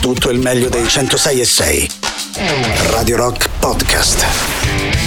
tutto 0.00 0.30
il 0.30 0.38
meglio 0.38 0.68
dei 0.68 0.88
106 0.88 1.40
e 1.40 1.44
6. 1.44 1.90
Radio 2.90 3.16
Rock 3.16 3.48
Podcast. 3.58 4.24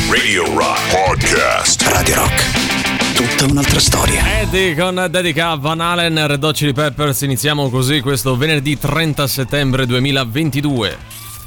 Radio 0.10 0.46
Rock 0.56 0.80
Podcast. 0.92 1.82
Radio 1.88 2.16
Rock. 2.16 3.16
Tutta 3.16 3.52
un'altra 3.52 3.80
storia. 3.80 4.42
Eddie 4.42 4.76
con 4.76 5.08
Dedica 5.10 5.56
Van 5.56 5.82
Halen, 5.82 6.28
Red 6.28 6.44
Hot 6.44 6.56
Chili 6.56 6.74
Peppers. 6.74 7.22
Iniziamo 7.22 7.70
così 7.70 8.02
questo 8.02 8.38
venerdì 8.38 8.78
30 8.78 9.26
settembre 9.28 9.88
2022. 9.88 10.98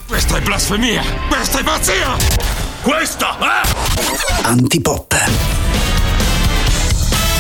Questa 0.09 0.39
è 0.39 0.41
blasfemia! 0.41 1.03
Questa 1.29 1.61
è 1.61 1.63
pazzia! 1.63 2.17
Questa 2.83 3.39
è... 3.39 4.43
Antipop. 4.43 5.56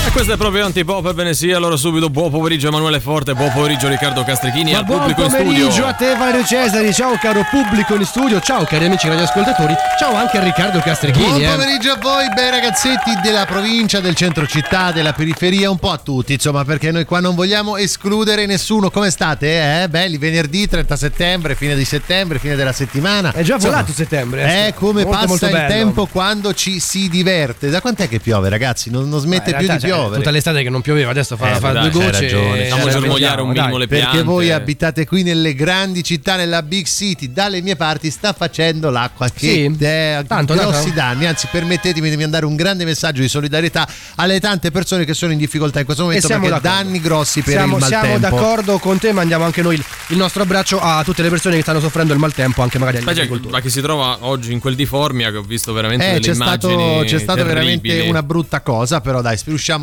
E 0.06 0.10
questo 0.12 0.34
è 0.34 0.36
proprio 0.36 0.64
Antipop, 0.64 1.04
ebbene 1.06 1.34
sì, 1.34 1.50
allora 1.50 1.76
subito 1.76 2.08
buon 2.08 2.30
pomeriggio 2.30 2.68
Emanuele 2.68 3.00
Forte, 3.00 3.34
buon 3.34 3.50
pomeriggio 3.52 3.88
Riccardo 3.88 4.22
Castrichini 4.22 4.70
Ma 4.70 4.78
al 4.78 4.84
buon 4.84 5.00
pubblico 5.00 5.22
in 5.24 5.30
pomeriggio 5.30 5.70
studio. 5.70 5.86
a 5.86 5.92
te 5.94 6.14
Mario 6.16 6.44
Cesari, 6.44 6.94
ciao 6.94 7.18
caro 7.18 7.44
pubblico 7.50 7.94
in 7.96 8.04
studio, 8.04 8.40
ciao 8.40 8.64
cari 8.64 8.84
amici 8.86 9.08
radioascoltatori, 9.08 9.74
ciao 9.98 10.14
anche 10.14 10.38
a 10.38 10.44
Riccardo 10.44 10.78
Castrichini. 10.78 11.26
Buon 11.26 11.42
eh. 11.42 11.48
pomeriggio 11.48 11.90
a 11.90 11.98
voi, 12.00 12.28
bei 12.34 12.50
ragazzetti 12.50 13.10
della 13.22 13.44
provincia, 13.46 13.98
del 14.00 14.14
centro 14.14 14.46
città, 14.46 14.92
della 14.92 15.12
periferia, 15.12 15.70
un 15.70 15.78
po' 15.78 15.90
a 15.90 15.98
tutti, 15.98 16.34
insomma, 16.34 16.64
perché 16.64 16.92
noi 16.92 17.04
qua 17.04 17.18
non 17.20 17.34
vogliamo 17.34 17.76
escludere 17.76 18.46
nessuno. 18.46 18.90
Come 18.90 19.10
state? 19.10 19.82
Eh? 19.82 19.88
Belli, 19.88 20.18
venerdì 20.18 20.68
30 20.68 20.96
settembre, 20.96 21.56
fine 21.56 21.74
di 21.74 21.84
settembre, 21.84 22.38
fine 22.38 22.54
della 22.54 22.72
settimana. 22.72 23.32
È 23.32 23.42
già 23.42 23.54
Insomma, 23.54 23.74
volato 23.74 23.92
settembre. 23.92 24.42
eh. 24.44 24.66
È 24.68 24.74
come 24.74 25.02
Molto, 25.02 25.18
passa 25.18 25.26
molto 25.26 25.46
il 25.46 25.64
tempo 25.66 26.06
quando 26.06 26.54
ci 26.54 26.78
si 26.78 27.08
diverte. 27.08 27.70
Da 27.70 27.80
quant'è 27.80 28.08
che 28.08 28.20
piove, 28.20 28.48
ragazzi? 28.48 28.88
Non, 28.88 29.08
non 29.08 29.18
smette 29.20 29.50
in 29.50 29.56
più 29.56 29.66
di 29.66 29.78
cioè, 29.80 29.95
piovere. 30.00 30.16
Tutta 30.16 30.30
l'estate 30.30 30.62
che 30.62 30.70
non 30.70 30.80
pioveva, 30.80 31.10
adesso 31.10 31.36
fa, 31.36 31.56
Eh, 31.56 31.58
fa 31.60 31.72
dai, 31.72 31.90
due 31.90 32.04
gocce. 32.04 32.20
ragione. 32.22 32.60
e 32.60 32.64
Stiamo 32.64 32.66
ci 32.66 32.68
per 32.68 32.76
aspettiamo, 32.76 33.06
mogliare 33.06 33.40
un 33.42 33.48
dai. 33.52 33.56
minimo 33.58 33.78
le 33.78 33.86
Perché 33.86 34.04
piante. 34.04 34.22
voi 34.22 34.50
abitate 34.52 35.06
qui 35.06 35.22
nelle 35.22 35.54
grandi 35.54 36.02
città, 36.02 36.36
nella 36.36 36.62
big 36.62 36.86
city, 36.86 37.32
dalle 37.32 37.60
mie 37.62 37.76
parti 37.76 38.10
sta 38.10 38.32
facendo 38.32 38.90
l'acqua 38.90 39.28
che 39.28 39.34
Sì, 39.38 39.84
è 39.84 40.24
tanto, 40.26 40.54
grossi 40.54 40.72
tanto. 40.92 40.94
danni. 40.94 41.26
Anzi, 41.26 41.48
permettetemi 41.50 42.10
di 42.10 42.16
mandare 42.16 42.44
un 42.46 42.56
grande 42.56 42.84
messaggio 42.84 43.20
di 43.20 43.28
solidarietà 43.28 43.86
alle 44.16 44.40
tante 44.40 44.70
persone 44.70 45.04
che 45.04 45.14
sono 45.14 45.32
in 45.32 45.38
difficoltà 45.38 45.78
in 45.80 45.84
questo 45.84 46.02
E 46.02 46.06
momento 46.06 46.26
siamo 46.26 46.44
perché 46.46 46.60
d'accordo. 46.60 46.82
danni 46.84 47.00
grossi 47.00 47.42
per 47.42 47.52
siamo, 47.54 47.76
il 47.78 47.82
siamo 47.84 48.06
maltempo. 48.08 48.36
d'accordo 48.36 48.78
con 48.78 48.98
te, 48.98 49.12
mandiamo 49.12 49.44
anche 49.44 49.62
noi 49.62 49.74
il, 49.76 49.84
il 50.08 50.16
nostro 50.16 50.42
abbraccio 50.42 50.80
a 50.80 51.02
tutte 51.04 51.22
le 51.22 51.28
persone 51.30 51.56
che 51.56 51.62
stanno 51.62 51.80
soffrendo 51.80 52.12
il 52.12 52.18
maltempo, 52.18 52.62
anche 52.62 52.78
magari 52.78 52.98
agricoltori. 52.98 53.52
ma 53.52 53.60
che 53.60 53.70
si 53.70 53.80
trova 53.80 54.18
oggi 54.20 54.52
in 54.52 54.60
quel 54.60 54.74
di 54.74 54.86
Formia 54.86 55.30
che 55.30 55.36
ho 55.38 55.42
visto 55.42 55.72
veramente 55.72 56.04
Eh, 56.06 56.12
delle 56.14 56.20
c'è 56.26 56.34
stato, 56.34 56.68
immagini 56.70 57.04
c'è 57.06 57.18
stata 57.18 57.42
veramente 57.44 58.00
una 58.00 58.22
brutta 58.22 58.60
cosa, 58.60 59.00
però 59.00 59.20
dai, 59.20 59.36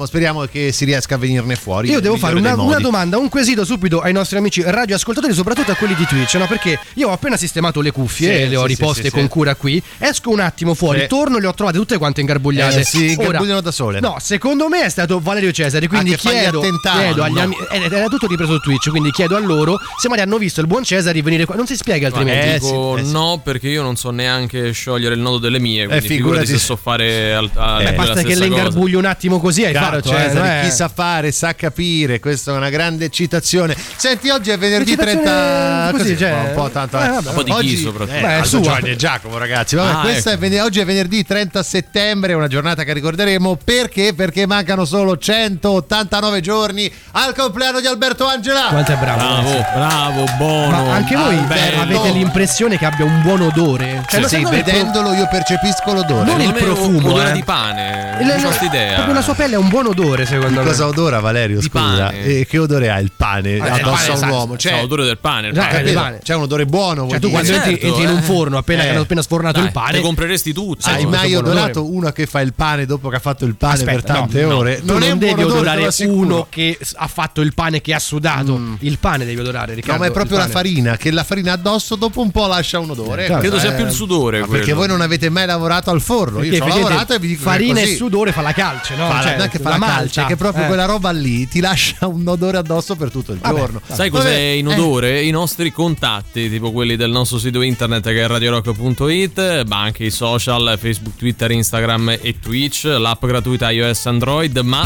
speriamo, 0.06 0.44
speriamo 0.44 0.46
che 0.46 0.72
si 0.72 0.86
riesca 0.86 1.16
a 1.16 1.18
venirne 1.18 1.56
fuori. 1.56 1.90
Io 1.90 2.00
devo 2.00 2.18
fare 2.18 2.36
una, 2.36 2.54
una 2.60 2.80
domanda, 2.80 3.18
un 3.18 3.30
quesito 3.30 3.66
subito 3.66 4.02
ai 4.02 4.14
nostri 4.14 4.38
amici 4.38 4.62
radioascoltatori, 4.66 5.34
soprattutto 5.34 5.72
a 5.72 5.76
quelli 5.76 5.96
di 5.96 6.06
Twitch, 6.06 6.36
no? 6.36 6.48
Perché 6.48 6.80
io 6.96 7.10
ho 7.10 7.12
appena 7.12 7.38
sistemato 7.38 7.82
le 7.82 7.92
cuffie, 7.92 8.44
Sì, 8.44 8.50
le 8.50 8.56
ho 8.56 8.62
sì, 8.62 8.68
riposte 8.68 9.02
sì, 9.04 9.08
sì, 9.08 9.14
con 9.14 9.24
sì. 9.24 9.28
cura 9.30 9.56
qui, 9.56 9.82
esco 9.98 10.30
un 10.30 10.40
attimo 10.40 10.74
fuori, 10.74 11.02
Sì. 11.02 11.08
torno 11.08 11.38
e 11.38 11.42
le 11.42 11.48
ho 11.48 11.54
trovate 11.54 11.78
tutte 11.78 11.98
quante 11.98 12.22
ingarbugliate. 12.22 12.80
Eh, 12.80 12.84
si 12.84 13.12
ingarbugliano 13.14 13.62
da 13.62 13.72
sole. 13.72 14.00
No, 14.00 14.18
secondo 14.20 14.68
me 14.70 14.84
è 14.84 14.90
stato 14.90 15.20
Valerio 15.20 15.52
Cesari, 15.52 15.88
quindi 15.88 16.16
chiedo, 16.16 16.62
chiedo 16.62 17.24
agli 17.24 17.34
no. 17.34 17.42
amici, 17.42 17.62
eh, 17.72 17.84
era 17.84 18.08
tutto 18.08 18.28
ripreso 18.28 18.54
su 18.54 18.60
Twitch, 18.60 18.90
quindi 18.90 19.12
chiedo 19.12 19.36
a 19.36 19.40
loro 19.40 19.80
se 20.00 20.08
magari 20.10 20.28
hanno 20.28 20.38
visto 20.38 20.62
il 20.62 20.68
buon 20.68 20.84
Cesari 20.84 21.22
venire 21.22 21.46
qua, 21.46 21.56
non 21.56 21.68
si 21.68 21.76
spiega 21.76 22.08
altrimenti. 22.08 22.48
Eh, 22.48 22.60
dico 22.60 22.98
eh, 22.98 23.04
sì. 23.04 23.12
no 23.12 23.42
perché 23.44 23.70
io 23.70 23.82
non 23.82 23.96
so 23.96 24.10
neanche 24.12 24.72
sciogliere 24.72 25.16
il 25.16 25.22
nodo 25.22 25.38
delle 25.38 25.60
mie, 25.60 25.86
quindi 25.86 26.08
figurati 26.08 26.46
figurati 26.46 26.48
se 26.48 26.58
so 26.58 26.76
fare 26.76 27.34
al, 27.34 27.50
a, 27.56 27.82
Eh, 27.82 27.94
Basta 27.94 28.22
che 28.22 28.30
le 28.30 28.34
cosa. 28.34 28.46
ingarbugli 28.46 28.94
un 28.96 29.06
attimo 29.06 29.40
così 29.40 29.66
hai 29.66 29.74
fatto, 29.74 29.93
eh, 29.98 30.02
Cesare, 30.02 30.34
non 30.34 30.46
è- 30.46 30.62
chi 30.64 30.72
sa 30.72 30.90
fare, 30.94 31.32
sa 31.32 31.56
capire, 31.56 32.20
questa 32.20 32.52
è 32.54 32.56
una 32.56 32.70
grande 32.70 33.10
citazione. 33.10 33.76
Senti, 33.96 34.30
oggi 34.30 34.50
è 34.52 34.58
venerdì 34.58 34.92
Citazione 34.92 35.22
30 35.24 35.92
così, 35.98 36.18
cioè, 36.18 36.32
un 36.32 36.52
po' 36.54 36.70
tanto. 36.70 37.00
eh, 37.00 37.06
eh. 37.06 37.10
vabbè. 37.10 37.28
Un 37.30 37.34
po' 37.36 37.44
di 37.44 37.52
chi 37.52 37.58
Oggi- 37.58 37.78
soprattutto? 37.78 38.18
Eh, 38.18 38.22
Beh, 38.22 38.40
è 38.40 38.44
sua. 38.46 38.78
E 38.80 38.96
Giacomo, 38.96 39.38
ragazzi. 39.38 39.76
Vabbè, 39.76 39.92
Ah, 39.92 40.02
questa 40.02 40.32
ecco. 40.32 40.46
è 40.46 40.50
ven- 40.50 40.62
oggi 40.62 40.80
è 40.80 40.86
venerdì 40.86 41.24
30 41.26 41.64
settembre, 41.64 42.34
una 42.34 42.48
giornata 42.48 42.84
che 42.84 42.94
ricorderemo 42.94 43.58
perché? 43.64 44.14
Perché 44.14 44.46
mancano 44.46 44.86
solo 44.86 45.18
189 45.18 46.42
giorni 46.42 46.92
al 47.12 47.34
compleanno 47.36 47.80
di 47.80 47.88
Alberto 47.88 48.26
Angela. 48.28 48.68
Quanto 48.70 48.92
è 48.92 48.96
bravo. 48.96 49.18
Bravo, 49.24 49.50
ragazzi. 49.52 49.74
bravo, 49.78 50.26
buono. 50.38 50.86
Ma 50.86 50.94
anche 50.96 51.16
voi 51.16 51.38
Alberto. 51.38 51.82
avete 51.82 52.10
l'impressione 52.12 52.78
che 52.78 52.86
abbia 52.86 53.06
un 53.06 53.22
buon 53.22 53.42
odore? 53.42 54.04
Cioè, 54.08 54.16
Sì, 54.16 54.20
lo 54.22 54.28
sì, 54.28 54.42
non 54.42 54.54
il 54.54 54.64
vedendolo 54.64 55.14
io 55.14 55.28
percepisco 55.30 55.94
l'odore. 55.94 56.26
Non 56.26 56.42
il 56.42 56.52
me 56.52 56.58
è 56.60 56.64
profumo, 56.64 56.98
un 56.98 57.06
odore 57.06 57.30
eh. 57.30 57.34
di 57.34 57.44
pane. 57.44 58.18
il- 58.22 58.26
Non 58.28 58.46
ho. 58.46 58.52
Proprio 58.94 59.14
la 59.14 59.22
sua 59.22 59.34
pelle 59.36 59.56
ha 59.56 59.60
un 59.60 59.70
buon 59.74 59.88
odore, 59.88 60.26
secondo 60.28 60.60
me. 60.62 60.68
Cosa 60.68 60.86
odora 60.86 61.20
Valerio? 61.20 61.60
Di 61.60 61.66
Scusa, 61.66 61.82
pane. 62.06 62.24
E 62.24 62.46
che 62.48 62.60
odore 62.60 62.92
ha 62.92 63.00
il 63.00 63.12
pane 63.16 63.54
Eh, 63.54 63.56
il 63.56 63.62
addosso 63.64 64.12
pane, 64.12 64.22
a 64.22 64.26
un 64.26 64.30
uomo? 64.32 64.54
C'è 64.56 64.70
Cioè, 64.70 64.82
l'odore 64.82 65.04
del 65.06 65.18
pane. 65.18 65.48
eh, 65.50 65.94
pane. 65.94 66.20
c'è 66.22 66.36
un 66.36 66.44
odore 66.44 66.66
buono. 66.68 67.10
Cioè, 67.10 67.20
tu 67.20 67.30
quando 67.32 67.48
certo, 67.52 67.70
entri, 67.70 67.88
entri 67.88 68.04
in 68.04 68.10
eh. 68.10 68.12
un 68.12 68.22
forno 68.22 68.58
appena 68.60 68.82
Eh. 68.82 68.86
che 68.86 68.92
hanno 68.92 69.02
appena 69.02 69.22
sfornato 69.24 69.58
Dai, 69.58 69.66
il 69.68 69.72
pane. 69.74 69.92
le 69.94 70.02
compreresti 70.02 70.54
tutte. 70.54 70.88
Hai 70.90 71.06
mai 71.08 71.34
odorato 71.34 71.92
uno 71.92 72.12
che 72.12 72.28
fa 72.28 72.42
il 72.42 72.54
pane 72.54 72.86
dopo 72.86 73.10
che 73.10 73.16
ha 73.16 73.20
fatto 73.20 73.46
il 73.46 73.56
pane 73.56 73.84
per 73.84 73.96
Aspetta, 73.96 74.14
tante 74.14 74.42
no, 74.44 74.50
no. 74.50 74.58
ore? 74.58 74.80
Tu 74.80 74.86
non, 74.94 75.02
è 75.02 75.12
un 75.12 75.18
devi 75.18 75.34
buon 75.34 75.46
odore, 75.46 75.64
te 75.64 75.72
odorare 75.82 76.06
uno 76.06 76.48
che 76.50 76.78
ha 76.96 77.08
fatto 77.08 77.42
il 77.42 77.54
pane 77.56 77.82
che 77.82 77.94
ha 77.96 78.00
sudato. 78.00 78.60
Il 78.80 78.98
pane 79.00 79.26
devi 79.26 79.40
odorare, 79.40 79.74
Riccardo. 79.74 79.94
No, 79.94 80.00
ma 80.00 80.06
è 80.06 80.12
proprio 80.14 80.38
la 80.38 80.48
farina, 80.48 80.98
che 80.98 81.10
la 81.10 81.24
farina 81.24 81.54
addosso 81.54 81.96
dopo 81.96 82.22
un 82.22 82.30
po' 82.30 82.46
lascia 82.48 82.78
un 82.80 82.92
odore. 82.92 83.26
Certo. 83.26 83.40
Credo 83.40 83.58
sia 83.60 83.72
Eh, 83.72 83.76
più 83.76 83.86
il 83.86 83.92
sudore 83.92 84.46
perché 84.46 84.74
voi 84.74 84.88
non 84.88 85.02
avete 85.02 85.30
mai 85.30 85.48
lavorato 85.48 85.90
al 85.90 86.00
forno. 86.02 86.44
Io 86.44 86.54
ci 86.54 86.62
ho 86.62 86.68
lavorato 86.68 87.14
e 87.16 87.20
vi 87.20 87.28
dico 87.30 87.42
farina 87.42 87.80
e 87.80 87.96
sudore 87.96 88.32
fa 88.32 88.42
la 88.42 88.54
calce, 88.54 88.96
no? 88.96 89.08
Fa 89.08 89.14
la- 89.16 89.22
Cioè, 89.24 89.38
non 89.38 89.63
fa 89.64 89.78
la, 89.78 89.86
calce, 89.86 90.26
che 90.26 90.36
proprio 90.36 90.64
Eh. 90.64 90.68
quella 90.68 90.86
roba 90.86 91.12
lì 91.12 91.48
ti 91.48 91.60
lascia 91.60 92.08
un 92.08 92.28
odore 92.28 92.58
addosso 92.58 92.96
per 92.96 93.10
tutto 93.12 93.32
il 93.32 93.40
Vabbè, 93.40 93.58
giorno. 93.58 93.82
Sai 93.92 94.10
cos'è 94.10 94.24
Vabbè, 94.24 94.40
in 94.40 94.70
eh, 94.70 94.74
odore? 94.74 95.22
I 95.24 95.32
nostri 95.32 95.72
contatti, 95.72 96.50
tipo 96.50 96.72
quelli 96.72 96.96
del 96.96 97.10
nostro 97.12 97.38
sito 97.40 97.62
internet 97.62 98.04
che 98.04 98.22
è 98.24 98.28
radiorock.it, 98.28 99.64
ma 99.68 99.82
anche 99.82 100.04
i 100.06 100.12
social, 100.12 100.78
Facebook, 100.80 101.16
Twitter, 101.18 101.52
Instagram 101.52 102.18
e 102.22 102.36
Twitch, 102.40 102.84
l'app 102.86 103.26
gratuita 103.26 103.70
iOS 103.72 104.06
Android, 104.06 104.58
ma 104.60 104.86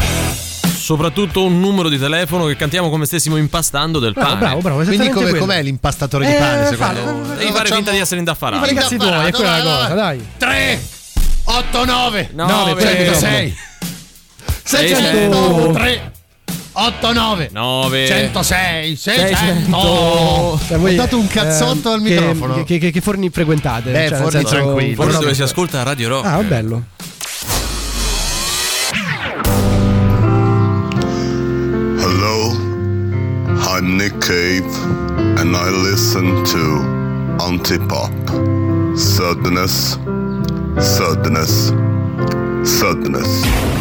soprattutto 0.80 1.44
un 1.44 1.60
numero 1.60 1.88
di 1.88 1.98
telefono 1.98 2.46
che 2.46 2.56
cantiamo 2.56 2.88
come 2.88 3.04
stessimo 3.04 3.36
impastando 3.36 3.98
del 3.98 4.12
Bravo, 4.12 4.28
pane. 4.28 4.40
bravo, 4.40 4.60
bravo. 4.60 4.76
Quindi 4.84 4.94
esattamente 5.04 5.38
come, 5.38 5.38
com'è 5.52 5.62
l'impastatore 5.62 6.26
di 6.26 6.32
Eh, 6.32 6.36
pane 6.38 6.66
secondo 6.66 6.76
fallo, 6.84 7.00
voi? 7.02 7.12
fallo, 7.12 7.22
Devi 7.34 7.36
fare 7.44 7.52
Facciamo- 7.52 7.74
finta 7.76 7.90
di 7.90 7.98
essere 7.98 8.16
I 8.16 8.18
indaffarato. 8.20 8.74
cazzi 8.74 8.96
tuoi, 8.96 9.26
è 9.26 9.30
quella 9.32 9.56
la 9.58 9.62
cosa, 9.62 9.94
dai. 9.94 10.26
3 10.38 10.82
8 11.44 11.84
9 11.84 12.30
Nove, 12.34 12.80
106 12.80 13.56
603 14.68 16.12
8 16.72 17.12
9 17.12 17.48
9 17.52 18.06
106 18.06 18.96
600 18.96 20.60
Cioè, 20.68 20.76
voi, 20.76 20.92
Ho 20.92 20.96
dato 20.96 21.18
un 21.18 21.26
cazzotto 21.26 21.88
ehm, 21.88 21.94
al 21.94 22.00
microfono. 22.02 22.62
Che, 22.64 22.78
che- 22.78 22.90
che 22.90 23.00
forni 23.00 23.30
frequentate? 23.30 23.90
Beh, 23.90 24.08
Cioè, 24.08 24.16
forni 24.18 24.30
senso- 24.32 24.48
tranquilli. 24.54 24.94
Forse 24.94 25.10
Però- 25.10 25.22
dove 25.22 25.34
si 25.34 25.42
ascolta 25.42 25.82
Radio 25.82 26.08
Rock. 26.08 26.26
Ah, 26.26 26.42
bello. 26.42 26.82
Hello, 32.00 32.52
I'm 33.74 33.96
Nick 33.96 34.18
Cave, 34.20 34.68
and 35.40 35.54
I 35.56 35.70
listen 35.70 36.44
to 36.44 36.62
Antipop. 37.44 38.12
Sadness, 38.96 39.96
sadness, 40.78 41.72
sadness. 42.64 43.77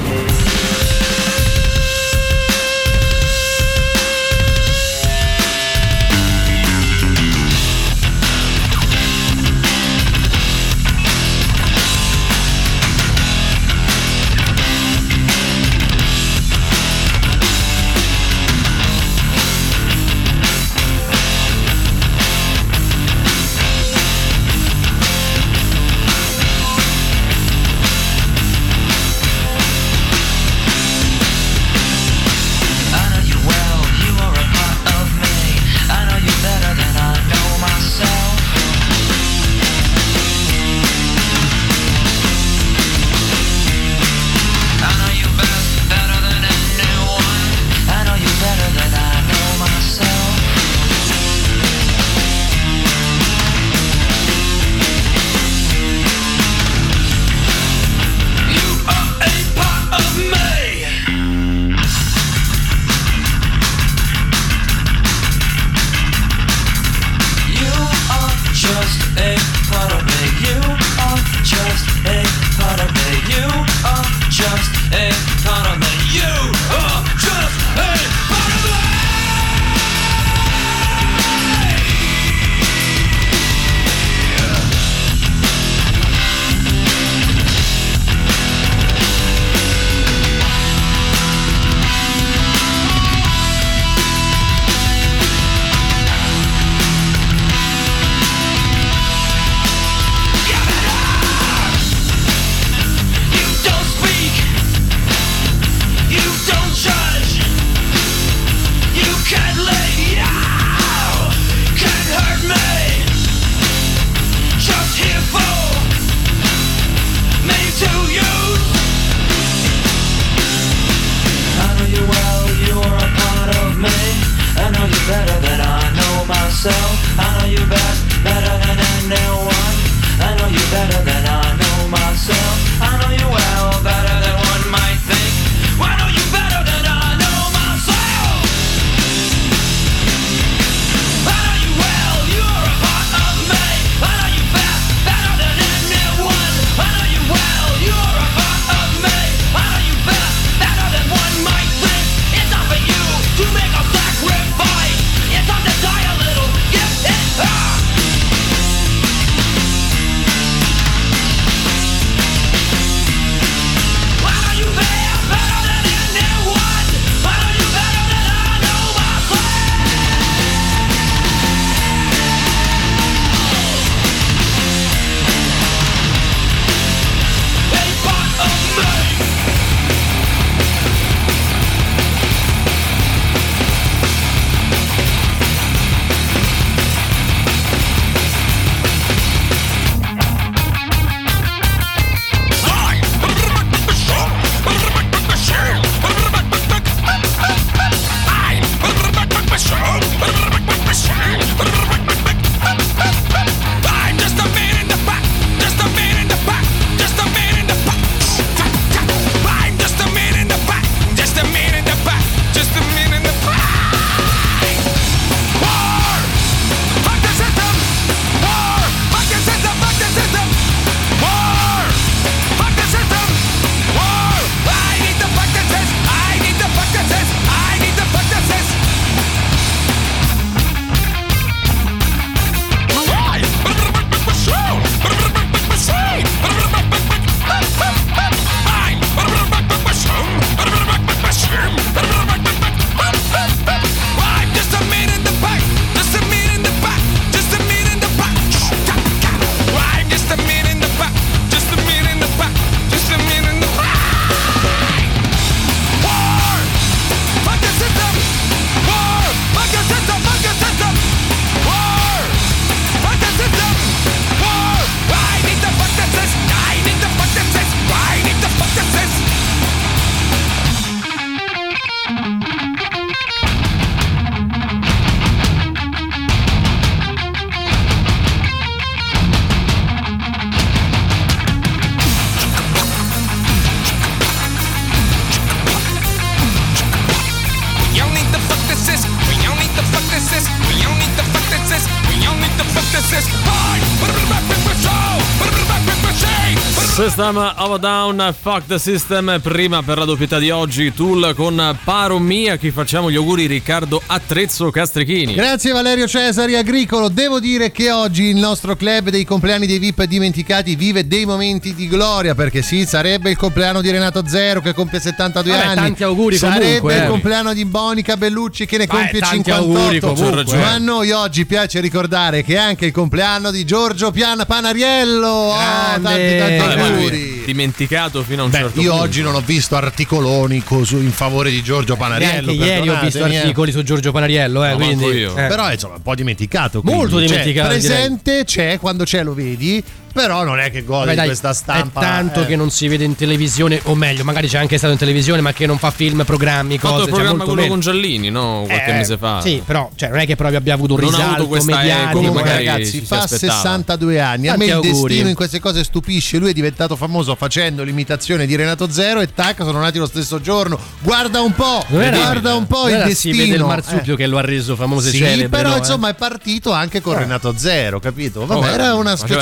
System 297.18 297.52
of 297.58 297.72
a 297.72 297.78
Down, 297.80 298.36
Fuck 298.40 298.68
the 298.68 298.78
System, 298.78 299.40
prima 299.42 299.82
per 299.82 299.98
la 299.98 300.06
doppietà 300.06 300.38
di 300.38 300.52
oggi, 300.52 300.94
Tool 300.94 301.34
con 301.36 301.76
Paro 301.84 302.20
Mia, 302.20 302.58
chi 302.58 302.70
facciamo 302.70 303.10
gli 303.10 303.16
auguri 303.16 303.48
Riccardo 303.48 304.00
Attrezzo 304.06 304.70
Castrichini. 304.70 305.34
Grazie 305.34 305.72
Valerio 305.72 306.08
Cesari 306.08 306.56
Agricolo. 306.56 307.10
Devo 307.10 307.40
dire 307.40 307.72
che 307.72 307.90
oggi 307.90 308.26
il 308.26 308.36
nostro 308.36 308.76
club 308.76 309.10
dei 309.10 309.26
compleanni 309.26 309.66
dei 309.66 309.80
VIP 309.80 310.04
dimenticati 310.04 310.76
vive 310.76 311.08
dei 311.08 311.26
momenti 311.26 311.74
di 311.74 311.88
gloria 311.88 312.36
perché 312.36 312.62
sì, 312.62 312.86
sarebbe 312.86 313.32
il 313.32 313.36
compleanno 313.36 313.82
di 313.82 313.90
Renato 313.90 314.22
Zero 314.28 314.62
che 314.62 314.76
compie 314.76 315.00
72 315.00 315.52
Vabbè, 315.52 315.66
anni. 315.66 315.76
tanti 315.76 316.04
auguri 316.04 316.38
Sarebbe 316.38 316.66
comunque, 316.66 316.96
il 316.98 317.02
eh. 317.02 317.08
compleanno 317.08 317.54
di 317.54 317.66
Bonica 317.66 318.16
Bellucci 318.16 318.68
che 318.68 318.78
ne 318.78 318.86
Vai, 318.86 318.98
compie 319.00 319.20
tanti 319.22 319.38
58. 319.38 320.08
auguri. 320.08 320.56
Ma 320.56 320.72
a 320.74 320.78
noi 320.78 321.10
oggi 321.10 321.48
piace 321.48 321.80
ricordare 321.80 322.44
che 322.44 322.54
è 322.54 322.60
anche 322.60 322.86
il 322.86 322.92
compleanno 322.92 323.50
di 323.50 323.66
Giorgio 323.66 324.12
Piana 324.12 324.46
Panariello. 324.46 325.28
Oh, 325.28 325.56
tanti 326.00 326.38
tanti 326.38 326.58
Vabbè, 326.58 327.07
auguri. 327.16 327.44
dimenticato 327.46 328.24
fino 328.24 328.42
a 328.42 328.46
un 328.46 328.52
Beh, 328.52 328.58
certo 328.58 328.82
io 328.82 328.90
punto. 328.92 329.04
oggi 329.06 329.22
non 329.22 329.36
ho 329.36 329.42
visto 329.46 329.76
articoloni 329.76 330.64
cosu- 330.64 331.02
in 331.02 331.12
favore 331.12 331.50
di 331.50 331.62
Giorgio 331.64 331.96
Panariello. 331.96 332.52
Neanche 332.52 332.66
ieri 332.66 332.90
ho 332.90 333.00
visto 333.02 333.26
eh. 333.26 333.38
articoli 333.38 333.72
su 333.72 333.84
Giorgio 333.84 334.12
Panariello, 334.12 334.64
eh, 334.66 334.70
No, 334.72 334.76
quindi 334.76 335.06
io. 335.06 335.32
eh. 335.38 335.48
Però 335.48 335.72
insomma 335.72 335.96
un 335.96 336.02
po' 336.02 336.16
dimenticato. 336.16 336.82
Molto 336.84 337.16
quindi. 337.16 337.28
Cioè, 337.28 337.38
dimenticato, 337.44 337.70
presente 337.70 338.44
c'è, 338.46 338.78
quando 338.80 339.04
c'è 339.04 339.24
lo 339.24 339.34
vedi, 339.34 339.84
però 340.18 340.44
non 340.44 340.58
è 340.60 340.72
che 340.72 340.82
Vabbè, 340.82 341.14
di 341.16 341.22
questa 341.26 341.54
stampa. 341.54 342.00
È 342.02 342.04
tanto 342.04 342.42
eh. 342.42 342.46
che 342.48 342.56
non 342.56 342.72
si 342.72 342.88
vede 342.88 343.04
in 343.04 343.16
televisione, 343.16 343.80
o 343.84 343.94
meglio, 343.96 344.24
magari 344.24 344.48
c'è 344.48 344.58
anche 344.58 344.78
stato 344.80 344.94
in 344.94 344.98
televisione, 345.00 345.42
ma 345.42 345.54
che 345.54 345.68
non 345.68 345.78
fa 345.78 345.92
film, 345.92 346.24
programmi, 346.26 346.76
Ha 346.76 346.80
fatto 346.80 346.94
cose. 346.94 347.04
il 347.04 347.10
cioè, 347.10 347.16
programma 347.16 347.38
molto 347.46 347.54
quello 347.54 347.62
meno. 347.62 347.74
con 347.74 347.80
Giallini, 347.82 348.30
no? 348.32 348.64
Qualche 348.66 348.90
Eh, 348.90 348.94
mese 348.94 349.18
fa. 349.18 349.42
Sì, 349.42 349.62
però 349.64 349.92
cioè, 349.96 350.10
non 350.10 350.18
è 350.20 350.26
che 350.26 350.36
proprio 350.36 350.58
abbia 350.58 350.74
avuto 350.74 350.96
un 350.96 351.02
Non 351.02 351.14
ha 351.14 351.18
avuto 351.36 351.54
risalto 351.54 351.56
eco, 351.56 351.66
mediatico. 351.66 352.18
Comunque, 352.18 352.44
ragazzi, 352.52 353.02
fa 353.02 353.22
aspettava. 353.22 353.54
62 353.60 354.20
anni. 354.20 354.48
A 354.48 354.52
me 354.58 354.66
Tanti 354.66 354.66
il 354.66 354.72
auguri. 354.74 355.08
destino 355.08 355.30
in 355.30 355.36
queste 355.36 355.60
cose 355.60 355.84
stupisce. 355.84 356.38
Lui 356.40 356.50
è 356.50 356.54
diventato 356.54 356.96
famoso 356.96 357.36
facendo 357.36 357.84
l'imitazione 357.84 358.46
di 358.48 358.56
Renato 358.56 358.90
Zero 358.90 359.22
e 359.22 359.32
tac, 359.34 359.58
sono 359.60 359.80
nati 359.80 360.00
lo 360.00 360.08
stesso 360.08 360.42
giorno. 360.42 360.80
Guarda 361.02 361.42
un 361.42 361.54
po', 361.54 361.86
era- 361.92 362.18
guarda 362.18 362.56
un 362.56 362.66
po' 362.66 362.90
il 362.90 363.04
destino. 363.04 363.36
Si 363.36 363.42
vede 363.42 363.56
il 363.56 363.64
marsupio 363.64 364.16
che 364.16 364.26
lo 364.26 364.38
ha 364.40 364.42
reso 364.42 364.76
famoso 364.76 365.10
e 365.10 365.12
Sì, 365.12 365.18
celebre. 365.20 365.50
però 365.50 365.70
no, 365.70 365.76
eh? 365.76 365.80
insomma 365.80 366.10
è 366.10 366.14
partito 366.16 366.72
anche 366.72 367.02
con 367.02 367.16
Renato 367.18 367.54
Zero, 367.58 368.00
capito? 368.00 368.46
Vabbè, 368.46 368.66
Oh, 368.68 368.72
era 368.72 368.96
una 368.96 369.16
specifica 369.16 369.36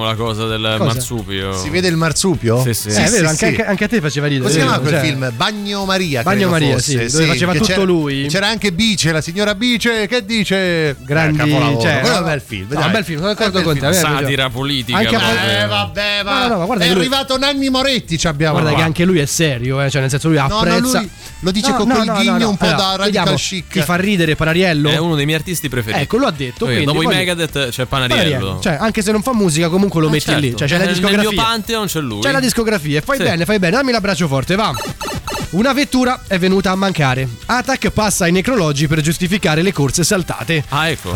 riderissimo 0.00 0.04
la 0.04 0.14
cosa 0.14 0.46
del 0.46 0.76
marsupio. 0.78 1.52
Si 1.54 1.68
vede 1.70 1.88
il 1.88 1.96
marsupio? 1.96 2.62
Sì, 2.62 2.74
sì. 2.74 2.88
Eh, 2.88 3.04
è 3.04 3.10
vero, 3.10 3.28
anche, 3.28 3.54
sì. 3.54 3.60
anche- 3.60 3.84
a 3.84 3.88
te 3.88 4.00
faceva 4.00 4.26
ridere. 4.26 4.48
Come 4.48 4.52
si 4.52 4.58
chiama 4.66 4.78
vero? 4.78 4.88
quel 4.90 5.00
Cioè, 5.00 5.10
film? 5.10 5.32
Bagno 5.36 5.84
Maria. 5.84 6.22
Bagno 6.22 6.36
credo 6.36 6.50
Maria, 6.50 6.72
fosse, 6.74 7.08
sì, 7.08 7.16
dove 7.16 7.26
faceva 7.26 7.52
tutto 7.52 7.64
c'era- 7.66 7.82
lui. 7.82 8.26
C'era 8.28 8.46
anche 8.48 8.72
Bice, 8.72 9.12
la 9.12 9.20
signora 9.20 9.54
Bice, 9.54 10.06
che 10.06 10.24
dice? 10.24 10.96
Grandi, 11.00 11.40
Eh, 11.50 11.78
cioè, 11.80 12.00
Quello 12.00 12.16
è 12.16 12.18
un 12.18 12.24
bel 12.24 12.42
film. 12.44 12.68
dai. 12.68 12.84
un 12.84 12.92
bel 12.92 13.04
film, 13.04 13.18
sono 13.20 13.32
d'accordo 13.34 13.62
con 13.62 13.78
te. 13.78 13.86
me 13.86 13.92
Satira 13.94 14.50
politica. 14.50 14.98
Anche. 14.98 15.14
Eh, 15.60 15.66
vabbè, 15.66 16.22
ma 16.24 16.42
No, 16.42 16.48
no, 16.48 16.58
ma 16.58 16.64
guarda 16.64 16.84
è 16.84 16.88
lui- 16.90 17.00
arrivato 17.00 17.36
Nanni 17.38 17.68
Moretti, 17.68 18.18
ci 18.18 18.26
abbiamo 18.26 18.52
Guarda 18.54 18.70
qua. 18.70 18.78
che 18.80 18.84
anche 18.84 19.04
lui 19.04 19.18
è 19.18 19.26
serio, 19.26 19.80
eh, 19.82 19.90
cioè 19.90 20.00
nel 20.00 20.10
senso 20.10 20.28
lui 20.28 20.38
apprezza. 20.38 21.04
lo 21.40 21.50
dice 21.50 21.72
con 21.72 21.88
quel 21.88 22.04
no, 22.04 22.14
ghigno 22.14 22.32
no, 22.32 22.38
no. 22.38 22.48
un 22.50 22.56
po' 22.56 22.66
da 22.66 22.94
radical 22.96 23.34
chic. 23.36 23.68
Ti 23.68 23.80
fa 23.82 23.96
ridere 23.96 24.36
Panariello? 24.36 24.90
È 24.90 24.98
uno 24.98 25.14
dei 25.14 25.24
miei 25.26 25.38
artisti 25.38 25.68
preferiti. 25.68 26.02
Ecco, 26.02 26.16
lo 26.18 26.26
ha 26.26 26.30
detto. 26.32 26.66
Dopo 26.66 27.02
i 27.02 27.06
Megadeth 27.06 27.68
c'è 27.70 27.84
Panariello. 27.86 28.58
Cioè, 28.60 28.76
anche 28.78 29.02
se 29.02 29.12
non 29.12 29.22
fa 29.22 29.32
musica, 29.32 29.68
comunque 29.80 30.00
lo 30.02 30.08
Eh, 30.08 30.10
metti 30.10 30.24
certo. 30.26 30.40
lì. 30.40 30.54
Cioè, 30.56 30.68
c'è 30.68 30.78
la 30.78 30.86
discografia. 30.86 31.22
Nel 31.22 31.32
mio 31.34 31.42
Pantheon 31.42 31.86
c'è 31.86 32.00
lui. 32.00 32.20
C'è 32.20 32.32
la 32.32 32.40
discografia. 32.40 32.98
E 32.98 33.00
fai 33.02 33.16
Sì. 33.16 33.22
bene, 33.22 33.44
fai 33.46 33.58
bene. 33.58 33.76
Dammi 33.76 33.92
l'abbraccio 33.92 34.28
forte, 34.28 34.54
va. 34.56 34.72
Una 35.50 35.72
vettura 35.72 36.20
è 36.28 36.38
venuta 36.38 36.70
a 36.70 36.76
mancare. 36.76 37.28
Atac 37.46 37.90
passa 37.90 38.24
ai 38.24 38.30
necrologi 38.30 38.86
per 38.86 39.00
giustificare 39.00 39.62
le 39.62 39.72
corse 39.72 40.04
saltate. 40.04 40.62
Ah, 40.68 40.88
ecco. 40.88 41.12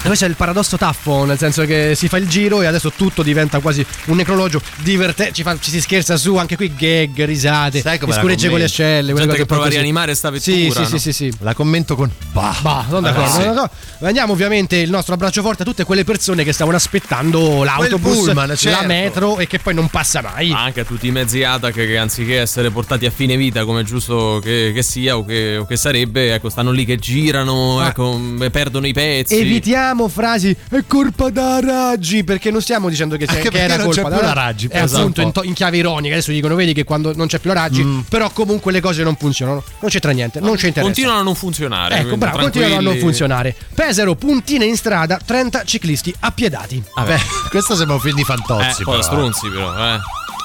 Questo 0.00 0.24
è 0.24 0.28
il 0.28 0.36
paradosso 0.36 0.78
taffo, 0.78 1.24
nel 1.26 1.36
senso 1.36 1.66
che 1.66 1.92
si 1.94 2.08
fa 2.08 2.16
il 2.16 2.26
giro 2.28 2.62
e 2.62 2.66
adesso 2.66 2.90
tutto 2.96 3.22
diventa 3.22 3.58
quasi 3.60 3.84
un 4.06 4.16
necrologio 4.16 4.62
divertente. 4.76 5.34
Ci, 5.34 5.42
fa- 5.42 5.58
ci 5.60 5.70
si 5.70 5.82
scherza 5.82 6.16
su, 6.16 6.36
anche 6.36 6.56
qui 6.56 6.74
gag, 6.74 7.24
risate, 7.26 7.82
Sai 7.82 7.98
come 7.98 8.12
mi 8.12 8.16
la 8.16 8.22
scuregge 8.22 8.48
con 8.48 8.58
le 8.58 8.64
ascelle. 8.64 9.12
Gente 9.12 9.36
che 9.36 9.44
prova 9.44 9.66
a 9.66 9.68
rianimare 9.68 10.14
sta 10.14 10.32
Sì, 10.38 10.62
vettura. 10.68 10.86
sì, 10.86 10.92
no? 10.92 10.98
sì, 10.98 10.98
sì, 10.98 11.12
sì. 11.12 11.32
La 11.40 11.52
commento 11.52 11.94
con 11.94 12.10
bah. 12.32 12.56
Bah, 12.62 12.86
sono 12.88 13.00
d'accordo, 13.02 13.28
sì. 13.28 13.40
sono 13.42 13.52
d'accordo. 13.52 13.74
Mandiamo 13.98 14.32
ovviamente 14.32 14.76
il 14.76 14.88
nostro 14.88 15.12
abbraccio 15.12 15.42
forte 15.42 15.62
a 15.62 15.66
tutte 15.66 15.84
quelle 15.84 16.04
persone 16.04 16.42
che 16.42 16.54
stavano 16.54 16.76
aspettando 16.78 17.64
l'autobus, 17.64 18.16
pullman, 18.16 18.56
certo. 18.56 18.80
la 18.80 18.86
metro 18.86 19.38
e 19.38 19.46
che 19.46 19.58
poi 19.58 19.74
non 19.74 19.88
passa 19.88 20.22
mai. 20.22 20.52
Anche 20.52 20.80
a 20.80 20.84
tutti 20.84 21.06
i 21.06 21.10
mezzi 21.10 21.42
ATAC 21.42 21.74
che 21.74 21.98
anziché 21.98 22.40
essere 22.40 22.70
portati 22.70 23.04
a 23.04 23.10
fine 23.10 23.36
vita 23.36 23.56
come 23.64 23.80
è 23.80 23.84
giusto 23.84 24.40
che, 24.42 24.72
che 24.74 24.82
sia 24.82 25.16
o 25.16 25.24
che, 25.24 25.56
o 25.58 25.66
che 25.66 25.76
sarebbe, 25.76 26.34
ecco, 26.34 26.48
stanno 26.48 26.70
lì 26.70 26.84
che 26.84 26.96
girano, 26.96 27.76
Ma- 27.76 27.88
ecco, 27.88 28.20
e 28.40 28.50
perdono 28.50 28.86
i 28.86 28.92
pezzi. 28.92 29.36
Evitiamo 29.36 30.08
frasi 30.08 30.54
è 30.70 30.82
colpa 30.86 31.30
da 31.30 31.60
Raggi 31.60 32.24
perché 32.24 32.50
non 32.50 32.60
stiamo 32.62 32.88
dicendo 32.88 33.16
che, 33.16 33.24
Anche 33.24 33.42
che 33.42 33.50
perché 33.50 33.64
era 33.64 33.76
non 33.76 33.86
colpa 33.86 34.02
c'è 34.02 34.08
da 34.08 34.16
più 34.16 34.26
la 34.26 34.32
Raggi, 34.32 34.66
È 34.66 34.70
pensa 34.70 34.98
appunto 34.98 35.20
un 35.20 35.26
in, 35.26 35.32
to- 35.32 35.42
in 35.44 35.52
chiave 35.54 35.76
ironica. 35.76 36.14
Adesso 36.14 36.30
dicono 36.32 36.54
vedi 36.54 36.72
che 36.72 36.84
quando 36.84 37.14
non 37.14 37.26
c'è 37.26 37.38
più 37.38 37.52
la 37.52 37.60
Raggi, 37.60 37.82
Mm. 37.84 38.00
però 38.08 38.30
comunque 38.30 38.72
le 38.72 38.80
cose 38.80 39.02
non 39.02 39.16
funzionano. 39.16 39.62
Non 39.80 39.90
c'entra 39.90 40.10
niente, 40.12 40.40
non 40.40 40.56
ci 40.56 40.66
interessa. 40.66 40.82
Continuano 40.82 41.20
a 41.20 41.22
non 41.22 41.34
funzionare. 41.34 41.94
Ecco, 41.94 42.02
quindi 42.08 42.18
bravo, 42.24 42.38
continuano 42.38 42.72
a 42.72 42.76
non 42.76 42.82
tranquilli. 42.84 43.06
funzionare. 43.08 43.56
Pesaro, 43.74 44.14
puntine 44.14 44.64
in 44.64 44.76
strada, 44.76 45.18
30 45.24 45.64
ciclisti 45.64 46.14
appiedati. 46.20 46.82
Beh, 47.04 47.18
questo 47.50 47.74
sembra 47.76 47.94
un 47.94 48.00
film 48.00 48.14
di 48.16 48.22
Eh, 48.22 48.24
Fantozzi. 48.24 48.82
poi 48.84 48.98
però. 48.98 49.02
stronzi 49.02 49.48
però, 49.48 49.94
eh. 49.94 49.98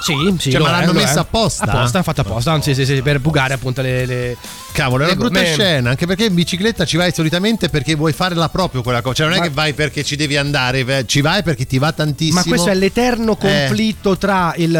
Sì, 0.03 0.36
sì. 0.38 0.51
Cioè, 0.51 0.62
ma 0.62 0.72
l'hanno 0.72 0.91
è. 0.91 0.95
messa 0.95 1.22
apposta? 1.22 1.63
Apposta, 1.63 2.03
fatta 2.03 2.22
apposta. 2.22 2.62
Sì, 2.62 2.74
sì, 2.74 2.86
sì, 2.86 3.01
per 3.01 3.19
bucare 3.19 3.53
appunto 3.53 3.81
le. 3.81 4.05
le- 4.05 4.38
Cavolo, 4.74 5.03
è 5.03 5.06
una 5.06 5.13
le 5.13 5.20
brutta 5.20 5.39
gomme. 5.42 5.53
scena, 5.53 5.89
anche 5.92 6.06
perché 6.06 6.25
in 6.25 6.34
bicicletta 6.34 6.84
ci 6.86 6.98
vai 6.98 7.13
solitamente 7.13 7.70
perché 7.70 7.96
vuoi 7.96 8.12
farla 8.12 8.50
proprio 8.50 8.82
quella 8.82 9.01
cosa. 9.01 9.15
Cioè, 9.15 9.27
non 9.27 9.36
è 9.36 9.39
Ma- 9.39 9.44
che 9.46 9.51
vai 9.51 9.74
perché 9.74 10.03
ci 10.03 10.15
devi 10.15 10.36
andare, 10.36 11.06
ci 11.06 11.22
vai 11.22 11.44
perché 11.44 11.65
ti 11.65 11.77
va 11.77 11.92
tantissimo. 11.92 12.39
Ma 12.39 12.44
questo 12.46 12.70
è 12.70 12.74
l'eterno 12.75 13.34
Eh. 13.34 13.38
conflitto 13.38 14.18
tra 14.18 14.53
il- 14.58 14.72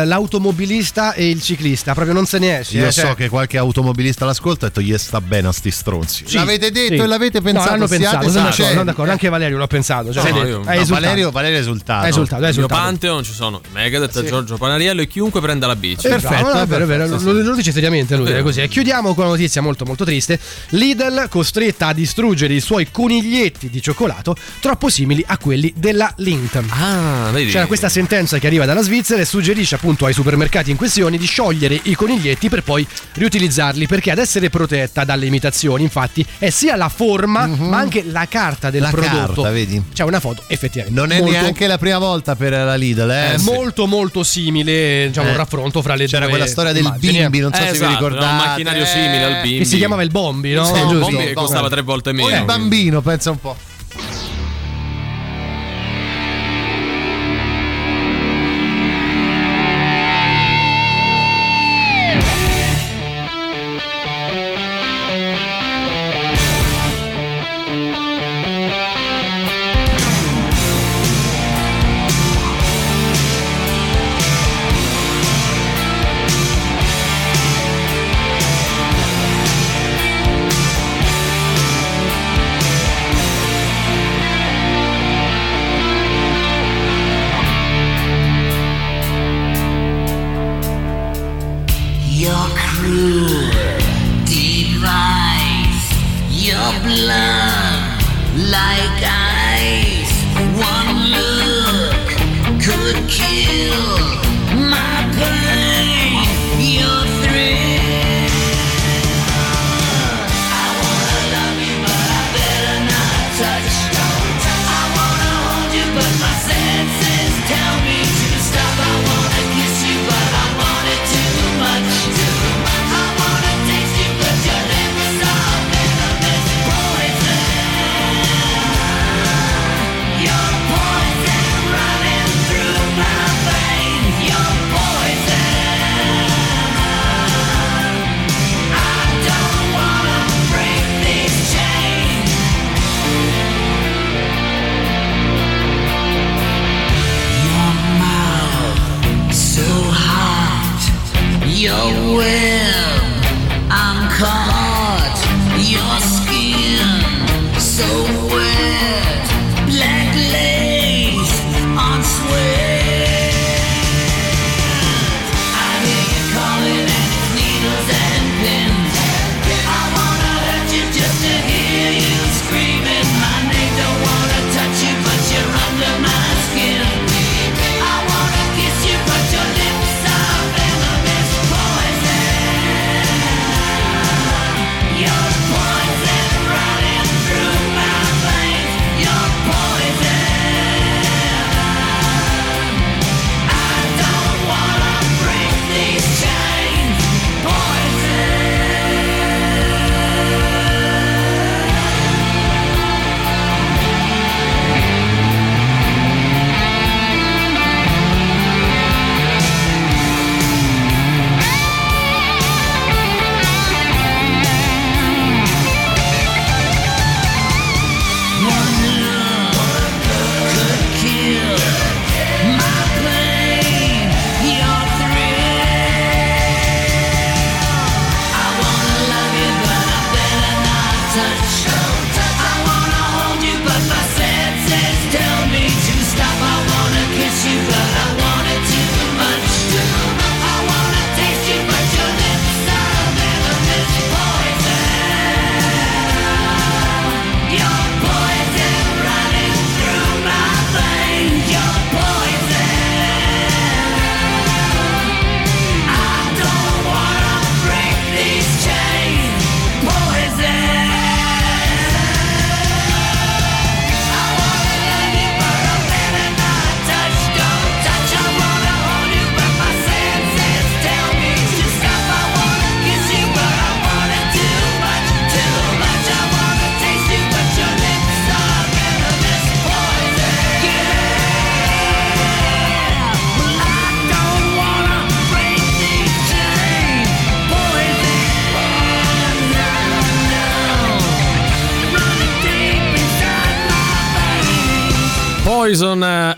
l'automobilista 0.44 1.14
e 1.14 1.30
il 1.30 1.42
ciclista, 1.42 1.94
proprio 1.94 2.14
non 2.14 2.26
se 2.26 2.40
ne 2.40 2.60
esce. 2.60 2.78
Io 2.78 2.88
eh, 2.88 2.92
cioè- 2.92 3.06
so 3.08 3.14
che 3.14 3.30
qualche 3.30 3.58
automobilista 3.58 4.26
l'ascolta 4.26 4.66
e 4.66 4.70
ha 4.70 4.72
detto 4.74 4.82
gli 4.82 4.98
sta 4.98 5.22
bene 5.22 5.48
a 5.48 5.52
sti 5.52 5.72
stronzi. 5.72 6.24
Sì, 6.28 6.36
l'avete 6.36 6.72
detto 6.72 6.96
sì. 6.96 7.00
e 7.02 7.06
l'avete 7.08 7.42
pensato. 7.42 7.66
No, 7.66 7.72
l'hanno 7.72 7.88
pensato, 7.88 8.30
sono 8.30 8.44
d'accordo, 8.44 8.72
sono 8.72 8.84
d'accordo, 8.84 9.12
anche 9.12 9.30
Valerio 9.30 9.58
l'ha 9.58 9.68
pensato. 9.68 10.12
Cioè, 10.14 10.32
No, 10.32 10.38
io- 10.38 10.58
no, 10.64 10.72
esultato. 10.72 11.02
Valerio, 11.02 11.32
Valerio 11.32 11.58
è 11.58 11.62
esultato. 11.62 12.04
Hai 12.04 12.10
esultato, 12.10 12.44
hai 12.44 12.50
Il 12.50 12.56
mio 12.58 12.66
esultato. 12.66 12.82
Pantheon 12.90 13.24
ci 13.24 13.34
sono 13.34 13.62
Megadeth, 13.72 14.24
Giorgio 14.24 14.58
Panariello 14.58 15.02
e 15.02 15.08
chiunque 15.08 15.40
prenda 15.42 15.68
la 15.68 15.76
bici. 15.76 16.08
Eh, 16.08 16.10
Perfetto, 16.10 16.54
no, 16.54 16.62
è 16.62 16.66
vero, 16.66 16.84
è 16.84 16.88
vero, 16.88 17.08
lo, 17.20 17.56
dice 17.56 17.72
seriamente 17.72 18.16
lui, 18.16 18.32
è 18.32 18.42
così. 18.42 18.62
E 18.62 18.68
chiudiamo 18.68 19.14
con 19.14 19.26
una 19.26 19.34
notizia 19.34 19.62
molto 19.62 19.83
molto 19.86 20.06
triste. 20.06 20.40
Lidl 20.70 21.28
costretta 21.30 21.88
a 21.88 21.94
distruggere 21.94 22.54
i 22.54 22.60
suoi 22.60 22.90
coniglietti 22.92 23.70
di 23.70 23.82
cioccolato 23.82 24.36
troppo 24.60 24.90
simili 24.90 25.24
a 25.28 25.38
quelli 25.38 25.74
della 25.76 26.12
Lindt. 26.18 26.62
Ah, 26.70 27.30
vedi. 27.32 27.52
C'era 27.52 27.66
questa 27.66 27.90
sentenza 27.90 28.38
che 28.40 28.48
arriva 28.48 28.66
dalla 28.66 28.82
Svizzera 28.82 29.22
e 29.22 29.26
suggerisce 29.26 29.76
appunto 29.76 30.06
ai 30.06 30.14
supermercati 30.14 30.72
in 30.72 30.78
questione 30.78 31.18
di 31.18 31.26
sciogliere 31.26 31.80
i 31.84 31.96
coniglietti 31.96 32.50
per 32.50 32.64
poi 32.64 32.86
riutilizzarli 33.14 33.88
perché 33.88 34.12
ad 34.12 34.18
essere 34.18 34.50
protetta 34.50 35.04
dalle 35.04 35.26
imitazioni 35.26 35.84
infatti 35.84 36.26
è 36.38 36.50
sia 36.50 36.76
la 36.76 36.90
forma 36.90 37.46
ma 37.48 37.78
anche 37.78 38.04
la 38.08 38.28
carta 38.28 38.70
del. 38.70 38.82
La 38.82 38.90
prodotto. 38.90 39.42
carta, 39.42 39.50
vedi? 39.52 39.82
C'è 39.94 40.04
una 40.04 40.20
foto 40.20 40.44
effettivamente. 40.48 41.00
Non 41.00 41.12
è 41.12 41.20
molto, 41.20 41.32
neanche 41.40 41.68
la 41.68 41.78
prima 41.78 41.98
volta 42.00 42.36
per 42.36 42.52
la 42.52 42.76
Lidl, 42.76 43.10
eh? 43.10 43.34
è 43.36 43.38
molto 43.40 43.88
molto 43.88 44.24
simile, 44.24 45.06
diciamo, 45.08 45.28
un 45.30 45.34
Eh. 45.34 45.38
raffronto 45.38 45.82
fra 45.82 45.96
le 45.96 46.06
C'era 46.06 46.22
due 46.22 46.30
quella 46.30 46.48
storia 46.48 46.72
del 46.74 46.84
immagini, 46.84 47.18
bimbi, 47.20 47.38
eh. 47.38 47.42
non 47.42 47.54
so 47.54 47.62
Eh, 47.62 47.66
se 47.66 47.70
vi 47.72 47.76
esatto, 47.78 47.92
ricordate. 47.92 48.24
era 48.26 48.32
un 48.32 48.38
macchinario 48.48 48.86
simile 48.86 49.24
al 49.24 49.42
bimbi. 49.42 49.58
che 49.60 49.66
si 49.66 49.73
chiamava 49.78 50.04
il 50.04 50.10
Bombi, 50.12 50.54
no? 50.54 50.66
Sì, 50.66 50.74
Giusto? 50.74 51.00
bombi 51.00 51.18
che 51.18 51.24
Bombi. 51.24 51.34
costava 51.34 51.70
tre 51.70 51.82
volte 51.82 52.12
meno. 52.12 52.28
O 52.28 52.38
il 52.40 52.46
bambino, 52.46 53.02
pensa 53.02 53.32
un 53.32 53.40
po'. 53.40 53.56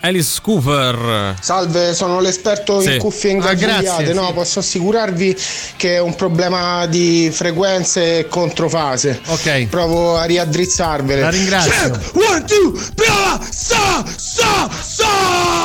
Alice 0.06 0.38
Cooper. 0.40 1.34
Salve, 1.40 1.92
sono 1.92 2.20
l'esperto 2.20 2.80
Sì. 2.80 2.92
in 2.94 2.98
cuffie 2.98 3.30
Ah, 3.30 3.32
ingagliate. 3.34 3.82
grazie, 3.82 4.12
no, 4.12 4.26
sì. 4.28 4.32
posso 4.34 4.58
assicurarvi 4.60 5.36
che 5.76 5.94
è 5.96 6.00
un 6.00 6.14
problema 6.14 6.86
di 6.86 7.28
frequenze 7.32 8.18
e 8.20 8.28
controfase. 8.28 9.20
Ok. 9.26 9.66
Provo 9.66 10.16
a 10.16 10.24
riaddrizzarvele. 10.24 11.20
La 11.22 11.30
ringrazio. 11.30 11.90
Check, 11.90 12.14
one, 12.14 12.44
two, 12.44 12.72
brava, 12.94 13.40
sa, 13.50 14.04
sa, 14.16 14.68
sa. 14.80 15.55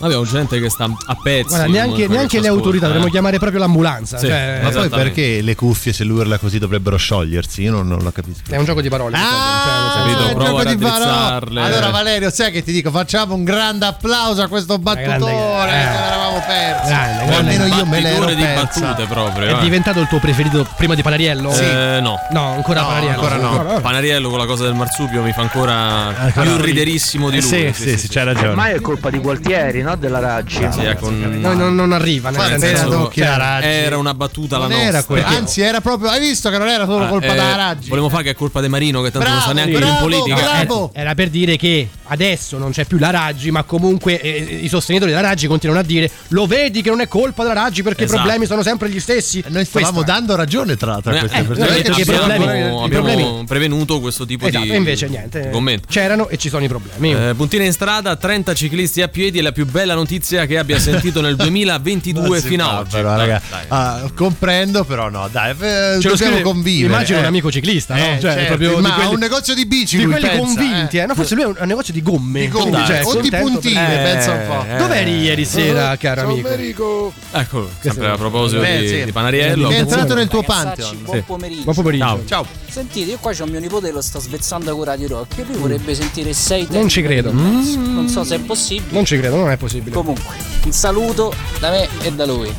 Abbiamo 0.00 0.24
gente 0.24 0.60
che 0.60 0.68
sta 0.70 0.84
a 0.84 1.16
pezzi. 1.22 1.48
Guarda, 1.48 1.66
neanche, 1.66 2.06
neanche 2.08 2.40
le 2.40 2.48
autorità, 2.48 2.86
ascolta, 2.86 2.86
dovremmo 2.86 3.06
eh. 3.06 3.10
chiamare 3.10 3.38
proprio 3.38 3.60
l'ambulanza. 3.60 4.18
Sì, 4.18 4.26
cioè, 4.26 4.60
Ma 4.62 4.70
poi 4.70 4.88
perché 4.88 5.40
le 5.42 5.54
cuffie 5.54 5.92
se 5.92 6.04
lui 6.04 6.20
urla 6.20 6.38
così 6.38 6.58
dovrebbero 6.58 6.96
sciogliersi? 6.96 7.62
Io 7.62 7.72
non, 7.72 7.86
non 7.86 8.00
lo 8.02 8.10
capisco. 8.12 8.42
è 8.50 8.56
un 8.56 8.64
gioco 8.64 8.80
di 8.80 8.88
parole. 8.88 9.16
cioè, 9.16 9.24
nel 9.24 9.30
senso- 9.32 9.94
Capito, 9.96 10.18
è 10.20 10.26
un 10.26 10.34
prova 10.34 10.62
gioco 10.62 10.74
di 10.74 10.76
parole. 10.76 11.60
Allora 11.62 11.90
Valerio, 11.90 12.30
sai 12.30 12.52
che 12.52 12.62
ti 12.62 12.72
dico, 12.72 12.90
facciamo 12.90 13.34
un 13.34 13.44
grande 13.44 13.86
applauso 13.86 14.42
a 14.42 14.48
questo 14.48 14.78
battutore 14.78 15.70
che 15.70 15.76
eh. 15.76 16.06
eravamo 16.06 16.42
persi. 16.46 16.88
Grande, 16.88 17.22
O 17.22 17.26
grande. 17.26 17.54
almeno 17.54 17.76
io 17.76 17.86
me 17.86 18.00
l'ero 18.00 18.26
di 18.26 18.34
persa. 18.42 18.80
battute 18.80 19.06
proprio. 19.06 19.46
È 19.48 19.58
eh. 19.58 19.60
diventato 19.62 20.00
il 20.00 20.08
tuo 20.08 20.18
preferito 20.18 20.66
prima 20.76 20.94
di 20.94 21.02
Panariello? 21.02 21.50
Eh, 21.58 22.00
no. 22.00 22.18
No, 22.30 22.52
ancora 22.52 22.80
No, 22.82 22.86
Panariello. 22.88 23.20
ancora 23.20 23.36
no. 23.36 23.62
no. 23.72 23.80
Panariello 23.80 24.28
con 24.28 24.38
la 24.38 24.46
cosa 24.46 24.64
del 24.64 24.74
marsupio 24.74 25.22
mi 25.22 25.32
fa 25.32 25.40
ancora 25.42 26.30
più 26.32 26.56
ri- 26.56 26.62
riderissimo 26.66 27.30
di 27.30 27.38
Eh, 27.38 27.40
lui. 27.40 27.72
Sì, 27.72 27.82
sì, 27.88 27.98
sì, 27.98 28.08
c'hai 28.08 28.24
ragione. 28.24 28.48
Ormai 28.48 28.74
è 28.74 28.80
colpa 28.80 29.10
di 29.10 29.18
Gualtieri, 29.18 29.82
no? 29.86 29.96
Della 29.96 30.18
Raggi. 30.18 30.56
Sì, 30.70 30.78
un- 31.00 31.38
No, 31.40 31.52
non, 31.54 31.74
non 31.74 31.92
arriva. 31.92 32.30
Nel 32.30 32.58
senso- 32.58 33.10
la 33.14 33.36
Raggi. 33.36 33.66
era 33.66 33.96
una 33.98 34.14
battuta 34.14 34.58
la 34.58 34.64
non 34.66 34.72
nostra. 34.72 34.88
era 34.88 35.02
quello. 35.04 35.26
Anzi, 35.26 35.60
era 35.60 35.80
proprio. 35.80 36.10
Hai 36.10 36.20
visto 36.20 36.50
che 36.50 36.58
non 36.58 36.68
era 36.68 36.84
solo 36.84 37.06
colpa 37.06 37.26
Eh, 37.26 37.30
della 37.30 37.56
Raggi. 37.56 37.88
Volevo 37.88 38.08
fare 38.08 38.22
che 38.24 38.30
è 38.30 38.34
colpa 38.34 38.60
di 38.60 38.68
Marino 38.68 39.00
che 39.02 39.10
tanto 39.10 39.28
non 39.28 39.36
Bravo, 39.38 39.48
sa 39.50 39.54
neanche 39.54 39.76
più 39.76 39.86
in 39.86 39.92
bravo, 39.92 40.06
politica. 40.08 40.34
bravo. 40.36 40.90
Era 40.94 41.14
per 41.14 41.28
dire 41.30 41.56
che 41.56 41.88
adesso 42.08 42.58
non 42.58 42.70
c'è 42.70 42.84
più 42.84 42.98
la 42.98 43.10
Raggi, 43.10 43.50
ma 43.50 43.62
comunque 43.64 44.20
eh, 44.20 44.60
i 44.62 44.68
sostenitori 44.68 45.12
della 45.12 45.26
Raggi 45.26 45.46
continuano 45.46 45.80
a 45.82 45.84
dire: 45.84 46.10
Lo 46.28 46.46
vedi 46.46 46.82
che 46.82 46.90
non 46.90 47.00
è 47.00 47.08
colpa 47.08 47.42
della 47.42 47.54
Raggi 47.54 47.82
perché 47.82 48.04
Esatto. 48.04 48.18
i 48.18 48.22
problemi 48.22 48.46
sono 48.46 48.62
sempre 48.62 48.88
gli 48.90 49.00
stessi. 49.00 49.42
Noi 49.48 49.64
stavamo 49.64 49.92
Questo 49.92 50.10
è. 50.12 50.14
dando 50.14 50.36
ragione 50.36 50.76
tra 50.76 50.90
l'altro 50.92 51.12
a 51.12 51.16
Eh, 51.16 51.18
queste 51.20 51.36
eh, 51.38 51.42
persone. 51.44 52.22
abbiamo, 52.22 52.86
problemi- 52.88 53.22
abbiamo 53.22 53.44
prevenuto 53.46 54.00
questo 54.00 54.24
tipo 54.26 54.46
Esatto, 54.46 54.64
di 54.64 54.70
e 54.72 54.76
invece 54.76 55.08
niente. 55.08 55.50
commento. 55.50 55.86
C'erano 55.90 56.28
e 56.28 56.36
ci 56.38 56.48
sono 56.48 56.64
i 56.64 56.68
problemi. 56.68 57.12
Eh, 57.12 57.34
puntina 57.34 57.64
in 57.64 57.72
strada, 57.72 58.16
30 58.16 58.54
ciclisti 58.54 59.02
a 59.02 59.08
piedi 59.08 59.38
è 59.38 59.42
la 59.42 59.52
più 59.52 59.64
bella 59.66 59.75
notizia 59.94 60.46
che 60.46 60.58
abbia 60.58 60.78
sentito 60.78 61.20
nel 61.20 61.36
2022 61.36 62.40
Si 62.40 62.48
fino 62.48 62.64
fa, 62.64 62.70
a 62.70 62.78
oggi. 62.80 62.90
Però, 62.96 63.08
Dai, 63.16 63.18
raga, 63.28 63.42
dai. 63.50 63.64
ah, 63.68 64.10
comprendo, 64.14 64.84
però 64.84 65.10
no, 65.10 65.28
dai, 65.30 65.50
eh, 65.58 65.98
Ce 66.00 66.08
lo 66.08 66.16
scrive- 66.16 66.40
convivere. 66.42 66.92
Immagino 66.92 67.18
eh. 67.18 67.20
un 67.20 67.26
amico 67.26 67.50
ciclista, 67.50 67.94
no? 67.94 68.00
Eh, 68.00 68.18
Cioè, 68.20 68.32
certo, 68.32 68.46
proprio 68.56 68.78
ma 68.80 68.94
quelli- 68.94 69.12
un 69.14 69.18
negozio 69.20 69.54
di 69.54 69.66
bici 69.66 69.96
di 69.98 70.04
lui 70.04 70.12
quelli 70.12 70.28
pensa, 70.28 70.42
convinti, 70.44 70.96
eh. 70.98 71.06
No, 71.06 71.14
forse 71.14 71.34
lui 71.34 71.44
è 71.44 71.46
un 71.46 71.54
un 71.58 71.66
negozio 71.68 71.92
di 71.92 72.02
gomme. 72.02 72.40
Di 72.40 72.48
gomme, 72.48 72.84
cioè, 72.86 73.00
o 73.04 73.20
di 73.20 73.30
puntine, 73.30 73.86
per- 73.86 74.02
pensa 74.02 74.32
un 74.32 74.46
po'. 74.46 74.64
Eh, 74.72 74.76
Dov'eri 74.76 75.20
ieri 75.20 75.44
sera, 75.44 75.96
caro 75.96 76.20
amico? 76.22 77.12
Ecco, 77.32 77.70
sempre 77.80 78.08
a 78.08 78.16
proposito 78.16 78.60
di, 78.62 79.10
Panariello. 79.12 79.68
È 79.70 79.78
entrato 79.78 80.14
nel 80.14 80.28
tuo 80.28 80.42
pantheon. 80.42 81.02
buon 81.02 81.16
Sì. 81.16 81.22
pomeriggio. 81.26 81.62
Buon 81.62 81.74
pomeriggio. 81.74 82.22
Ciao. 82.26 82.46
Sentite, 82.76 83.12
io 83.12 83.16
qua 83.18 83.32
c'ho 83.32 83.46
mio 83.46 83.58
nipote 83.58 83.86
che 83.86 83.92
lo 83.94 84.02
sta 84.02 84.18
svezzando 84.18 84.76
con 84.76 84.84
Radio 84.84 85.08
Rock 85.08 85.38
e 85.38 85.44
lui 85.44 85.56
vorrebbe 85.56 85.94
sentire 85.94 86.34
sei 86.34 86.64
tempi. 86.64 86.76
Non 86.76 86.88
ci 86.90 87.00
credo. 87.00 87.32
Non 87.32 88.06
so 88.06 88.22
se 88.22 88.34
è 88.34 88.38
possibile. 88.40 88.92
Non 88.92 89.06
ci 89.06 89.16
credo, 89.16 89.36
non 89.36 89.50
è 89.50 89.56
possibile. 89.56 89.96
Comunque, 89.96 90.36
un 90.62 90.72
saluto 90.72 91.32
da 91.58 91.70
me 91.70 91.88
e 92.02 92.12
da 92.12 92.26
lui. 92.26 92.52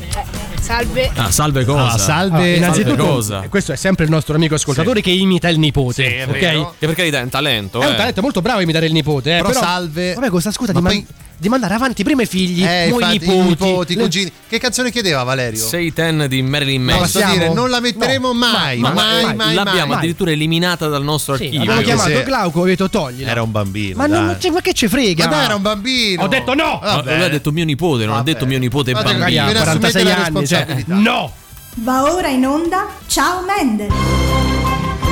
Salve. 0.59 1.11
Ah, 1.13 1.29
salve 1.29 1.65
cosa? 1.65 1.91
Ah, 1.91 1.97
salve. 1.99 2.35
Allora, 2.35 2.55
innanzitutto, 2.55 2.95
Salve 2.95 3.13
cosa? 3.13 3.47
questo 3.47 3.71
è 3.73 3.75
sempre 3.75 4.05
il 4.05 4.09
nostro 4.09 4.33
amico 4.33 4.55
ascoltatore 4.55 5.01
che 5.01 5.11
imita 5.11 5.49
il 5.49 5.59
nipote. 5.59 6.23
ok? 6.27 6.31
vero. 6.31 6.73
Che 6.79 6.87
per 6.87 6.95
carità 6.95 7.19
è 7.19 7.21
un 7.21 7.29
talento. 7.29 7.79
È 7.79 7.85
un 7.85 7.93
eh. 7.93 7.97
talento 7.97 8.21
molto 8.23 8.41
bravo 8.41 8.57
a 8.57 8.63
imitare 8.63 8.87
il 8.87 8.93
nipote. 8.93 9.37
Eh, 9.37 9.41
Però 9.43 9.53
salve. 9.53 10.15
Vabbè, 10.15 10.31
questa 10.31 10.49
scusa 10.49 10.73
Ma 10.73 10.79
di, 10.79 10.85
man- 10.85 10.93
poi- 10.95 11.15
di 11.39 11.49
mandare 11.49 11.75
avanti 11.75 12.03
prima 12.03 12.23
i 12.23 12.25
figli, 12.25 12.63
Eh, 12.63 12.87
poi 12.89 13.01
i 13.01 13.15
infatti, 13.15 13.17
nipoti. 13.19 13.37
i 13.37 13.47
nipoti, 13.67 13.93
i 13.93 13.95
Le- 13.95 14.01
cugini. 14.03 14.31
Che 14.47 14.59
canzone 14.59 14.91
chiedeva 14.91 15.23
Valerio? 15.23 15.59
Say 15.65 15.93
Ten 15.93 16.25
di 16.27 16.41
Marilyn 16.41 16.81
Manson. 16.81 17.03
posso 17.03 17.17
siamo- 17.19 17.33
dire, 17.33 17.53
non 17.53 17.69
la 17.69 17.79
metteremo 17.79 18.27
No, 18.27 18.33
mai, 18.33 18.79
ma- 18.79 18.91
mai, 18.91 19.23
ma- 19.25 19.33
mai, 19.45 19.53
L'abbiamo 19.55 19.87
mai. 19.87 19.97
addirittura 19.97 20.31
eliminata 20.31 20.87
dal 20.87 21.03
nostro 21.03 21.35
Sì, 21.35 21.43
archivio. 21.43 21.61
abbiamo 21.61 21.81
chiamato 21.81 22.09
se- 22.09 22.23
Glauco 22.23 22.59
ho 22.61 22.65
detto 22.65 22.89
toglila. 22.89 23.29
Era 23.29 23.41
un 23.43 23.51
bambino. 23.51 23.97
ma, 23.97 24.07
non, 24.07 24.35
cioè, 24.39 24.51
ma 24.51 24.61
che 24.61 24.73
ci 24.73 24.87
frega? 24.87 25.25
Ma 25.25 25.31
dai, 25.35 25.45
era 25.45 25.55
un 25.55 25.61
bambino. 25.61 26.23
Ho 26.23 26.27
detto 26.27 26.53
no! 26.55 26.79
Ma 26.81 27.01
Lui 27.03 27.23
ha 27.23 27.29
detto 27.29 27.51
mio 27.51 27.65
nipote, 27.65 28.05
non 28.05 28.15
Vabbè. 28.15 28.19
ha 28.29 28.33
detto 28.33 28.45
mio 28.45 28.57
nipote 28.59 28.91
Vabbè, 28.93 29.15
bambino. 29.17 29.41
Assumete 29.43 29.63
46 29.63 30.03
la 30.03 30.15
anni, 30.25 30.47
cioè, 30.47 30.83
no! 30.87 31.31
Va 31.79 32.11
ora 32.11 32.29
in 32.29 32.45
onda 32.47 32.87
Ciao 33.05 33.43
Mendel. 33.45 33.89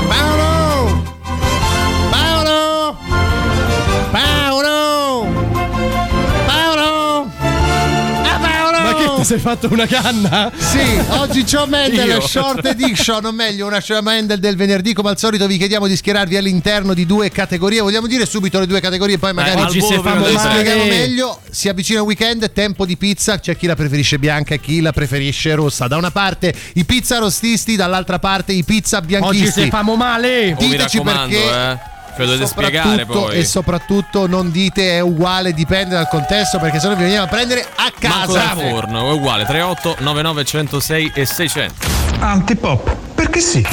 Paolo! 0.07 1.03
Paolo! 2.09 2.97
Paolo! 4.11 4.94
Sei 9.25 9.39
fatto 9.39 9.67
una 9.71 9.87
canna? 9.87 10.51
Sì, 10.55 10.79
oggi 11.09 11.43
c'ho 11.43 11.65
Mendel 11.65 12.07
Io. 12.07 12.21
Short 12.21 12.63
Edition, 12.65 13.25
o 13.25 13.31
meglio 13.31 13.65
una 13.65 13.81
show 13.81 13.99
Mendel 14.01 14.39
del 14.39 14.55
venerdì. 14.55 14.93
Come 14.93 15.09
al 15.09 15.17
solito 15.17 15.47
vi 15.47 15.57
chiediamo 15.57 15.87
di 15.87 15.95
schierarvi 15.95 16.37
all'interno 16.37 16.93
di 16.93 17.05
due 17.05 17.29
categorie. 17.31 17.81
Vogliamo 17.81 18.07
dire 18.07 18.25
subito 18.25 18.59
le 18.59 18.67
due 18.67 18.79
categorie, 18.79 19.17
poi 19.17 19.33
magari 19.33 19.59
al 19.59 19.65
Oggi 19.67 19.81
se 19.81 19.87
set. 19.87 19.99
spieghiamo 19.99 20.83
male. 20.83 20.89
meglio. 20.89 21.39
Si 21.49 21.67
avvicina 21.67 21.99
il 21.99 22.05
weekend, 22.05 22.51
tempo 22.53 22.85
di 22.85 22.95
pizza. 22.97 23.39
C'è 23.39 23.57
chi 23.57 23.65
la 23.65 23.75
preferisce 23.75 24.19
bianca 24.19 24.53
e 24.53 24.59
chi 24.59 24.79
la 24.79 24.91
preferisce 24.91 25.55
rossa. 25.55 25.87
Da 25.87 25.97
una 25.97 26.11
parte 26.11 26.53
i 26.73 26.85
pizza 26.85 27.17
rostisti, 27.17 27.75
dall'altra 27.75 28.19
parte 28.19 28.53
i 28.53 28.63
pizza 28.63 28.97
Oggi 28.97 29.07
bianchisti. 29.07 29.61
se 29.61 29.67
famo 29.69 29.95
male! 29.95 30.53
Oh, 30.53 30.57
diteci 30.59 30.97
raccomando, 30.97 31.35
perché- 31.35 31.71
eh. 31.71 31.93
Lo 32.17 32.25
dovete 32.25 32.47
spiegare 32.47 33.05
poi. 33.05 33.37
E 33.37 33.43
soprattutto 33.43 34.27
non 34.27 34.51
dite 34.51 34.91
è 34.91 34.99
uguale, 34.99 35.53
dipende 35.53 35.95
dal 35.95 36.07
contesto, 36.07 36.59
perché 36.59 36.79
sennò 36.79 36.95
vi 36.95 37.03
veniamo 37.03 37.25
a 37.25 37.27
prendere 37.29 37.65
a 37.75 37.91
casa. 37.97 38.53
dal 38.53 38.57
forno, 38.57 39.09
è 39.09 39.13
uguale 39.13 39.45
38 39.45 39.97
99 39.99 40.45
106 40.45 41.11
e 41.13 41.25
600. 41.25 41.73
Antipop, 42.19 42.95
perché 43.13 43.39
sì. 43.39 43.65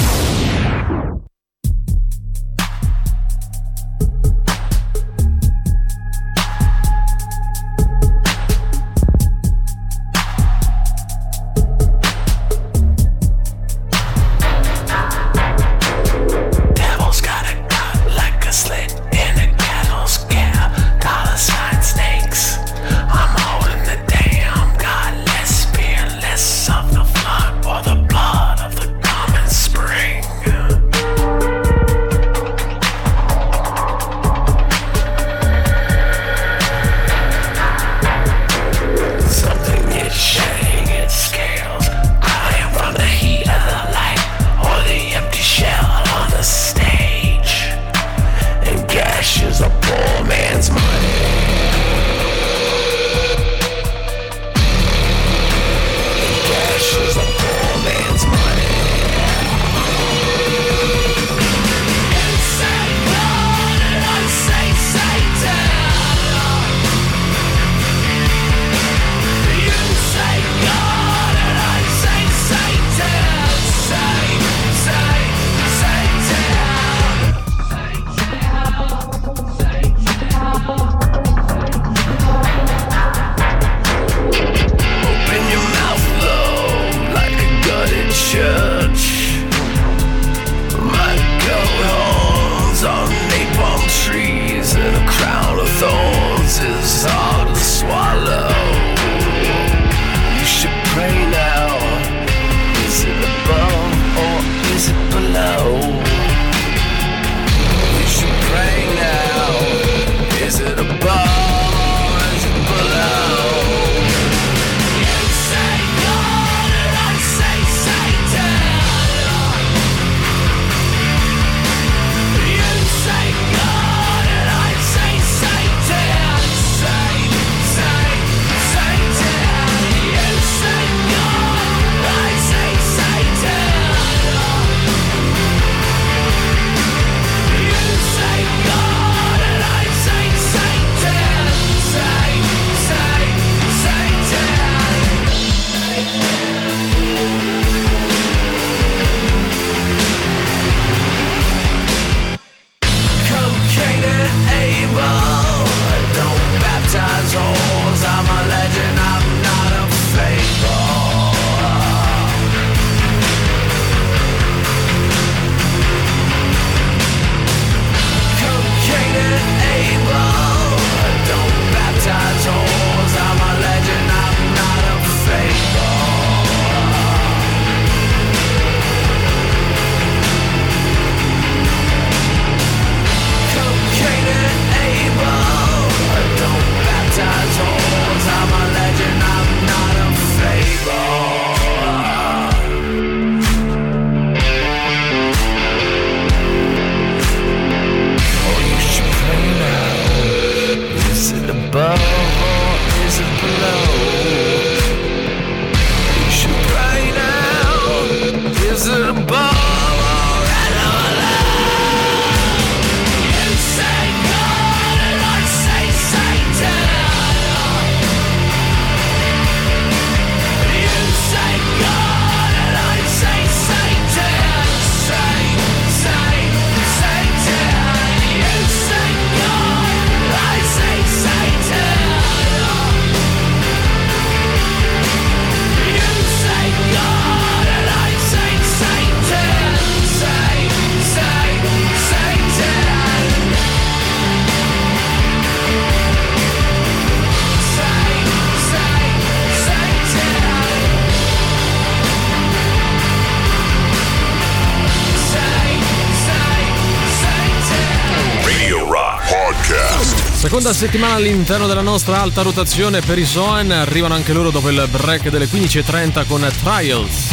Seconda 260.62 260.86
settimana 260.86 261.14
all'interno 261.14 261.66
della 261.66 261.80
nostra 261.80 262.20
alta 262.20 262.42
rotazione 262.42 263.00
per 263.00 263.18
i 263.18 263.24
Soen, 263.26 263.72
arrivano 263.72 264.14
anche 264.14 264.32
loro 264.32 264.52
dopo 264.52 264.68
il 264.68 264.86
break 264.88 265.28
delle 265.28 265.46
15.30 265.46 266.24
con 266.24 266.48
Trials. 266.62 267.30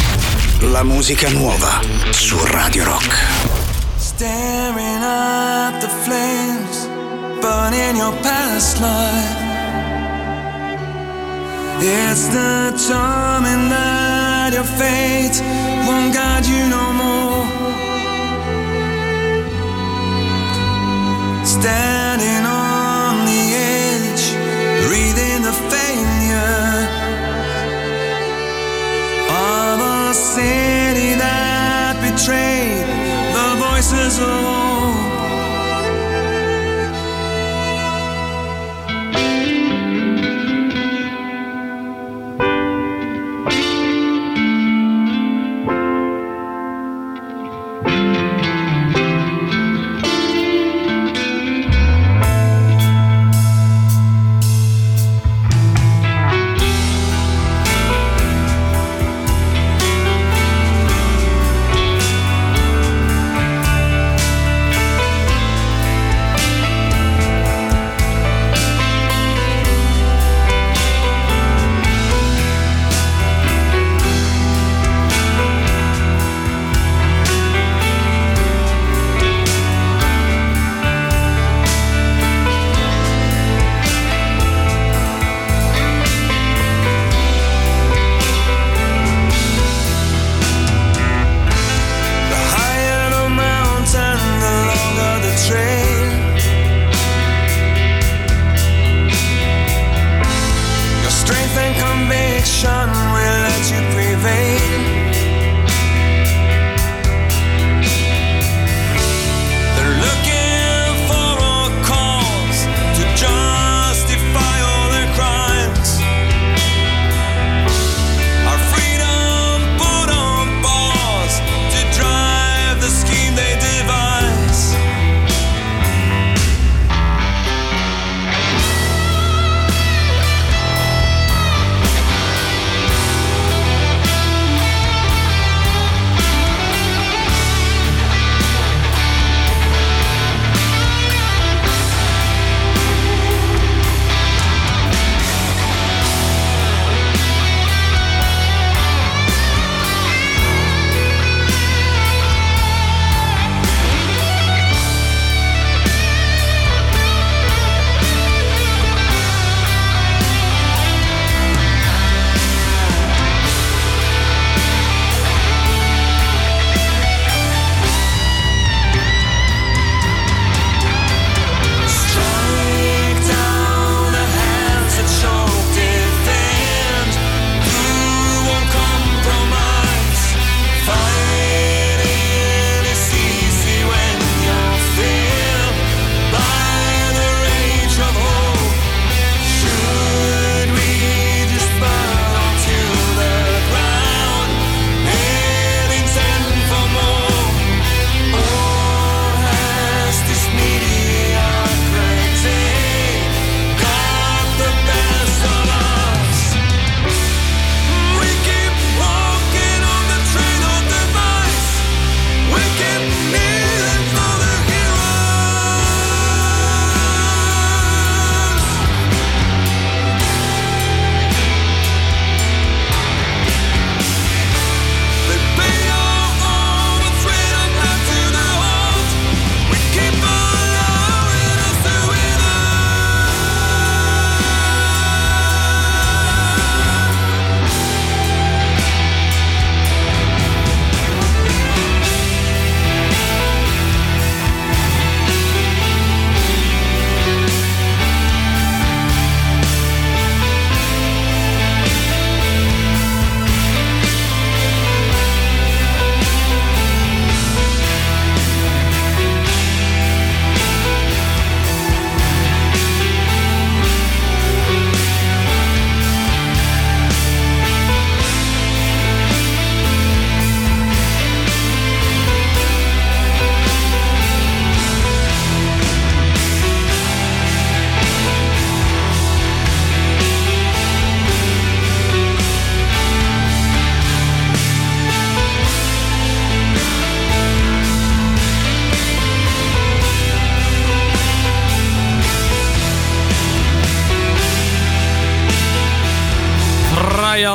La 0.62 0.82
musica 0.82 1.30
nuova 1.30 1.80
su 2.10 2.36
Radio 2.46 2.82
Rock. 2.82 3.14
Staring 3.98 5.04
at 5.04 5.78
the 5.78 5.86
flames 6.02 6.88
burning 7.40 7.96
your 7.98 8.12
past 8.20 8.80
life. 8.80 9.36
It's 11.82 12.26
the 12.30 12.74
charming 12.84 13.68
that 13.68 14.52
your 14.52 14.64
fate 14.64 15.40
won't 15.86 16.12
guide 16.12 16.46
you 16.46 16.66
no 16.66 16.92
more. 16.94 17.46
Standing 21.44 22.44
on 22.44 22.69
city 30.14 31.14
that 31.14 31.94
betrayed 32.02 32.86
the 33.34 33.48
voices 33.64 34.18
of 34.18 34.59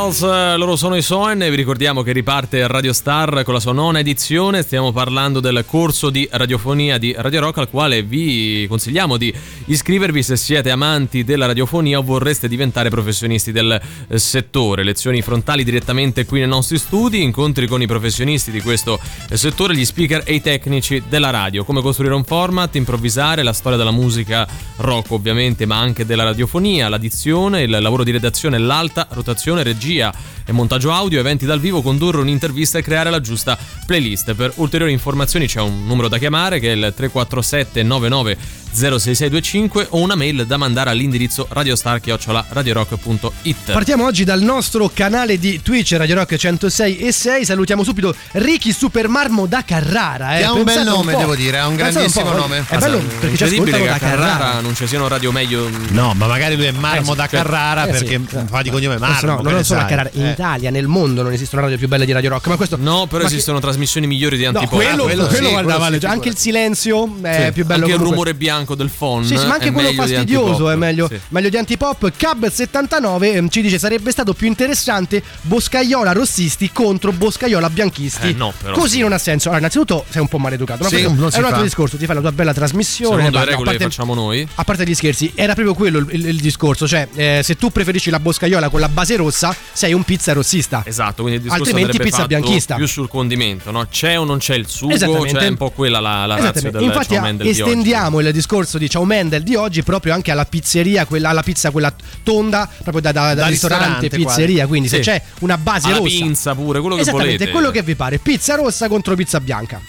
all. 0.06 0.12
Trials, 0.12 0.24
eh, 0.24 0.45
loro 0.66 0.78
sono 0.78 0.96
i 0.96 1.04
Soen 1.04 1.44
e 1.44 1.52
vi 1.52 1.58
ricordiamo 1.58 2.02
che 2.02 2.12
riparte 2.12 2.66
Radio 2.66 2.92
Star 2.92 3.44
con 3.44 3.54
la 3.54 3.60
sua 3.60 3.72
nona 3.72 4.00
edizione, 4.00 4.64
stiamo 4.64 4.92
parlando 4.92 5.40
del 5.40 5.64
corso 5.68 6.10
di 6.10 6.28
radiofonia 6.32 6.98
di 6.98 7.14
Radio 7.16 7.42
Rock 7.42 7.60
al 7.60 7.70
quale 7.70 8.02
vi 8.02 8.66
consigliamo 8.68 9.16
di 9.16 9.32
iscrivervi 9.66 10.24
se 10.24 10.36
siete 10.36 10.72
amanti 10.72 11.24
della 11.24 11.46
radiofonia 11.46 12.00
o 12.00 12.02
vorreste 12.02 12.48
diventare 12.48 12.90
professionisti 12.90 13.52
del 13.52 13.80
eh, 14.08 14.18
settore, 14.18 14.84
lezioni 14.84 15.22
frontali 15.22 15.64
direttamente 15.64 16.26
qui 16.26 16.40
nei 16.40 16.48
nostri 16.48 16.80
studi, 16.80 17.22
incontri 17.22 17.68
con 17.68 17.84
i 17.84 17.86
professionisti 17.86 18.50
di 18.50 18.62
questo 18.62 19.00
eh, 19.30 19.38
settore, 19.38 19.76
gli 19.76 19.86
speaker 19.86 20.24
e 20.26 20.34
i 20.34 20.42
tecnici 20.42 21.04
della 21.08 21.30
radio, 21.30 21.64
come 21.64 21.84
costruire 21.84 22.16
un 22.16 22.24
format, 22.24 22.74
improvvisare, 22.74 23.44
la 23.44 23.54
storia 23.54 23.78
della 23.78 23.92
musica 23.92 24.48
rock 24.78 25.12
ovviamente, 25.12 25.68
ma 25.68 25.78
anche 25.78 26.08
della 26.08 26.24
radiofonia, 26.24 26.90
l'addizione, 26.90 27.62
il 27.62 27.70
lavoro 27.70 28.04
di 28.04 28.10
redazione, 28.10 28.58
l'alta 28.58 29.06
rotazione, 29.12 29.62
regia 29.62 30.12
e 30.46 30.52
montaggio 30.52 30.92
audio, 30.92 31.20
eventi 31.20 31.46
dal 31.46 31.60
vivo, 31.60 31.82
condurre 31.82 32.22
un'intervista 32.22 32.78
e 32.78 32.82
creare 32.82 33.10
la 33.10 33.20
giusta 33.20 33.58
playlist. 33.86 34.34
Per 34.34 34.54
ulteriori 34.56 34.92
informazioni 34.92 35.48
c'è 35.48 35.62
un 35.62 35.86
numero 35.86 36.08
da 36.08 36.18
chiamare 36.18 36.60
che 36.60 36.72
è 36.72 36.76
il 36.76 36.94
347 36.96 37.84
99 37.84 38.38
06625 38.76 39.88
o 39.92 40.00
una 40.00 40.16
mail 40.16 40.46
da 40.46 40.58
mandare 40.58 40.90
all'indirizzo 40.90 41.48
radiostar@radiorock.it. 41.50 43.72
Partiamo 43.72 44.06
oggi 44.06 44.24
dal 44.26 44.42
nostro 44.42 44.90
canale 44.94 45.38
di 45.40 45.62
Twitch 45.62 45.94
Radio 45.94 46.16
Rock 46.16 46.36
106 46.36 46.98
e 46.98 47.12
6. 47.12 47.46
Salutiamo 47.46 47.84
subito 47.84 48.14
Ricky 48.34 48.72
Supermarmo 48.74 49.46
da 49.46 49.64
Carrara. 49.64 50.38
Eh. 50.38 50.44
Ha 50.44 50.52
un 50.52 50.64
bel 50.64 50.74
Pensate 50.76 50.90
nome, 50.98 51.14
po'. 51.14 51.20
devo 51.20 51.36
dire, 51.36 51.60
ha 51.60 51.68
un 51.68 51.76
Pensate 51.76 51.94
grandissimo 52.12 52.32
po', 52.32 52.38
nome. 52.38 52.66
È 52.68 52.78
bello 52.78 52.98
perché 53.20 53.38
ci 53.38 53.44
ascoltano 53.44 53.84
che 53.84 53.90
da 53.90 53.94
a 53.96 54.00
Carrara, 54.00 54.38
Carrara. 54.38 54.60
non 54.62 54.76
ci 54.76 54.88
siano 54.88 55.08
radio 55.08 55.32
meglio. 55.32 55.70
No, 55.92 56.14
ma 56.14 56.28
magari 56.28 56.56
lui 56.56 56.66
è 56.66 56.72
Marmo 56.72 57.14
Eh, 57.14 57.16
da 57.16 57.24
sì, 57.24 57.30
Carrara 57.30 57.86
eh, 57.88 57.98
sì. 57.98 58.04
perché 58.04 58.22
fa 58.48 58.62
di 58.62 58.70
cognome 58.70 58.98
Marmo. 58.98 59.36
No, 59.36 59.42
non 59.42 59.54
ne 59.54 59.64
solo 59.64 59.82
a. 59.82 59.86
Carrara, 59.86 60.10
in 60.14 60.26
Eh. 60.26 60.32
Italia, 60.32 60.70
nel 60.70 60.88
mondo 60.88 61.22
non 61.22 61.32
esistono 61.32 61.62
radio 61.62 61.78
più 61.78 61.88
belle 61.88 62.06
di 62.06 62.12
Radio 62.12 62.32
Rock, 62.32 62.48
ma 62.48 62.56
questo 62.58 62.78
No, 62.80 63.06
però 63.08 63.24
ma 63.24 63.30
che- 63.30 63.36
esistono 63.36 63.60
trasmissioni 63.60 64.08
migliori 64.08 64.38
di 64.38 64.44
No, 64.44 64.50
Antipop. 64.50 64.74
quello, 64.76 65.04
quello 65.04 65.28
quello 65.28 65.46
sì, 65.46 65.52
guarda, 65.52 65.76
quello 65.76 65.80
vale, 65.80 66.00
anche 66.14 66.30
il 66.30 66.38
silenzio 66.38 67.16
è 67.22 67.44
Sì, 67.46 67.52
più 67.52 67.66
bello 67.66 67.86
anche 67.86 67.96
il 67.96 68.02
rumore 68.02 68.34
bianco 68.36 68.65
del 68.74 68.90
phone. 68.90 69.26
Sì, 69.26 69.38
sì, 69.38 69.46
ma 69.46 69.54
anche 69.56 69.68
è 69.68 69.72
quello 69.72 69.92
fastidioso 69.94 70.70
è 70.72 70.76
meglio, 70.76 71.08
Sì. 71.08 71.20
meglio 71.30 71.50
di 71.50 71.58
Antipop. 71.58 72.12
Cab79 72.18 73.24
ehm, 73.36 73.50
ci 73.50 73.62
dice 73.62 73.78
sarebbe 73.78 74.12
stato 74.12 74.34
più 74.34 74.48
interessante 74.48 75.22
Boscaiola 75.42 76.12
rossisti 76.14 76.72
contro 76.72 77.12
Boscaiola 77.12 77.70
bianchisti. 77.70 78.30
Eh, 78.30 78.34
no, 78.34 78.54
però. 78.62 78.74
Così 78.74 79.00
non 79.02 79.12
ha 79.14 79.18
senso. 79.18 79.50
Allora, 79.50 79.60
innanzitutto 79.60 80.06
sei 80.10 80.22
un 80.22 80.28
po' 80.28 80.38
maleducato. 80.40 80.84
Ma 80.84 80.90
Sì, 80.90 81.02
è 81.02 81.06
un 81.06 81.22
altro 81.24 81.42
fa. 81.42 81.62
discorso. 81.62 81.98
Ti 81.98 82.06
fai 82.06 82.16
la 82.16 82.22
tua 82.22 82.32
bella 82.32 82.54
trasmissione. 82.54 83.18
Secondo 83.18 83.40
le 83.40 83.46
regole 83.46 83.70
parte- 83.70 83.84
facciamo 83.84 84.14
noi? 84.14 84.48
A 84.56 84.64
parte 84.64 84.86
gli 84.86 84.94
scherzi, 84.96 85.32
era 85.36 85.54
proprio 85.54 85.74
quello 85.76 86.00
il, 86.00 86.08
il- 86.12 86.26
il 86.28 86.40
discorso. 86.40 86.88
Cioè, 86.88 87.08
eh, 87.14 87.42
se 87.44 87.56
tu 87.56 87.70
preferisci 87.72 88.10
la 88.10 88.20
boscaiola 88.20 88.70
con 88.70 88.80
la 88.80 88.90
base 88.90 89.16
rossa, 89.18 89.56
sei 89.74 89.94
un 89.94 90.04
pizza 90.04 90.34
rossista. 90.34 90.84
Esatto, 90.86 91.22
quindi 91.24 91.36
il 91.36 91.42
discorso 91.42 91.64
Altrimenti 91.64 91.98
pizza 91.98 92.16
fatto 92.18 92.28
bianchista. 92.28 92.76
più 92.76 92.88
sul 92.88 93.08
condimento, 93.08 93.72
no? 93.72 93.86
C'è 93.90 94.18
o 94.20 94.24
non 94.24 94.38
c'è 94.38 94.56
il 94.56 94.68
sugo, 94.68 94.94
Esattamente. 94.94 95.38
c'è 95.40 95.48
un 95.48 95.58
po' 95.58 95.70
quella 95.72 96.00
la, 96.00 96.26
la 96.26 96.36
razza 96.38 96.70
del 96.70 96.82
Infatti 96.84 97.14
Ciao 97.14 97.22
Mendel 97.22 97.46
di 97.46 97.52
oggi. 97.52 97.62
estendiamo 97.62 98.20
il 98.20 98.32
discorso 98.32 98.54
di 98.56 98.90
Ciao 98.90 99.04
Mendel 99.04 99.44
di 99.44 99.54
oggi 99.56 99.84
proprio 99.84 100.14
anche 100.14 100.32
alla 100.32 100.46
pizzeria, 100.46 101.06
quella, 101.06 101.30
alla 101.30 101.44
pizza 101.44 101.72
quella 101.72 101.94
tonda, 102.24 102.70
proprio 102.84 103.02
da, 103.02 103.12
da- 103.12 103.34
da 103.34 103.42
Da 103.42 103.48
ristorante, 103.48 104.08
ristorante, 104.08 104.18
pizzeria. 104.18 104.66
Quindi 104.68 104.88
Sì. 104.88 104.96
se 104.96 105.02
c'è 105.02 105.22
una 105.42 105.58
base 105.58 105.88
Alla 105.88 105.98
rossa. 105.98 106.08
pinza 106.10 106.56
pure, 106.56 106.80
quello 106.80 106.96
che 106.96 107.12
volete. 107.12 107.50
quello 107.50 107.70
che 107.72 107.82
vi 107.82 107.96
pare. 107.96 108.18
Pizza 108.18 108.56
rossa 108.56 108.88
contro 108.88 109.14
pizza 109.16 109.42
bianca. 109.42 109.82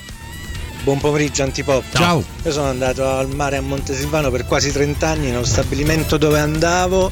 Buon 0.82 0.98
pomeriggio 0.98 1.44
Antipop. 1.44 1.84
Ciao. 1.94 2.24
Io 2.44 2.52
sono 2.52 2.68
andato 2.68 3.08
al 3.08 3.28
mare 3.28 3.56
a 3.56 3.60
Montesilvano 3.60 4.30
per 4.32 4.46
quasi 4.46 4.72
30 4.72 5.08
anni, 5.08 5.30
nello 5.30 5.44
stabilimento 5.44 6.16
dove 6.16 6.38
andavo 6.40 7.10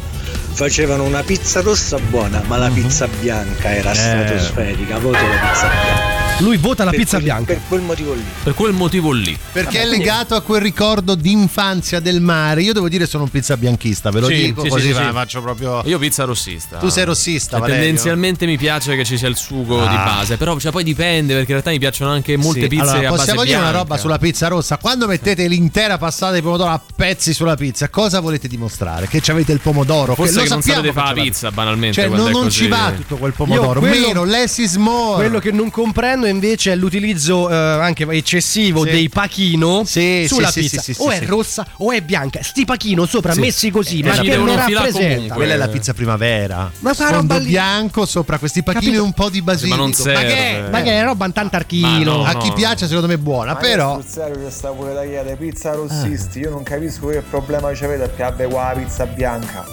facevano 0.52 1.04
una 1.04 1.22
pizza 1.22 1.60
rossa 1.60 1.98
buona, 1.98 2.42
ma 2.46 2.56
Mhm. 2.56 2.62
la 2.62 2.70
pizza 2.70 3.06
bianca 3.08 3.72
era 3.74 3.92
Eh. 3.92 3.94
stratosferica, 3.94 4.98
voto 4.98 5.18
la 5.18 5.50
pizza 5.50 5.68
bianca. 5.68 6.13
Lui 6.38 6.56
vota 6.56 6.82
la 6.82 6.90
Per 6.90 6.98
pizza 6.98 7.12
quel- 7.12 7.22
bianca. 7.22 7.52
Per 7.52 7.60
quel 7.68 7.80
motivo 7.82 8.12
lì. 8.12 8.24
Per 8.42 8.54
quel 8.54 8.72
motivo 8.72 9.12
lì. 9.12 9.38
Perché 9.52 9.82
è 9.82 9.86
legato 9.86 10.34
a 10.34 10.40
quel 10.42 10.60
ricordo 10.60 11.14
d'infanzia 11.14 12.00
del 12.00 12.20
mare. 12.20 12.60
Io 12.62 12.72
devo 12.72 12.88
dire 12.88 13.06
sono 13.06 13.22
un 13.22 13.30
pizza 13.30 13.56
bianchista, 13.56 14.10
ve 14.10 14.20
lo 14.20 14.26
Sì, 14.26 14.34
dico 14.34 14.62
sì, 14.62 14.68
così 14.68 14.86
sì, 14.88 14.92
fa- 14.92 15.06
sì. 15.06 15.12
faccio 15.12 15.40
proprio 15.42 15.82
Io 15.84 15.96
pizza 15.98 16.24
rossista. 16.24 16.78
Tu 16.78 16.88
sei 16.88 17.04
rossista, 17.04 17.58
Valerio? 17.58 17.82
tendenzialmente 17.82 18.46
mi 18.46 18.56
piace 18.58 18.96
che 18.96 19.04
ci 19.04 19.16
sia 19.16 19.28
il 19.28 19.36
sugo 19.36 19.80
Ah. 19.84 19.88
di 19.88 19.94
base, 19.94 20.36
però 20.36 20.58
cioè, 20.58 20.72
poi 20.72 20.82
dipende 20.82 21.28
perché 21.34 21.52
in 21.52 21.52
realtà 21.52 21.70
mi 21.70 21.78
piacciono 21.78 22.10
anche 22.10 22.36
molte 22.36 22.62
Sì, 22.62 22.66
pizze 22.68 22.82
allora, 22.82 22.96
a 22.98 23.00
base 23.02 23.14
possiamo 23.16 23.44
dire 23.44 23.56
una 23.58 23.70
roba 23.70 23.96
sulla 23.96 24.18
pizza 24.18 24.48
rossa? 24.48 24.76
Quando 24.78 25.06
mettete 25.06 25.46
l'intera 25.46 25.98
passata 25.98 26.32
di 26.34 26.42
pomodoro 26.42 26.70
a 26.70 26.80
pezzi 26.96 27.32
sulla 27.32 27.54
pizza, 27.54 27.88
cosa 27.88 28.18
volete 28.18 28.48
dimostrare? 28.48 29.06
Che 29.06 29.20
ci 29.20 29.30
avete 29.30 29.52
il 29.52 29.60
pomodoro? 29.60 30.14
Forse 30.16 30.34
lo 30.34 30.42
che 30.42 30.48
non 30.48 30.62
sapete 30.62 30.92
fare 30.92 31.12
che 31.14 31.18
la 31.20 31.22
pizza 31.26 31.50
banalmente 31.52 32.00
Cioè, 32.02 32.08
non, 32.08 32.50
ci 32.50 32.66
va 32.66 32.92
tutto 32.94 33.16
quel 33.16 33.32
pomodoro. 33.32 33.80
Io 33.80 33.86
quello- 33.86 34.06
Meno, 34.08 34.24
less 34.24 34.58
is 34.58 34.74
more. 34.76 35.14
Quello 35.14 35.38
che 35.38 35.52
non 35.52 35.70
comprendo 35.70 36.23
invece 36.26 36.72
è 36.72 36.76
l'utilizzo 36.76 37.48
eh, 37.50 37.54
anche 37.54 38.06
eccessivo 38.10 38.84
Sì. 38.84 38.90
dei 38.90 39.08
pachino 39.08 39.82
Sì, 39.84 40.26
sulla 40.28 40.50
sì, 40.50 40.60
pizza. 40.60 40.80
sì, 40.82 40.94
sì, 40.94 41.02
o 41.02 41.10
è 41.10 41.18
sì. 41.18 41.24
rossa 41.26 41.66
o 41.78 41.92
è 41.92 42.00
bianca. 42.00 42.42
Sti 42.42 42.64
pachino 42.64 43.06
sopra 43.06 43.32
Sì. 43.32 43.40
messi 43.40 43.70
così, 43.70 44.00
Eh, 44.00 44.04
ma 44.06 44.12
che 44.16 44.32
filare 44.32 44.64
rappresenta? 44.74 45.34
Quella 45.34 45.54
è 45.54 45.56
la 45.56 45.68
pizza 45.68 45.94
primavera. 45.94 46.70
Ma 46.80 46.92
Sfondo 46.94 47.14
roba 47.16 47.36
lì- 47.38 47.46
bianco 47.48 48.06
sopra 48.06 48.38
questi 48.38 48.62
pachini 48.62 48.84
Capito? 48.84 49.02
e 49.02 49.06
un 49.06 49.12
po' 49.12 49.28
di 49.30 49.42
basilico. 49.42 49.76
ma 49.76 49.82
non 49.82 49.90
ma 49.90 49.94
serve. 49.96 50.26
che? 50.26 50.64
Ma 50.70 50.82
che 50.82 50.90
è 50.90 51.02
roba 51.04 51.24
un 51.26 51.32
tantarchino. 51.32 51.86
Ma 51.88 51.98
no. 51.98 52.24
A 52.24 52.36
chi 52.36 52.52
piace 52.52 52.86
secondo 52.86 53.06
me 53.08 53.14
è 53.14 53.18
buona, 53.18 53.56
però 53.56 53.98
c'è 53.98 54.30
sta 54.50 54.70
pure 54.70 54.92
da 54.94 55.02
chiedere 55.02 55.36
pizza 55.36 55.72
rossisti. 55.72 56.40
Io 56.40 56.50
non 56.50 56.62
capisco 56.62 57.08
che 57.08 57.22
problema 57.22 57.74
ci 57.74 57.84
avete 57.84 58.00
perché 58.06 58.22
abbia 58.22 58.48
qua 58.48 58.72
la 58.74 58.80
pizza 58.80 59.06
bianca. 59.06 59.64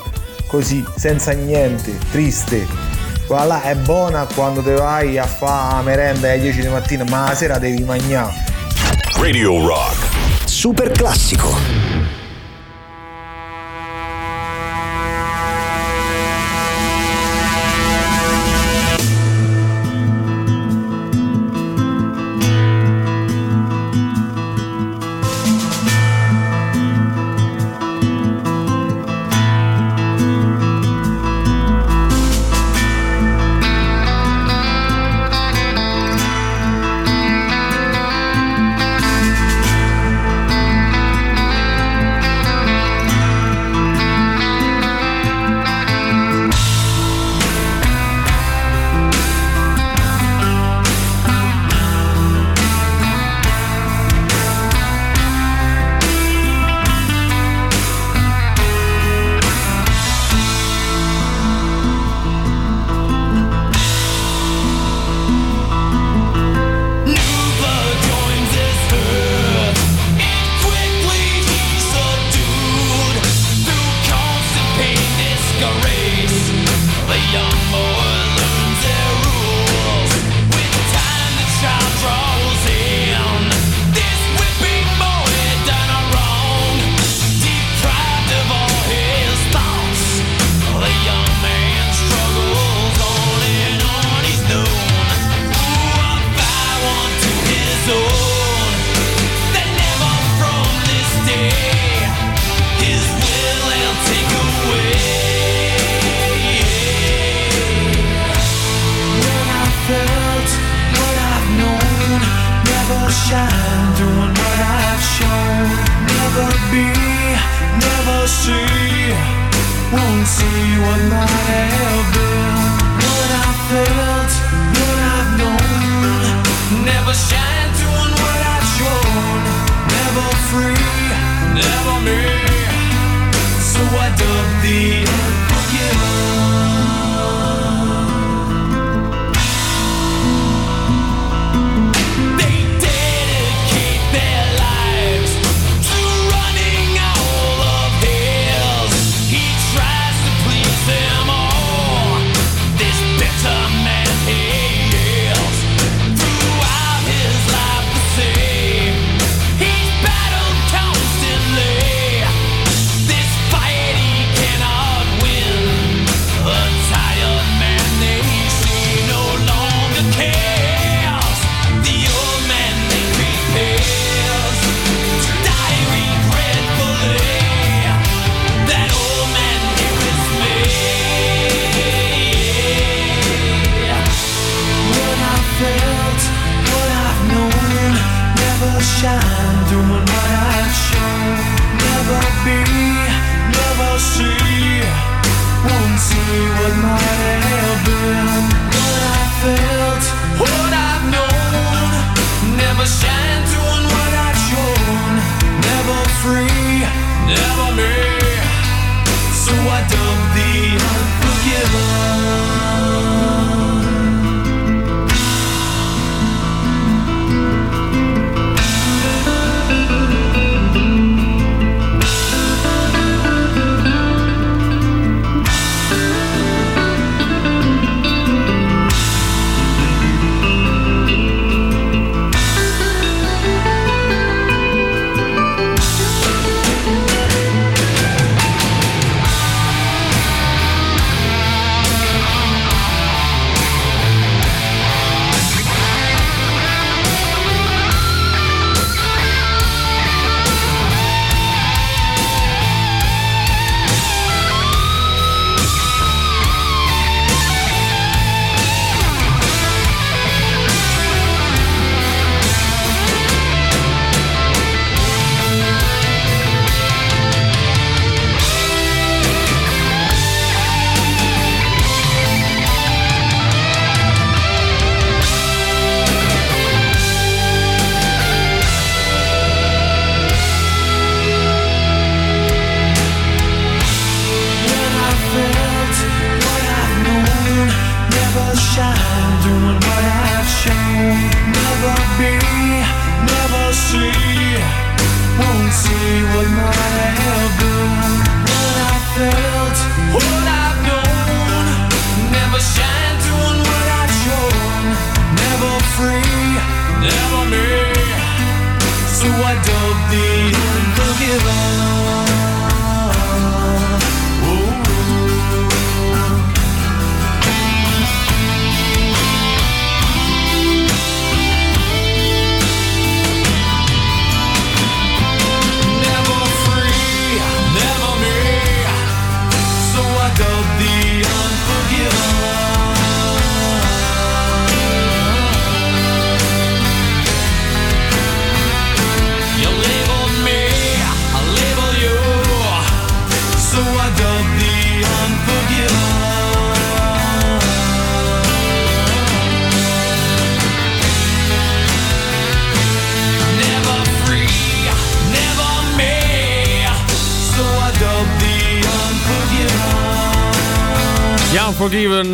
Così, 0.47 0.83
senza 0.97 1.31
niente, 1.31 1.97
triste. 2.11 3.00
Quella 3.31 3.45
là 3.45 3.61
è 3.61 3.75
buona 3.75 4.27
quando 4.35 4.61
te 4.61 4.73
vai 4.73 5.17
a 5.17 5.25
fare 5.25 5.75
la 5.75 5.81
merenda 5.83 6.29
alle 6.29 6.41
10 6.41 6.59
di 6.59 6.67
mattina, 6.67 7.05
ma 7.05 7.29
la 7.29 7.33
sera 7.33 7.57
devi 7.59 7.81
mangiare. 7.81 8.33
Radio 9.21 9.65
Rock. 9.65 10.09
Super 10.43 10.91
classico. 10.91 12.00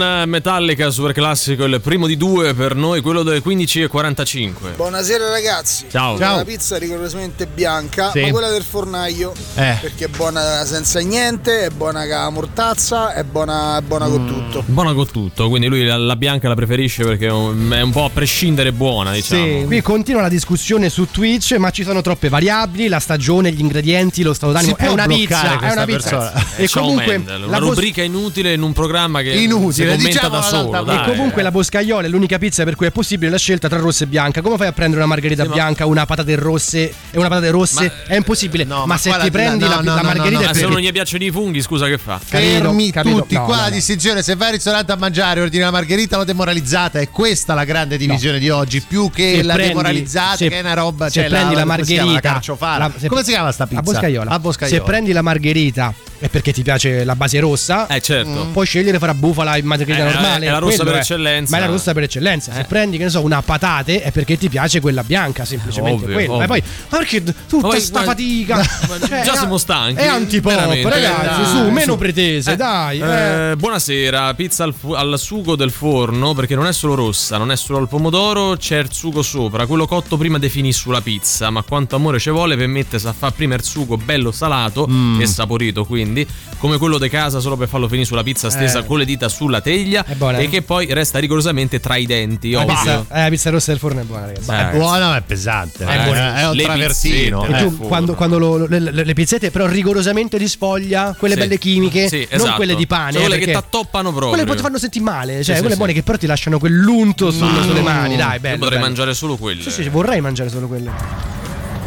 on 0.01 0.16
Metallica 0.25 0.89
super 0.89 1.13
classico, 1.13 1.65
il 1.65 1.79
primo 1.81 2.07
di 2.07 2.17
due 2.17 2.53
per 2.53 2.75
noi, 2.75 3.01
quello 3.01 3.23
delle 3.23 3.41
15.45. 3.41 4.75
Buonasera 4.75 5.29
ragazzi. 5.29 5.85
Ciao. 5.89 6.13
La 6.17 6.25
Ciao. 6.25 6.43
pizza 6.43 6.77
rigorosamente 6.77 7.45
bianca, 7.47 8.11
Sì. 8.11 8.21
ma 8.21 8.29
quella 8.31 8.49
del 8.49 8.63
fornaio 8.63 9.33
Eh. 9.55 9.77
perché 9.81 10.05
è 10.05 10.07
buona 10.07 10.63
senza 10.65 10.99
niente, 10.99 11.61
è 11.65 11.69
buona 11.69 12.01
con 12.01 12.09
la 12.09 12.29
mortazza, 12.29 13.13
è 13.13 13.23
buona, 13.23 13.77
è 13.77 13.81
buona 13.81 14.07
con 14.07 14.25
tutto. 14.25 14.63
Buona 14.65 14.93
con 14.93 15.09
tutto, 15.11 15.49
quindi 15.49 15.67
lui 15.67 15.85
la, 15.85 15.97
la 15.97 16.15
bianca 16.15 16.47
la 16.47 16.55
preferisce 16.55 17.03
perché 17.03 17.27
è 17.27 17.31
un, 17.31 17.89
po' 17.91 18.05
a 18.05 18.09
prescindere 18.09 18.71
buona, 18.71 19.11
diciamo. 19.11 19.63
Qui 19.65 19.81
continua 19.81 20.21
la 20.21 20.29
discussione 20.29 20.89
su 20.89 21.07
Twitch, 21.09 21.53
ma 21.57 21.69
ci 21.71 21.83
sono 21.83 22.01
troppe 22.01 22.29
variabili, 22.29 22.87
la 22.87 22.99
stagione, 22.99 23.51
gli 23.51 23.59
ingredienti, 23.59 24.23
lo 24.23 24.33
stato 24.33 24.53
d'animo. 24.53 24.75
Si 24.77 24.85
È 24.85 24.89
una 24.89 25.05
pizza, 25.05 25.53
è 25.53 25.57
questa 25.57 25.73
una 25.75 25.85
pizza. 25.85 26.09
persona? 26.17 26.45
E 26.57 26.67
Ciao 26.67 26.81
comunque 26.83 27.05
Mendel, 27.17 27.39
la 27.41 27.47
una 27.47 27.57
rubrica 27.57 28.01
inutile 28.01 28.53
in 28.53 28.61
un 28.61 28.73
programma 28.73 29.21
che 29.21 29.31
Inutile, 29.33 29.97
si 30.11 30.17
commenta 30.19 30.37
diciamo 30.39 30.69
da 30.69 30.81
la 30.81 30.83
solo. 30.83 30.83
Dai. 30.83 30.97
E 30.97 31.15
comunque 31.15 31.41
la 31.41 31.51
boscaiola 31.51 32.07
è 32.07 32.09
l'unica 32.09 32.37
pizza 32.37 32.63
per 32.63 32.75
cui 32.75 32.85
è 32.87 32.91
possibile 32.91 33.31
la 33.31 33.37
scelta 33.37 33.67
tra 33.67 33.77
rossa 33.79 34.03
e 34.03 34.07
bianca. 34.07 34.41
Come 34.41 34.57
fai 34.57 34.67
a 34.67 34.71
prendere 34.71 35.01
una 35.01 35.09
margherita 35.09 35.43
Sì, 35.43 35.49
ma- 35.49 35.53
bianca, 35.55 35.85
una 35.85 36.05
patate 36.05 36.35
rosse 36.35 36.93
e 37.11 37.17
una 37.17 37.27
patate 37.27 37.49
rosse? 37.49 37.91
è 38.07 38.15
impossibile. 38.15 38.65
ma, 38.65 38.85
ma 38.85 38.97
se 38.97 39.11
ti 39.11 39.17
la- 39.17 39.29
prendi 39.29 39.63
no, 39.63 39.69
la, 39.69 39.75
no, 39.77 39.81
la 39.83 39.91
no, 39.91 39.95
no, 39.95 40.03
margherita 40.07 40.39
no, 40.41 40.47
Ma 40.47 40.53
se 40.53 40.67
non 40.67 40.79
gli 40.79 40.91
piacciono 40.91 41.23
i 41.23 41.31
funghi, 41.31 41.61
scusa 41.61 41.87
che 41.87 41.97
fa? 41.97 42.19
Fermi 42.23 42.91
capito. 42.91 43.19
tutti, 43.21 43.35
No, 43.35 43.43
qua 43.45 43.55
no, 43.55 43.61
la 43.61 43.67
no. 43.67 43.73
distinzione, 43.73 44.21
se 44.23 44.35
vai 44.35 44.47
al 44.47 44.53
ristorante 44.53 44.91
a 44.91 44.95
mangiare 44.95 45.39
e 45.39 45.43
ordini 45.43 45.61
una 45.61 45.71
margherita 45.71 46.17
o 46.19 46.23
demoralizzata, 46.23 46.99
è 46.99 47.09
questa 47.09 47.53
la 47.53 47.63
grande 47.63 47.97
divisione 47.97 48.39
di 48.39 48.49
oggi, 48.49 48.81
più 48.81 49.09
che 49.11 49.35
Se 49.37 49.43
la 49.43 49.53
prendi- 49.53 49.69
demoralizzata 49.73 50.35
se- 50.37 50.49
che 50.49 50.57
è 50.57 50.59
una 50.61 50.73
roba, 50.73 51.09
se 51.09 51.19
cioè 51.21 51.29
prendi 51.29 51.55
la, 51.55 51.65
margherita 51.65 52.41
la 52.59 52.77
la- 52.77 52.91
come 53.07 53.23
si 53.23 53.31
chiama 53.31 53.51
sta 53.51 53.65
pizza? 53.67 53.79
A 53.81 54.39
boscaiola. 54.39 54.67
Se 54.67 54.81
prendi 54.81 55.11
la 55.11 55.21
margherita 55.21 55.93
è 56.19 56.29
perché 56.29 56.51
ti 56.51 56.63
piace 56.63 57.03
la 57.03 57.15
base 57.15 57.39
rossa. 57.39 57.87
Eh, 57.87 58.01
certo. 58.01 58.47
Puoi 58.51 58.65
scegliere 58.65 58.97
fra 58.99 59.13
bufala 59.13 59.55
e 59.55 59.61
margherita 59.63 59.96
Eh, 59.97 60.03
normale. 60.13 60.45
è 60.47 60.51
la 60.51 60.57
rossa 60.59 60.83
per 60.83 60.93
è. 60.93 60.97
eccellenza. 60.97 61.51
Ma 61.57 61.63
è 61.63 61.65
la 61.67 61.71
rossa 61.73 61.93
per 61.93 62.03
eccellenza. 62.03 62.53
Se 62.53 62.59
Eh. 62.59 62.63
prendi, 62.65 62.97
che 62.97 63.03
ne 63.05 63.09
so, 63.09 63.21
una 63.21 63.41
patate 63.41 64.01
è 64.01 64.11
perché 64.11 64.37
ti 64.37 64.49
piace 64.49 64.79
quella 64.81 65.03
bianca, 65.03 65.45
semplicemente 65.45 66.03
Ovvio, 66.03 66.13
quello. 66.15 66.31
ovvio. 66.33 66.43
E 66.43 66.47
poi, 66.47 66.63
ma 66.89 66.97
perché 66.97 67.23
tutta 67.23 67.67
Poi, 67.67 67.79
sta 67.79 68.03
guarda- 68.03 68.11
fatica? 68.11 68.63
Cioè, 69.07 69.21
Già 69.23 69.35
siamo 69.35 69.57
stanchi. 69.57 70.01
È 70.01 70.07
antipop, 70.07 70.53
ragazzi, 70.83 71.41
Dai, 71.41 71.45
su, 71.45 71.69
meno 71.69 71.91
su. 71.93 71.97
pretese, 71.97 72.51
Eh, 72.51 72.55
dai. 72.55 72.99
eh. 72.99 73.51
eh, 73.51 73.55
buonasera, 73.55 74.33
pizza 74.33 74.63
al, 74.63 74.73
fu- 74.77 74.91
al 74.93 75.17
sugo 75.17 75.55
del 75.55 75.71
forno 75.71 76.33
perché 76.33 76.55
non 76.55 76.67
è 76.67 76.73
solo 76.73 76.95
rossa, 76.95 77.37
non 77.37 77.51
è 77.51 77.55
solo 77.57 77.79
al 77.79 77.87
pomodoro, 77.87 78.55
c'è 78.57 78.77
il 78.79 78.89
sugo 78.91 79.21
sopra. 79.21 79.65
Quello 79.65 79.85
cotto 79.85 80.17
prima 80.17 80.37
definì 80.39 80.71
sulla 80.73 81.01
pizza, 81.01 81.49
ma 81.49 81.61
quanto 81.63 81.95
amore 81.95 82.19
ci 82.19 82.29
vuole 82.29 82.55
per 82.57 82.67
mettersi 82.67 83.07
a 83.07 83.13
fare 83.13 83.33
prima 83.35 83.55
il 83.55 83.63
sugo 83.63 83.97
bello 83.97 84.31
salato 84.31 84.87
Mm. 84.89 85.21
e 85.21 85.25
saporito, 85.25 85.85
quindi 85.85 86.25
come 86.57 86.77
quello 86.77 86.97
di 86.97 87.09
casa 87.09 87.39
solo 87.39 87.55
per 87.57 87.67
farlo 87.67 87.87
finire 87.87 88.05
sulla 88.05 88.23
pizza 88.23 88.49
stesa 88.49 88.83
con 88.83 88.97
le 88.97 89.05
dita 89.05 89.29
sulla 89.29 89.61
teglia 89.61 89.86
È 89.93 90.13
buona, 90.15 90.37
e 90.39 90.43
eh? 90.43 90.49
che 90.49 90.61
poi 90.61 90.91
resta 90.93 91.19
rigorosamente 91.19 91.79
tra 91.79 91.95
i 91.95 92.05
denti, 92.05 92.51
La 92.51 92.61
ovvio. 92.61 92.73
pizza, 92.75 93.05
eh, 93.11 93.21
la 93.23 93.29
pizza 93.29 93.49
rossa 93.49 93.71
del 93.71 93.79
forno 93.79 94.01
è 94.01 94.03
buona, 94.03 94.25
ragazzi. 94.27 94.49
Eh, 94.51 94.69
È 94.71 94.77
buona, 94.77 95.07
ma 95.09 95.17
è 95.17 95.21
pesante. 95.21 95.83
Eh, 95.83 95.87
è, 95.87 96.03
buona. 96.03 96.35
è 96.37 96.47
un 96.47 96.55
Le 96.55 96.63
travertino. 96.63 97.39
pizzette, 97.41 97.57
E 97.57 97.65
eh. 97.65 97.69
tu, 97.69 97.77
quando, 97.87 98.13
quando 98.15 98.37
lo- 98.39 98.67
le, 98.67 98.79
le- 98.79 99.03
le 99.03 99.13
pizzette, 99.13 99.51
però 99.51 99.65
rigorosamente 99.67 100.37
di 100.37 100.47
sfoglia, 100.47 101.15
quelle 101.17 101.33
Sì. 101.35 101.39
belle 101.39 101.57
chimiche, 101.57 102.07
Sì, 102.07 102.27
non 102.31 102.39
esatto. 102.41 102.55
quelle 102.55 102.75
di 102.75 102.87
pane. 102.87 103.11
Cioè, 103.13 103.21
quelle 103.21 103.35
eh, 103.35 103.45
che 103.45 103.51
t'attoppano 103.51 104.09
proprio. 104.09 104.29
Quelle 104.29 104.45
poi 104.45 104.55
ti 104.55 104.61
fanno 104.61 104.77
sentire 104.77 105.03
male, 105.03 105.33
cioè 105.43 105.53
Sì, 105.55 105.59
quelle 105.61 105.69
sì. 105.71 105.77
buone 105.77 105.93
che 105.93 106.03
però 106.03 106.17
ti 106.17 106.25
lasciano 106.27 106.59
quell'unto 106.59 107.31
sul- 107.31 107.45
Mm. 107.47 107.61
sulle 107.63 107.81
mani. 107.81 108.15
Dai, 108.15 108.33
Io 108.35 108.39
bello. 108.39 108.57
potrei 108.57 108.77
bello. 108.77 108.89
mangiare 108.89 109.13
solo 109.13 109.37
quelle. 109.37 109.61
Sì, 109.61 109.71
sì, 109.71 109.89
vorrei 109.89 110.21
mangiare 110.21 110.49
solo 110.49 110.67
quelle. 110.67 110.91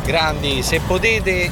Grandi, 0.05 0.62
se 0.62 0.80
potete 0.86 1.51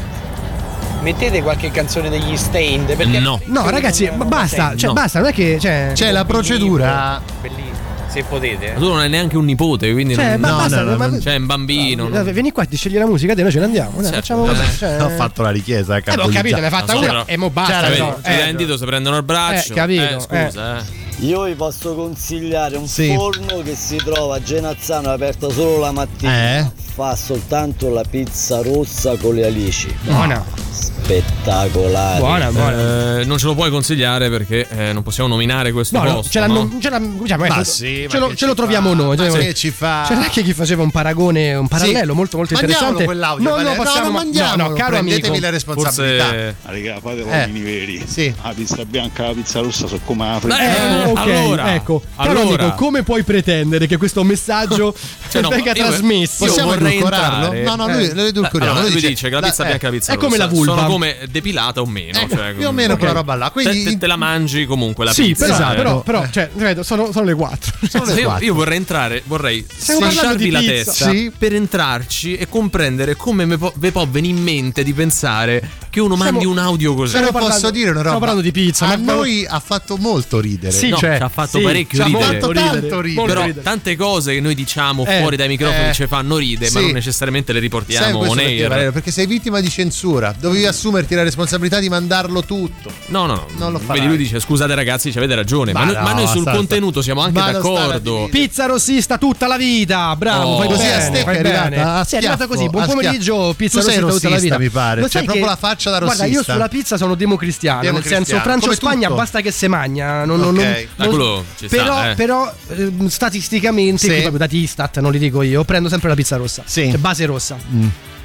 mettete 1.02 1.42
qualche 1.42 1.70
canzone 1.70 2.08
degli 2.08 2.36
Stained 2.36 2.96
perché 2.96 3.18
No. 3.18 3.40
No, 3.46 3.68
ragazzi, 3.70 4.10
ma 4.14 4.24
basta, 4.24 4.74
cioè 4.76 4.88
No. 4.88 4.92
basta, 4.94 5.20
non 5.20 5.28
è 5.28 5.32
che. 5.32 5.58
Cioè, 5.60 5.90
C'è 5.94 6.10
la 6.10 6.24
procedura. 6.24 7.20
Bellissimo, 7.40 7.66
se 8.08 8.24
potete. 8.24 8.72
Ma 8.72 8.78
tu 8.78 8.88
non 8.88 8.98
hai 8.98 9.08
neanche 9.08 9.36
un 9.36 9.44
nipote, 9.44 9.92
quindi 9.92 10.14
Cioè, 10.14 10.36
non, 10.36 10.40
ma 10.40 10.56
basta, 10.56 10.82
no, 10.82 10.90
no, 10.90 10.96
ma- 10.96 11.18
c'è 11.18 11.36
un 11.36 11.46
bambino. 11.46 12.08
Eh, 12.08 12.32
Vieni 12.32 12.52
qua, 12.52 12.64
ti 12.64 12.76
scegli 12.76 12.96
la 12.96 13.06
musica, 13.06 13.34
te 13.34 13.42
noi 13.42 13.50
ce 13.52 13.58
ne 13.58 13.64
andiamo. 13.66 14.00
Certo, 14.00 14.14
facciamo 14.16 14.44
così. 14.44 14.76
Cioè, 14.78 15.02
Ho 15.02 15.08
fatto 15.10 15.42
la 15.42 15.50
richiesta. 15.50 15.96
Eh, 15.96 16.02
ho 16.18 16.28
capito, 16.28 16.56
ne 16.58 16.64
hai 16.64 16.70
fatta 16.70 16.92
No, 16.94 16.98
una 17.00 17.06
però- 17.08 17.22
e 17.26 17.36
mo 17.36 17.50
basta. 17.50 17.94
Cioè, 17.94 18.14
ti 18.22 18.36
dai 18.36 18.50
un 18.50 18.56
dito, 18.56 18.76
si 18.76 18.84
prendono 18.84 19.16
il 19.16 19.22
braccio. 19.24 19.72
Eh, 19.72 19.76
capito, 19.76 20.02
Eh, 20.02 20.20
scusa, 20.20 20.78
eh. 20.78 21.06
Io 21.20 21.42
vi 21.42 21.54
posso 21.54 21.96
consigliare 21.96 22.76
un 22.76 22.86
Sì. 22.86 23.12
forno 23.12 23.60
che 23.64 23.74
si 23.74 23.96
trova 23.96 24.36
a 24.36 24.42
Genazzano 24.42 25.10
aperto 25.10 25.50
solo 25.50 25.78
la 25.80 25.90
mattina. 25.90 26.58
Eh? 26.58 26.70
Fa 26.94 27.16
soltanto 27.16 27.90
la 27.90 28.04
pizza 28.08 28.62
rossa 28.62 29.16
con 29.16 29.34
le 29.34 29.44
alici. 29.46 29.92
Buona. 30.02 30.44
Spettacolare. 30.70 32.18
Buona, 32.18 32.50
buona. 32.52 33.20
Eh, 33.20 33.24
non 33.24 33.38
ce 33.38 33.46
lo 33.46 33.54
puoi 33.54 33.70
consigliare 33.70 34.28
perché 34.28 34.66
eh, 34.68 34.92
non 34.92 35.02
possiamo 35.02 35.28
nominare 35.28 35.72
questo 35.72 35.96
No, 35.96 36.04
no, 36.04 36.14
posto. 36.16 36.30
ce 36.32 36.40
l'hanno. 36.40 36.64
no? 36.64 36.78
Ce 36.80 36.90
diciamo, 37.22 37.44
ecco, 37.46 37.64
sì, 37.64 38.06
ce, 38.08 38.18
lo, 38.18 38.34
ce 38.34 38.54
troviamo 38.54 38.90
fa? 38.90 38.94
noi. 38.96 39.16
Ma 39.16 39.30
cioè, 39.30 39.38
che 39.46 39.54
ci 39.54 39.70
fa? 39.70 40.04
C'era 40.06 40.20
anche 40.20 40.42
chi 40.42 40.52
faceva 40.52 40.82
un 40.82 40.90
paragone, 40.90 41.54
un 41.54 41.66
parallelo 41.68 42.14
molto 42.14 42.36
molto 42.36 42.54
Mandiamolo 42.54 43.00
interessante. 43.00 43.04
quell'audio, 43.04 43.48
no, 43.48 43.56
no, 43.56 43.62
No, 43.70 43.74
possiamo, 43.74 44.00
non 44.02 44.12
no, 44.12 44.18
mandiamolo, 44.18 44.68
no, 44.68 44.74
caro 44.74 44.90
prendetevi 44.90 45.26
amico. 45.28 45.44
la 45.44 45.50
responsabilità. 45.50 46.24
Forse. 46.24 46.56
Ah, 46.64 46.70
raga, 46.70 46.98
fate 47.00 47.18
Eh, 47.20 47.22
uomini 47.46 47.60
veri. 47.60 48.04
sì. 48.06 48.34
La 48.42 48.52
pizza 48.54 48.84
bianca 48.84 49.22
la 49.24 49.32
pizza 49.32 49.60
rossa 49.60 49.86
sono 49.86 50.00
come 50.04 50.26
la 50.26 50.36
Eh, 50.36 50.40
frittura. 50.40 51.04
Eh, 51.04 51.10
ok, 51.10 51.16
allora, 51.18 51.74
ecco. 51.74 52.02
Caro 52.16 52.30
allora. 52.30 52.62
amico, 52.64 52.76
come 52.76 53.02
puoi 53.02 53.22
pretendere 53.22 53.86
che 53.86 53.96
questo 53.96 54.22
messaggio 54.24 54.94
Cioè, 55.30 55.42
no, 55.42 55.48
venga 55.48 55.72
io- 55.72 55.84
trasmesso? 55.86 56.44
Possiamo 56.44 56.74
edulcorarlo? 56.74 57.52
No, 57.62 57.74
no, 57.76 57.88
lui 57.92 58.04
Eh. 58.04 58.14
lo 58.14 58.24
edulcoriamo. 58.26 58.72
Allora, 58.78 58.92
Lui 58.92 59.00
dice- 59.00 59.28
che 59.28 59.34
la 59.34 59.40
pizza 59.40 59.64
bianca 59.64 59.88
la 59.88 59.94
eh, 59.94 59.98
pizza 59.98 60.12
è 60.12 60.16
come 60.16 60.36
rossa 60.36 60.42
la 60.44 60.46
vulva. 60.48 60.67
Sono 60.76 60.86
come 60.88 61.18
depilata 61.30 61.80
o 61.80 61.86
meno. 61.86 62.18
Ecco, 62.18 62.36
cioè, 62.36 62.54
più 62.54 62.66
o 62.66 62.72
meno 62.72 62.92
ok. 62.94 62.98
quella 62.98 63.14
roba 63.14 63.34
là. 63.34 63.50
Quindi 63.50 63.82
Te- 63.84 63.90
te, 63.92 63.98
te 63.98 64.06
la 64.06 64.16
mangi 64.16 64.66
comunque 64.66 65.04
la 65.04 65.12
Sì, 65.12 65.24
pizza. 65.24 65.46
però, 65.46 65.72
eh. 65.72 65.76
però, 65.76 66.00
però, 66.02 66.28
cioè, 66.30 66.50
ripeto, 66.52 66.82
sono, 66.82 67.12
sono 67.12 67.24
le 67.24 67.34
4. 67.34 67.72
Sono 67.88 68.04
le 68.06 68.20
Io, 68.20 68.26
quattro. 68.28 68.44
io 68.44 68.54
vorrei 68.54 68.76
entrare, 68.76 69.22
vorrei 69.26 69.64
sfasciarvi 69.74 70.44
di 70.44 70.50
la 70.50 70.60
testa 70.60 71.10
Sì. 71.10 71.32
per 71.36 71.54
entrarci 71.54 72.36
e 72.36 72.48
comprendere 72.48 73.14
come 73.16 73.44
me 73.44 73.56
po- 73.56 73.72
ve 73.76 73.92
può 73.92 74.06
venire 74.06 74.36
in 74.36 74.42
mente 74.42 74.82
di 74.82 74.92
pensare 74.92 75.68
che 75.90 76.00
uno 76.00 76.14
Stiamo- 76.16 76.32
mandi 76.38 76.46
un 76.46 76.58
audio 76.58 76.94
così. 76.94 77.12
Però 77.12 77.30
posso 77.30 77.38
parlando- 77.46 77.70
dire 77.70 77.84
una 77.90 78.02
roba. 78.02 78.16
stiamo 78.16 78.18
parlando 78.18 78.42
di 78.42 78.52
pizza, 78.52 78.86
A 78.86 78.96
ma- 78.96 79.12
noi 79.14 79.46
ha 79.48 79.60
fatto 79.60 79.96
molto 79.96 80.40
ridere. 80.40 80.72
Sì, 80.72 80.88
No, 80.90 80.96
cioè, 80.96 81.16
ci 81.16 81.22
ha 81.22 81.28
fatto 81.28 81.58
sì, 81.58 81.64
parecchio 81.64 81.96
ci 81.98 82.02
ha 82.02 82.06
ridere. 82.06 82.24
Tanto, 82.38 82.46
molto 82.46 82.60
tanto 82.60 83.00
ridere. 83.00 83.26
Però 83.26 83.42
ridere. 83.44 83.62
tante 83.64 83.96
cose 83.96 84.34
che 84.34 84.40
noi 84.40 84.54
diciamo 84.54 85.04
Eh, 85.06 85.18
fuori 85.20 85.36
dai 85.36 85.48
microfoni 85.48 85.88
eh, 85.88 85.94
ci 85.94 86.06
fanno 86.06 86.36
ridere, 86.36 86.70
ma 86.72 86.78
sì. 86.78 86.84
non 86.86 86.94
necessariamente 86.94 87.52
le 87.52 87.60
riportiamo 87.60 88.18
on 88.18 88.36
perché, 88.36 88.64
air. 88.66 88.92
Perché 88.92 89.10
sei 89.10 89.26
vittima 89.26 89.60
di 89.60 89.68
censura. 89.70 90.34
Dovevi 90.48 90.66
assumerti 90.66 91.14
la 91.14 91.22
responsabilità 91.22 91.78
di 91.78 91.88
mandarlo 91.88 92.42
tutto. 92.42 92.90
No, 93.06 93.26
no, 93.26 93.34
no. 93.34 93.46
Non 93.56 93.72
lo 93.72 93.78
farai. 93.78 93.96
Vedi, 94.00 94.06
lui 94.08 94.16
dice: 94.16 94.40
Scusate, 94.40 94.74
ragazzi, 94.74 95.10
ci 95.12 95.18
avete 95.18 95.34
ragione. 95.34 95.72
Ma, 95.72 95.80
Ma 95.80 95.84
noi, 95.86 95.94
no, 95.94 96.00
ma 96.02 96.12
noi 96.12 96.26
sul 96.26 96.40
sta- 96.42 96.52
contenuto 96.52 97.02
siamo 97.02 97.20
anche 97.22 97.38
non 97.40 97.52
d'accordo. 97.52 98.28
Pizza 98.30 98.66
rossista 98.66 99.18
tutta 99.18 99.46
la 99.46 99.56
vita, 99.56 100.14
bravo, 100.16 100.48
Oh. 100.48 100.58
fai 100.58 100.68
Così 100.68 100.82
bene, 100.82 100.94
a 100.94 101.00
stecca 101.00 101.24
fai 101.24 101.34
è 101.36 101.38
arrivata 101.54 102.04
Sì, 102.04 102.14
è 102.14 102.18
arrivata 102.18 102.46
così, 102.46 102.68
buon 102.68 102.86
pomeriggio, 102.86 103.54
pizza 103.56 103.80
Tu 103.80 103.86
sei 103.88 103.98
rossista 103.98 104.14
tutta 104.16 104.28
la 104.28 104.34
rossista, 104.36 104.56
vita. 104.56 104.58
mi 104.58 104.70
pare, 104.70 105.00
Lo 105.00 105.06
c'è 105.06 105.12
sai 105.12 105.24
proprio 105.24 105.44
la 105.46 105.56
faccia 105.56 105.90
da 105.90 105.98
Guarda, 105.98 106.24
io 106.24 106.30
rossista. 106.32 106.52
sulla 106.52 106.68
pizza 106.68 106.96
sono 106.96 107.14
democristiano, 107.14 107.90
nel 107.90 108.04
senso 108.04 108.38
Francia 108.40 108.68
o 108.70 108.72
Spagna 108.72 109.08
tutto. 109.08 109.20
basta 109.20 109.40
che 109.40 109.50
se 109.50 109.68
magna, 109.68 110.24
non, 110.24 110.40
non- 110.40 110.56
Ok. 110.58 110.86
non- 110.96 111.44
sta, 111.56 111.66
però, 111.68 112.10
eh. 112.10 112.14
però 112.14 112.52
ehm, 112.70 113.08
statisticamente, 113.08 114.06
proprio 114.08 114.38
dati 114.38 114.56
Istat, 114.58 114.98
non 115.00 115.12
li 115.12 115.18
dico 115.18 115.42
io, 115.42 115.64
prendo 115.64 115.88
sempre 115.88 116.08
la 116.08 116.14
pizza 116.14 116.36
rossa. 116.36 116.62
Sì. 116.64 116.88
Cioè 116.90 116.98
base 116.98 117.26
rossa, 117.26 117.56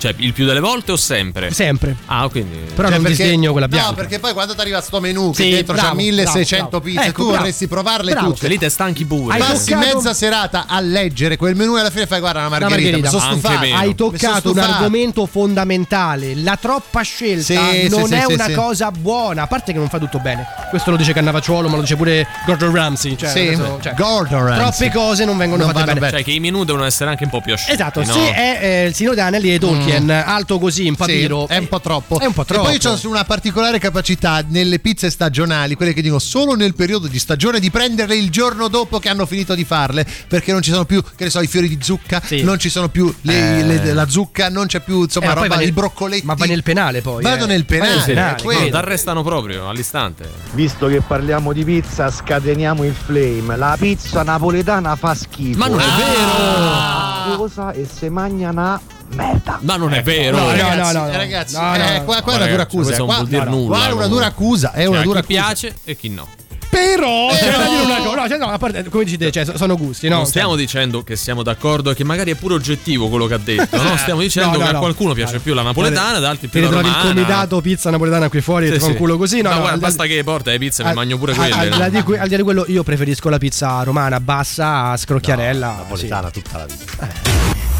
Cioè, 0.03 0.13
il 0.17 0.33
più 0.33 0.45
delle 0.45 0.59
volte 0.59 0.91
o 0.91 0.97
sempre? 0.97 1.51
sempre. 1.53 1.95
Ah, 2.07 2.27
quindi. 2.29 2.57
Però 2.75 2.89
Cioè, 2.89 2.97
non 2.97 3.03
perché- 3.05 3.23
disdegno 3.23 3.51
quella 3.53 3.69
bianca. 3.69 3.87
No, 3.87 3.93
perché 3.95 4.19
poi 4.19 4.33
quando 4.33 4.53
ti 4.53 4.59
arriva 4.59 4.81
sto 4.81 4.99
menù 4.99 5.31
che 5.31 5.43
Sì, 5.43 5.49
dentro 5.51 5.75
c'ha 5.75 5.81
bravo, 5.83 5.95
1600 5.95 6.67
bravo, 6.67 6.83
pizze. 6.83 6.99
Ecco, 7.05 7.11
tu 7.21 7.23
bravo. 7.27 7.37
vorresti 7.37 7.67
provarle 7.69 8.11
Bravo. 8.11 8.33
tutte. 8.33 8.47
Lì 8.49 8.57
te 8.57 8.67
stanchi 8.67 9.05
pure. 9.05 9.35
Hai 9.35 9.39
Passi 9.39 9.71
toccato- 9.71 9.95
mezza 9.95 10.13
serata 10.13 10.65
a 10.67 10.81
leggere 10.81 11.37
quel 11.37 11.55
menù 11.55 11.77
e 11.77 11.79
alla 11.79 11.89
fine 11.89 12.05
fai 12.05 12.19
guarda 12.19 12.39
una 12.39 12.49
margherita, 12.49 12.75
margherita. 12.81 13.11
mi 13.11 13.17
sono 13.19 13.31
Anche 13.31 13.47
stufato. 13.47 13.75
Hai 13.81 13.95
toccato 13.95 14.51
un 14.51 14.57
argomento 14.57 15.25
fondamentale. 15.25 16.35
La 16.35 16.57
troppa 16.59 17.01
scelta 17.01 17.43
Sì, 17.71 17.87
non 17.89 18.07
sì, 18.07 18.13
è 18.15 18.23
sì, 18.27 18.33
una 18.33 18.45
sì. 18.47 18.53
cosa 18.53 18.91
buona. 18.91 19.43
A 19.43 19.47
parte 19.47 19.71
che 19.71 19.79
non 19.79 19.87
fa 19.89 19.99
tutto 19.99 20.19
bene. 20.19 20.45
Questo 20.69 20.91
lo 20.91 20.97
dice 20.97 21.13
Cannavacciuolo, 21.13 21.69
ma 21.69 21.75
lo 21.75 21.81
dice 21.81 21.95
pure 21.95 22.27
Gordon 22.45 22.73
Ramsay. 22.73 23.15
Cioè, 23.15 23.29
Sì, 23.29 23.39
adesso- 23.47 23.79
cioè, 23.81 23.93
Gordon 23.93 24.45
Ramsay. 24.47 24.89
troppe 24.89 24.91
cose 24.91 25.25
non 25.25 25.37
vengono 25.37 25.63
Non 25.63 25.73
fatte 25.73 25.93
bene. 25.93 26.09
Cioè, 26.11 26.23
che 26.23 26.31
i 26.31 26.39
menù 26.41 26.63
devono 26.65 26.83
essere 26.83 27.09
anche 27.09 27.23
un 27.23 27.29
po' 27.29 27.39
più 27.41 27.53
asciutti. 27.53 27.71
Esatto, 27.71 28.03
se 28.03 28.33
è 28.33 28.59
eh, 28.61 28.85
il 28.87 28.93
Signore 28.93 29.15
degli 29.15 29.25
Anelli 29.25 29.49
di 29.51 29.59
Tolkien, 29.97 30.09
alto 30.25 30.59
così 30.59 30.85
in 30.85 30.91
Mm. 30.93 30.95
Sì, 30.95 30.99
papiro, 30.99 31.47
è 31.47 31.57
un 31.57 31.67
po' 31.67 31.79
troppo. 31.81 32.19
È 32.19 32.25
un 32.25 32.33
po' 32.33 32.45
troppo. 32.45 32.69
E 32.69 32.77
poi 32.77 32.79
c'ho 32.79 33.07
una 33.09 33.23
particolare 33.25 33.79
capacità 33.79 34.43
nelle 34.47 34.79
pizze 34.79 35.09
stagionali, 35.09 35.75
quelle 35.75 35.93
che 35.93 36.01
dicono 36.01 36.19
solo 36.19 36.55
nel 36.55 36.75
periodo 36.75 37.07
di 37.07 37.19
stagione, 37.19 37.59
di 37.59 37.69
prenderle 37.71 38.15
il 38.15 38.29
giorno 38.29 38.67
dopo 38.67 38.99
che 38.99 39.09
hanno 39.09 39.25
finito 39.25 39.55
di 39.55 39.63
farle, 39.65 40.05
perché 40.27 40.51
non 40.51 40.61
ci 40.61 40.71
sono 40.71 40.85
più, 40.85 41.01
che 41.01 41.23
ne 41.25 41.29
so, 41.29 41.41
i 41.41 41.47
fiori 41.47 41.67
di 41.67 41.79
zucca, 41.81 42.21
Sì. 42.23 42.41
non 42.43 42.57
ci 42.59 42.69
sono 42.69 42.89
più 42.89 43.13
le- 43.21 43.59
Eh. 43.59 43.63
le- 43.63 43.93
la 43.93 44.07
zucca, 44.07 44.49
non 44.49 44.67
c'è 44.67 44.79
più, 44.81 44.99
Eh, 45.01 45.03
insomma, 45.03 45.27
ma 45.27 45.33
poi 45.33 45.43
roba, 45.43 45.55
nel- 45.57 45.67
i 45.67 45.71
broccoletti. 45.71 46.25
Ma 46.25 46.33
va 46.35 46.45
nel 46.45 46.63
penale 46.63 47.01
poi. 47.01 47.21
Vado 47.23 47.43
eh. 47.45 47.47
nel 47.47 47.65
penale, 47.65 48.01
penale, 48.03 48.41
quello. 48.41 48.61
No, 48.63 48.69
t'arrestano 48.69 49.23
proprio 49.23 49.67
all'istante. 49.69 50.29
Visto 50.53 50.87
che 50.87 51.01
parliamo 51.01 51.51
di 51.53 51.63
pizza, 51.63 52.09
scateniamo 52.11 52.83
il 52.83 52.93
flame. 52.93 53.55
La 53.57 53.75
pizza 53.79 54.23
napoletana 54.23 54.95
fa 54.95 55.13
schifo. 55.15 55.57
Ma 55.57 55.67
non 55.67 55.79
è 55.79 55.85
vero! 55.97 57.35
Cosa 57.37 57.71
e 57.71 57.87
se 57.91 58.09
mangia 58.09 58.49
una 58.49 58.79
merda. 59.09 59.59
Ma 59.61 59.75
non 59.75 59.93
è 59.93 60.01
vero. 60.03 60.37
No, 60.37 60.43
no, 60.45 60.51
Ragazzi, 60.51 60.93
no, 60.93 60.99
no, 61.01 61.05
no. 61.11 61.17
ragazzi, 61.17 61.55
No, 61.55 61.61
no, 61.61 61.73
eh, 61.75 62.03
qua, 62.03 62.21
qua 62.21 62.33
è 62.33 62.35
una 62.37 62.47
dura 62.47 62.61
accusa. 62.63 62.83
questo 62.85 62.97
non 63.05 63.07
Qua, 63.07 63.15
vuol 63.17 63.27
dire 63.27 63.45
nulla, 63.45 63.77
qua 63.77 63.87
è 63.87 63.91
una 63.91 64.07
dura 64.07 64.25
accusa, 64.25 64.71
è 64.73 64.85
una 64.85 64.95
Cioè, 64.95 64.99
a 64.99 65.03
dura 65.03 65.21
chi 65.21 65.35
accusa. 65.37 65.43
piace 65.55 65.75
e 65.83 65.95
chi 65.97 66.09
no. 66.09 66.27
Però, 66.73 67.27
Però- 67.29 67.57
da 67.59 67.67
dire 67.69 67.81
una 67.83 67.97
cosa. 67.97 68.15
No, 68.21 68.27
cioè, 68.27 68.37
no, 68.39 68.47
a 68.47 68.57
parte, 68.57 68.83
come 68.89 69.03
dici 69.03 69.15
te, 69.17 69.31
cioè, 69.31 69.45
sono 69.55 69.77
gusti, 69.77 70.09
no? 70.09 70.15
non 70.15 70.25
stiamo 70.25 70.55
dicendo 70.55 71.03
che 71.03 71.15
siamo 71.15 71.43
d'accordo 71.43 71.91
e 71.91 71.93
che 71.95 72.03
magari 72.03 72.31
è 72.31 72.35
pure 72.35 72.55
oggettivo 72.55 73.09
quello 73.09 73.27
che 73.27 73.35
ha 73.35 73.37
detto. 73.37 73.79
No, 73.79 73.95
stiamo 73.97 74.21
dicendo 74.21 74.53
No, 74.53 74.57
no, 74.57 74.63
che 74.63 74.69
a 74.69 74.71
no. 74.73 74.79
qualcuno 74.79 75.13
piace 75.13 75.37
più 75.37 75.53
la 75.53 75.61
napoletana, 75.61 76.17
ad 76.17 76.23
altri 76.25 76.47
più 76.47 76.61
la 76.61 76.65
ritrovi 76.69 76.87
il 76.87 76.93
romana. 76.95 77.13
comitato 77.13 77.61
pizza 77.61 77.91
napoletana 77.91 78.27
qui 78.27 78.41
fuori, 78.41 78.65
Sì, 78.65 78.73
ti 78.73 78.79
fa 78.79 78.85
un 78.87 78.91
sì. 78.93 78.97
culo 78.97 79.17
così. 79.17 79.41
No, 79.41 79.49
Ma 79.49 79.55
no, 79.55 79.59
guarda, 79.61 79.75
al- 79.75 79.81
basta 79.81 80.05
che 80.07 80.23
porta 80.23 80.49
le 80.49 80.57
pizze, 80.57 80.81
mi 80.81 80.89
al- 80.89 80.95
mangio 80.95 81.17
pure 81.19 81.33
quelle. 81.35 81.53
Al, 81.53 81.67
no? 81.67 81.73
di 81.73 81.77
là 81.79 81.89
di 81.89 82.01
que- 82.01 82.17
al 82.17 82.23
di 82.25 82.31
là 82.31 82.37
di 82.37 82.43
quello, 82.43 82.65
io 82.67 82.81
preferisco 82.83 83.29
la 83.29 83.37
pizza 83.37 83.83
romana 83.83 84.19
bassa 84.19 84.85
a 84.85 84.97
scrocchiarella. 84.97 85.67
Napoletana 85.77 86.31
tutta 86.31 86.57
la 86.57 86.65
vita. 86.65 87.71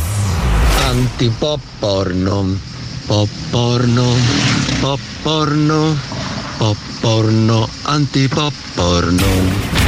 Antipop 0.83 1.61
porno. 1.79 2.59
Pop 3.07 3.29
porno. 3.51 4.07
Pop 4.81 4.99
porno. 5.23 5.95
Pop 6.57 6.77
porno. 7.01 7.69
Antipop 7.83 8.53
porno. 8.75 9.82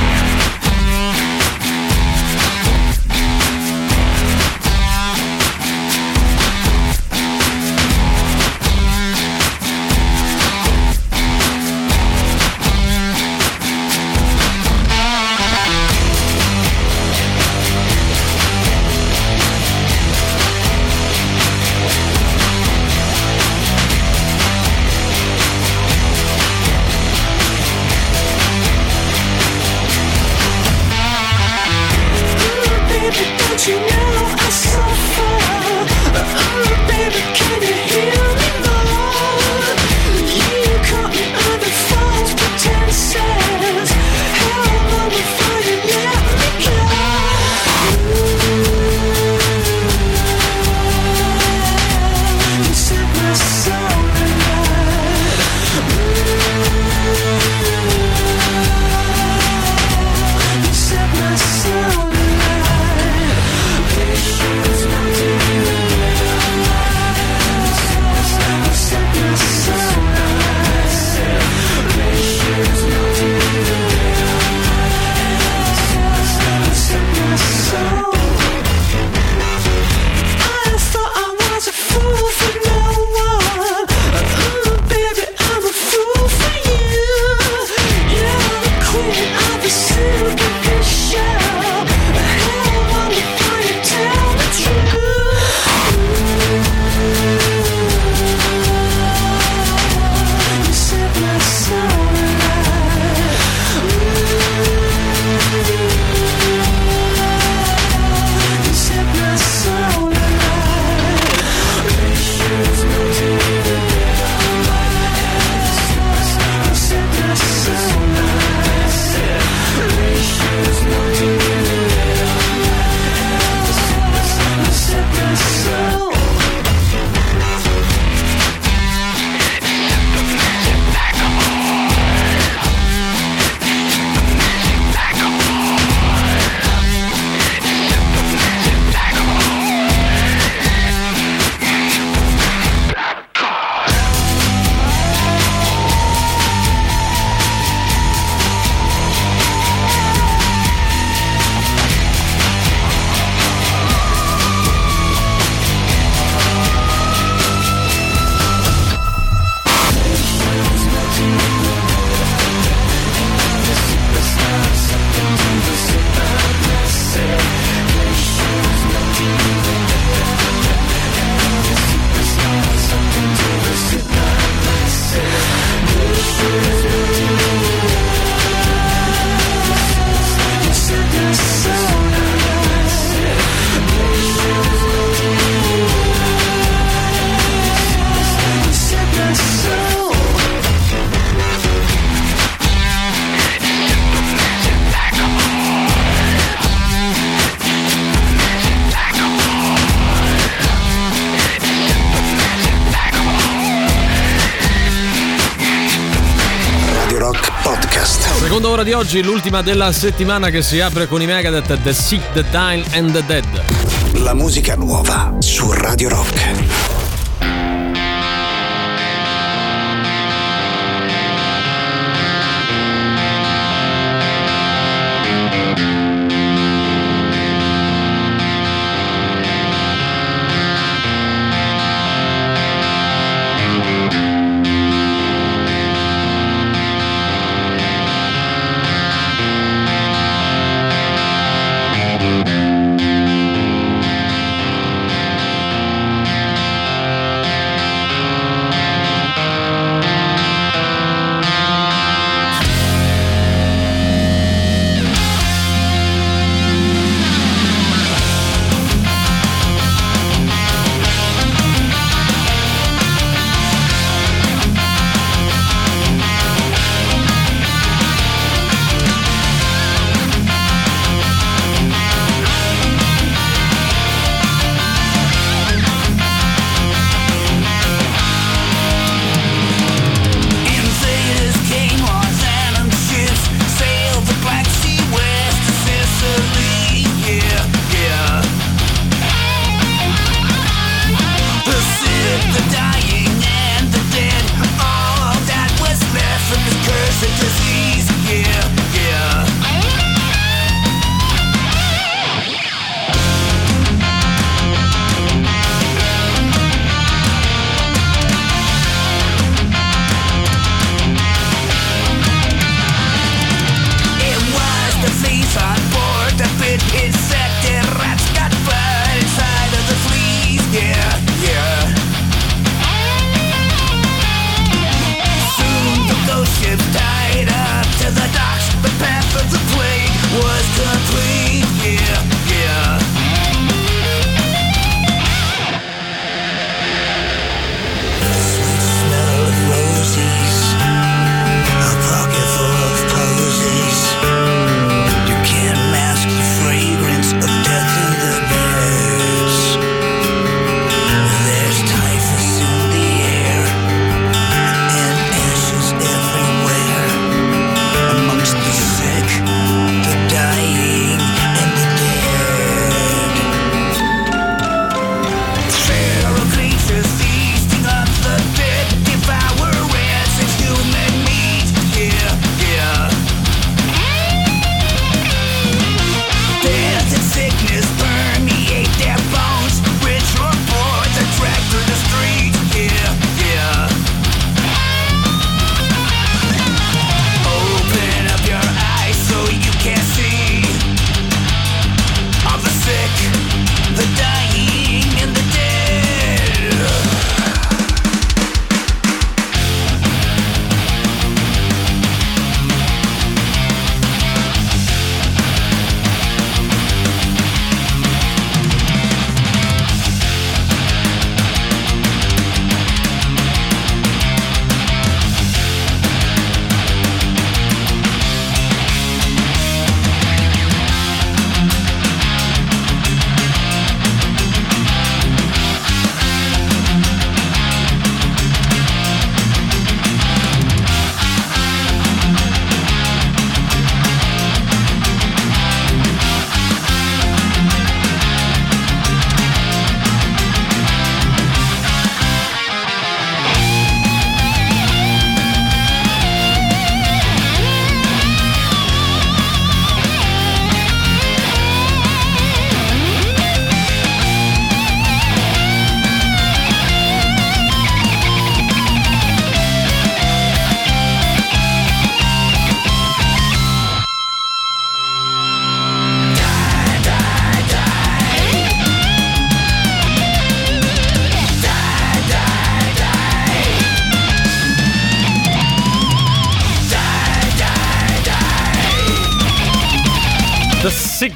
Oggi, 209.05 209.21
l'ultima 209.21 209.61
della 209.61 209.91
settimana 209.91 210.49
che 210.49 210.63
si 210.63 210.79
apre 210.79 211.05
con 211.05 211.21
i 211.21 211.27
Megadeth 211.27 211.79
The 211.83 211.93
Sick, 211.93 212.31
The 212.33 212.43
Dying 212.49 212.83
and 212.93 213.11
The 213.11 213.23
Dead. 213.25 214.23
La 214.23 214.33
musica 214.33 214.75
nuova 214.75 215.35
su 215.37 215.71
Radio 215.71 216.09
Rock. 216.09 216.94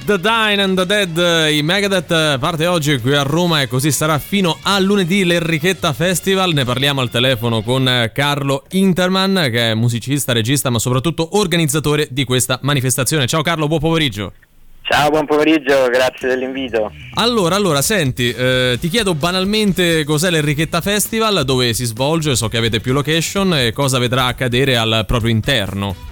The 0.09 0.19
Dying 0.19 0.59
and 0.59 0.75
The 0.75 0.87
Dead, 0.87 1.51
i 1.53 1.61
Megadeth 1.61 2.39
parte 2.39 2.65
oggi 2.65 2.97
qui 2.97 3.13
a 3.13 3.21
Roma 3.21 3.61
e 3.61 3.67
così 3.67 3.91
sarà 3.91 4.17
fino 4.17 4.57
a 4.63 4.79
lunedì 4.79 5.23
l'Enrichetta 5.23 5.93
Festival. 5.93 6.51
Ne 6.51 6.65
parliamo 6.65 7.01
al 7.01 7.11
telefono 7.11 7.61
con 7.61 8.09
Carlo 8.11 8.63
Interman 8.71 9.49
che 9.51 9.69
è 9.69 9.73
musicista, 9.75 10.33
regista 10.33 10.71
ma 10.71 10.79
soprattutto 10.79 11.37
organizzatore 11.37 12.07
di 12.09 12.23
questa 12.23 12.57
manifestazione. 12.63 13.27
Ciao 13.27 13.43
Carlo, 13.43 13.67
buon 13.67 13.81
pomeriggio. 13.81 14.33
Ciao, 14.81 15.11
buon 15.11 15.27
pomeriggio, 15.27 15.87
grazie 15.91 16.27
dell'invito. 16.27 16.91
Allora, 17.13 17.53
allora, 17.55 17.83
senti, 17.83 18.31
eh, 18.31 18.79
ti 18.81 18.89
chiedo 18.89 19.13
banalmente 19.13 20.03
cos'è 20.05 20.31
l'Enrichetta 20.31 20.81
Festival, 20.81 21.45
dove 21.45 21.75
si 21.75 21.85
svolge, 21.85 22.35
so 22.35 22.47
che 22.47 22.57
avete 22.57 22.79
più 22.79 22.93
location 22.93 23.53
e 23.53 23.73
cosa 23.73 23.99
vedrà 23.99 24.25
accadere 24.25 24.75
al 24.75 25.03
proprio 25.05 25.29
interno. 25.29 26.08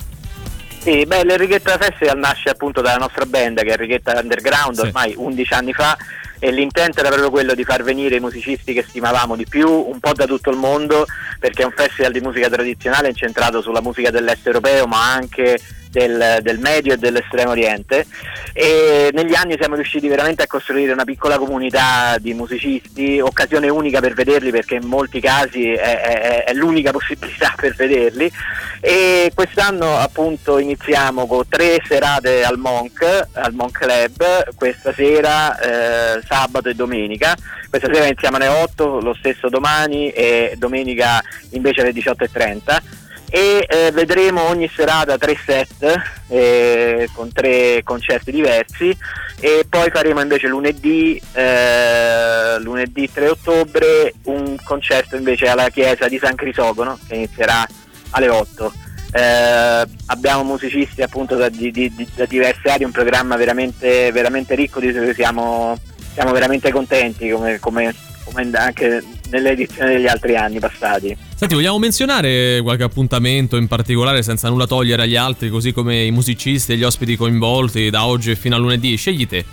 Sì, 0.88 1.04
beh, 1.06 1.26
l'Enrichetta 1.26 1.78
Festival 1.78 2.18
nasce 2.18 2.48
appunto 2.48 2.80
dalla 2.80 2.96
nostra 2.96 3.26
band 3.26 3.60
che 3.62 3.68
è 3.68 3.72
Enrichetta 3.74 4.18
Underground 4.22 4.80
ormai 4.80 5.14
11 5.18 5.54
anni 5.54 5.74
fa 5.74 5.98
e 6.40 6.50
l'intento 6.50 7.02
era 7.02 7.10
proprio 7.10 7.30
quello 7.30 7.54
di 7.56 7.66
far 7.66 7.84
venire 7.84 8.16
i 8.16 8.20
musicisti 8.22 8.72
che 8.72 8.86
stimavamo 8.88 9.36
di 9.36 9.46
più 9.46 9.70
un 9.70 10.00
po' 10.00 10.14
da 10.14 10.26
tutto 10.26 10.50
il 10.50 10.56
mondo 10.56 11.06
perché 11.42 11.64
è 11.64 11.66
un 11.66 11.74
festival 11.76 12.14
di 12.14 12.22
musica 12.22 12.48
tradizionale 12.48 13.10
incentrato 13.10 13.62
sulla 13.62 13.82
musica 13.82 14.12
dell'est 14.12 14.48
europeo 14.48 14.88
ma 14.88 15.12
anche 15.12 15.60
del, 15.98 16.40
del 16.42 16.60
medio 16.60 16.94
e 16.94 16.98
dell'estremo 16.98 17.52
oriente. 17.52 18.06
E 18.54 19.10
negli 19.14 19.34
anni 19.34 19.56
siamo 19.58 19.76
riusciti 19.76 20.08
veramente 20.08 20.44
a 20.44 20.48
costruire 20.48 20.94
una 20.94 21.04
piccola 21.04 21.38
comunità 21.40 22.18
di 22.20 22.34
musicisti, 22.34 23.20
occasione 23.20 23.70
unica 23.70 24.00
per 24.00 24.14
vederli 24.14 24.52
perché 24.52 24.76
in 24.76 24.86
molti 24.86 25.20
casi 25.20 25.72
è, 25.72 26.02
è- 26.02 26.44
è 26.46 26.54
l'unica 26.54 26.92
possibilità 26.98 27.54
per 27.56 27.74
vederli. 27.74 28.32
E 28.80 29.32
quest'anno 29.34 29.98
appunto 29.98 30.60
iniziamo 30.60 31.26
con 31.26 31.48
tre 31.50 31.82
serate 31.88 32.44
al 32.44 32.58
Monk, 32.58 33.28
al 33.34 33.54
Monk 33.54 33.80
Club, 33.80 34.56
questa 34.56 34.94
sera 34.94 35.60
eh, 35.60 36.22
sabato 36.28 36.70
e 36.70 36.76
domenica, 36.76 37.36
questa 37.70 37.90
sera 37.92 38.06
iniziamo 38.06 38.38
alle 38.38 38.48
8, 38.48 39.00
lo 39.02 39.16
stesso 39.16 39.50
domani 39.50 40.10
e 40.12 40.54
domenica 40.58 41.22
invece 41.52 41.82
alle 41.82 41.92
18.30 41.92 43.06
e 43.30 43.66
eh, 43.70 43.92
vedremo 43.92 44.48
ogni 44.48 44.70
serata 44.74 45.18
tre 45.18 45.38
set 45.46 46.02
eh, 46.30 47.10
con 47.14 47.32
tre 47.34 47.82
concerti 47.84 48.32
diversi 48.32 48.96
e 49.40 49.66
poi 49.70 49.90
faremo 49.92 50.22
invece 50.22 50.48
lunedì, 50.48 51.22
eh, 51.34 52.58
lunedì 52.60 53.12
3 53.12 53.28
ottobre 53.30 54.14
un 54.24 54.56
concerto 54.64 55.16
invece 55.16 55.48
alla 55.48 55.70
chiesa 55.70 56.08
di 56.08 56.18
San 56.18 56.36
Crisogono 56.36 56.98
che 57.08 57.16
inizierà 57.16 57.66
alle 58.12 58.30
8. 58.30 58.74
Eh, 59.12 59.84
abbiamo 60.08 60.44
musicisti 60.44 61.02
appunto 61.02 61.36
da, 61.36 61.50
di- 61.50 61.72
di- 61.72 62.10
da 62.16 62.26
diverse 62.26 62.70
aree, 62.70 62.86
un 62.86 62.92
programma 62.92 63.36
veramente, 63.36 64.12
veramente 64.12 64.56
ricco 64.56 64.80
di 64.80 64.92
cui 64.92 65.14
siamo, 65.14 65.78
siamo 66.14 66.32
veramente 66.32 66.72
contenti 66.72 67.30
come, 67.30 67.60
come- 67.60 67.94
come 68.26 68.50
anche 68.54 69.04
nelle 69.30 69.52
edizioni 69.52 69.94
degli 69.94 70.08
altri 70.08 70.36
anni 70.36 70.60
passati. 70.60 71.16
Senti, 71.36 71.54
vogliamo 71.54 71.78
menzionare 71.80 72.60
qualche 72.62 72.84
appuntamento 72.84 73.58
in 73.58 73.68
particolare 73.68 74.24
senza 74.24 74.50
nulla 74.50 74.66
togliere 74.66 75.04
agli 75.04 75.16
altri, 75.16 75.50
così 75.50 75.72
come 75.72 76.04
i 76.04 76.12
musicisti 76.12 76.74
e 76.74 76.78
gli 76.78 76.84
ospiti 76.84 77.16
coinvolti 77.16 77.90
da 77.90 78.06
oggi 78.06 78.36
fino 78.36 78.56
a 78.56 78.60
lunedì? 78.60 78.96
Scegli 78.96 79.28
te. 79.28 79.46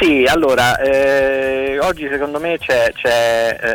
Sì, 0.00 0.24
allora, 0.26 0.78
eh, 0.78 1.78
oggi 1.78 2.08
secondo 2.10 2.40
me 2.40 2.56
c'è, 2.56 2.90
c'è, 2.94 3.58
eh, 3.60 3.70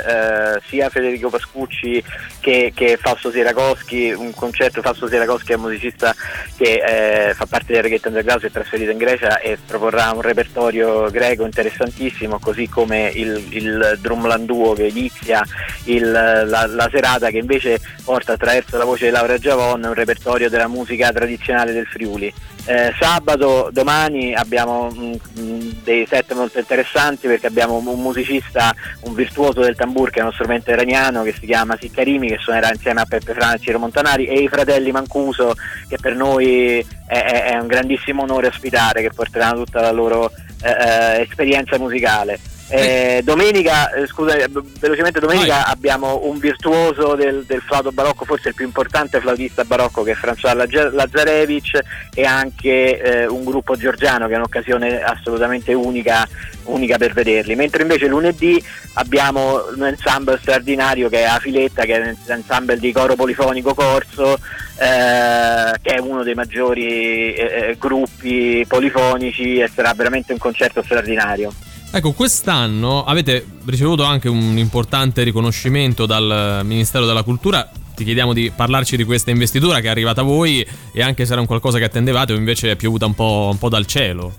eh, 0.56 0.60
sia 0.68 0.90
Federico 0.90 1.30
Pascucci 1.30 2.04
che, 2.40 2.72
che 2.74 2.98
Fausto 3.00 3.30
Sieracoschi, 3.30 4.10
un 4.12 4.34
concerto, 4.34 4.82
Fausto 4.82 5.08
Sieracoschi 5.08 5.52
è 5.52 5.56
un 5.56 5.62
musicista 5.62 6.16
che 6.58 7.28
eh, 7.30 7.34
fa 7.36 7.46
parte 7.46 7.74
del 7.74 7.84
Reggaeton 7.84 8.12
Underground, 8.12 8.42
si 8.42 8.48
è 8.48 8.52
trasferito 8.52 8.90
in 8.90 8.98
Grecia 8.98 9.38
e 9.38 9.60
proporrà 9.68 10.10
un 10.16 10.22
repertorio 10.22 11.12
greco 11.12 11.46
interessantissimo, 11.46 12.40
così 12.40 12.68
come 12.70 13.12
il, 13.14 13.46
il 13.52 14.00
Drumland 14.02 14.46
Duo 14.46 14.74
che 14.74 14.88
inizia 14.88 15.44
il- 15.84 16.10
la, 16.10 16.66
la 16.66 16.90
serata 16.92 17.30
che 17.30 17.38
invece 17.38 17.80
porta 18.04 18.34
attraverso 18.34 18.78
la 18.78 18.86
voce 18.86 19.06
di 19.06 19.12
Laura 19.12 19.38
Giavon 19.38 19.84
un 19.84 19.94
repertorio 19.94 20.50
della 20.50 20.68
musica 20.68 21.12
tradizionale 21.12 21.72
del 21.72 21.86
Friuli. 21.86 22.34
Eh, 22.68 22.94
sabato, 23.00 23.70
domani 23.72 24.34
abbiamo 24.34 24.90
mm, 24.92 25.14
mm, 25.40 25.70
dei 25.84 26.08
set 26.08 26.34
molto 26.34 26.58
interessanti 26.58 27.28
perché 27.28 27.46
abbiamo 27.46 27.78
un 27.78 28.02
musicista, 28.02 28.74
un 29.02 29.14
virtuoso 29.14 29.62
del 29.62 29.76
tambur 29.76 30.10
che 30.10 30.20
è 30.20 30.24
uno 30.24 30.32
strumento 30.32 30.72
iraniano 30.72 31.22
che 31.22 31.34
si 31.40 31.46
chiama 31.46 31.78
Siccarimi 31.80 32.28
che 32.28 32.40
suonerà 32.40 32.72
insieme 32.72 33.02
a 33.02 33.06
Peppe 33.06 33.36
Frana 33.36 33.54
e 33.54 33.60
Ciro 33.60 33.78
Montanari 33.78 34.26
e 34.26 34.42
i 34.42 34.48
fratelli 34.48 34.92
Mancuso 34.92 35.54
che 35.88 35.98
per 36.02 36.16
noi 36.16 36.84
è, 37.06 37.24
è- 37.24 37.44
è 37.52 37.58
un 37.60 37.68
grandissimo 37.68 38.24
onore 38.24 38.48
ospitare 38.48 39.02
che 39.02 39.12
porteranno 39.14 39.64
tutta 39.64 39.82
la 39.82 39.92
loro 39.92 40.32
eh, 40.64 40.70
eh, 40.70 41.22
esperienza 41.22 41.78
musicale. 41.78 42.40
Eh, 42.68 43.22
domenica, 43.24 43.94
eh, 43.94 44.08
scusa, 44.08 44.36
eh, 44.36 44.50
velocemente 44.80 45.20
domenica 45.20 45.68
abbiamo 45.68 46.22
un 46.24 46.40
virtuoso 46.40 47.14
del, 47.14 47.44
del 47.46 47.62
flauto 47.62 47.92
barocco, 47.92 48.26
forse 48.26 48.50
il 48.50 48.56
più 48.56 48.66
importante 48.66 49.20
flautista 49.20 49.64
barocco 49.64 50.02
che 50.02 50.14
è 50.14 50.16
François 50.16 50.92
Lazarevich 50.92 51.80
e 52.14 52.24
anche 52.24 53.00
eh, 53.00 53.28
un 53.28 53.44
gruppo 53.44 53.76
georgiano 53.76 54.28
che 54.28 54.34
è 54.34 54.38
un'occasione 54.38 55.00
assolutamente 55.00 55.74
unica, 55.74 56.28
unica 56.64 56.98
per 56.98 57.14
vederli. 57.14 57.56
Mentre 57.56 57.84
invece 57.84 58.08
lunedì 58.08 58.62
abbiamo 58.94 59.68
un 59.76 59.86
ensemble 59.86 60.40
straordinario 60.42 61.08
che 61.08 61.20
è 61.20 61.24
A 61.26 61.38
Filetta, 61.38 61.84
che 61.84 62.02
è 62.02 62.16
l'ensemble 62.26 62.80
di 62.80 62.92
coro 62.92 63.14
polifonico 63.14 63.76
Corso, 63.76 64.40
eh, 64.80 65.72
che 65.84 65.94
è 65.94 66.00
uno 66.00 66.24
dei 66.24 66.34
maggiori 66.34 67.36
eh, 67.36 67.76
gruppi 67.80 68.66
polifonici 68.68 69.60
e 69.60 69.70
sarà 69.72 69.94
veramente 69.94 70.34
un 70.34 70.40
concerto 70.40 70.82
straordinario. 70.82 71.54
Ecco, 71.96 72.12
quest'anno 72.12 73.06
avete 73.06 73.46
ricevuto 73.64 74.04
anche 74.04 74.28
un 74.28 74.58
importante 74.58 75.24
riconoscimento 75.24 76.06
dal 76.06 76.60
Ministero 76.66 77.06
della 77.06 77.24
Cultura. 77.24 77.72
Ti 77.96 78.04
chiediamo 78.04 78.34
di 78.34 78.52
parlarci 78.54 78.98
di 78.98 79.06
questa 79.06 79.32
investitura 79.32 79.80
che 79.80 79.88
è 79.88 79.92
arrivata 79.92 80.20
a 80.20 80.26
voi 80.26 80.68
e 80.92 81.02
anche 81.02 81.26
se 81.26 81.32
era 81.32 81.40
un 81.40 81.48
qualcosa 81.48 81.78
che 81.78 81.86
attendevate 81.86 82.34
o 82.34 82.36
invece 82.36 82.72
è 82.72 82.76
piovuta 82.76 83.06
un 83.06 83.14
po', 83.14 83.48
un 83.50 83.58
po' 83.58 83.70
dal 83.70 83.86
cielo. 83.86 84.34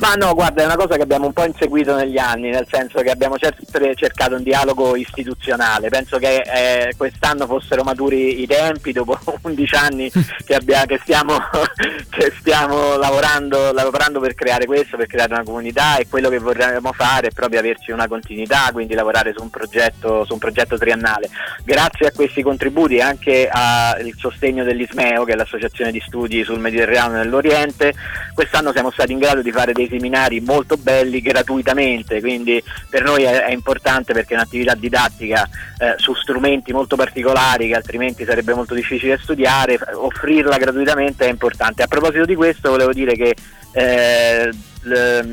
Ma 0.00 0.14
no, 0.14 0.32
guarda, 0.32 0.62
è 0.62 0.64
una 0.64 0.76
cosa 0.76 0.94
che 0.94 1.02
abbiamo 1.02 1.26
un 1.26 1.32
po' 1.32 1.44
inseguito 1.44 1.96
negli 1.96 2.18
anni, 2.18 2.50
nel 2.50 2.66
senso 2.70 3.00
che 3.00 3.10
abbiamo 3.10 3.34
sempre 3.36 3.96
cercato 3.96 4.36
un 4.36 4.44
dialogo 4.44 4.94
istituzionale. 4.94 5.88
Penso 5.88 6.18
che 6.18 6.36
eh, 6.36 6.94
quest'anno 6.96 7.46
fossero 7.46 7.82
maturi 7.82 8.40
i 8.40 8.46
tempi, 8.46 8.92
dopo 8.92 9.18
11 9.42 9.74
anni 9.74 10.10
che, 10.44 10.54
abbia- 10.54 10.86
che 10.86 11.00
stiamo, 11.02 11.36
che 12.10 12.32
stiamo 12.38 12.96
lavorando, 12.96 13.72
lavorando 13.72 14.20
per 14.20 14.34
creare 14.36 14.66
questo, 14.66 14.96
per 14.96 15.08
creare 15.08 15.34
una 15.34 15.42
comunità 15.42 15.96
e 15.96 16.06
quello 16.08 16.28
che 16.28 16.38
vorremmo 16.38 16.92
fare 16.92 17.28
è 17.28 17.32
proprio 17.32 17.58
averci 17.58 17.90
una 17.90 18.06
continuità, 18.06 18.70
quindi 18.72 18.94
lavorare 18.94 19.32
su 19.36 19.42
un 19.42 19.50
progetto, 19.50 20.24
su 20.24 20.32
un 20.32 20.38
progetto 20.38 20.78
triennale. 20.78 21.28
Grazie 21.64 22.06
a 22.06 22.12
questi 22.12 22.42
contributi 22.42 22.96
e 22.96 23.02
anche 23.02 23.48
al 23.50 24.12
sostegno 24.16 24.62
dell'ISMEO, 24.62 25.24
che 25.24 25.32
è 25.32 25.36
l'associazione 25.36 25.90
di 25.90 26.00
studi 26.06 26.44
sul 26.44 26.60
Mediterraneo 26.60 27.16
e 27.16 27.24
nell'Oriente, 27.24 27.94
quest'anno 28.32 28.70
siamo 28.70 28.92
stati 28.92 29.10
in 29.10 29.18
grado 29.18 29.42
di 29.42 29.50
fare 29.50 29.72
dei 29.72 29.86
seminari 29.88 30.40
molto 30.40 30.76
belli 30.76 31.20
gratuitamente, 31.20 32.20
quindi 32.20 32.62
per 32.88 33.02
noi 33.02 33.22
è, 33.22 33.44
è 33.44 33.52
importante 33.52 34.12
perché 34.12 34.34
è 34.34 34.36
un'attività 34.36 34.74
didattica 34.74 35.48
eh, 35.78 35.94
su 35.96 36.14
strumenti 36.14 36.72
molto 36.72 36.96
particolari 36.96 37.68
che 37.68 37.74
altrimenti 37.74 38.24
sarebbe 38.24 38.54
molto 38.54 38.74
difficile 38.74 39.18
studiare, 39.18 39.78
offrirla 39.94 40.56
gratuitamente 40.56 41.26
è 41.26 41.30
importante. 41.30 41.82
A 41.82 41.86
proposito 41.86 42.24
di 42.24 42.34
questo 42.34 42.70
volevo 42.70 42.92
dire 42.92 43.14
che 43.14 43.34
eh, 43.72 44.50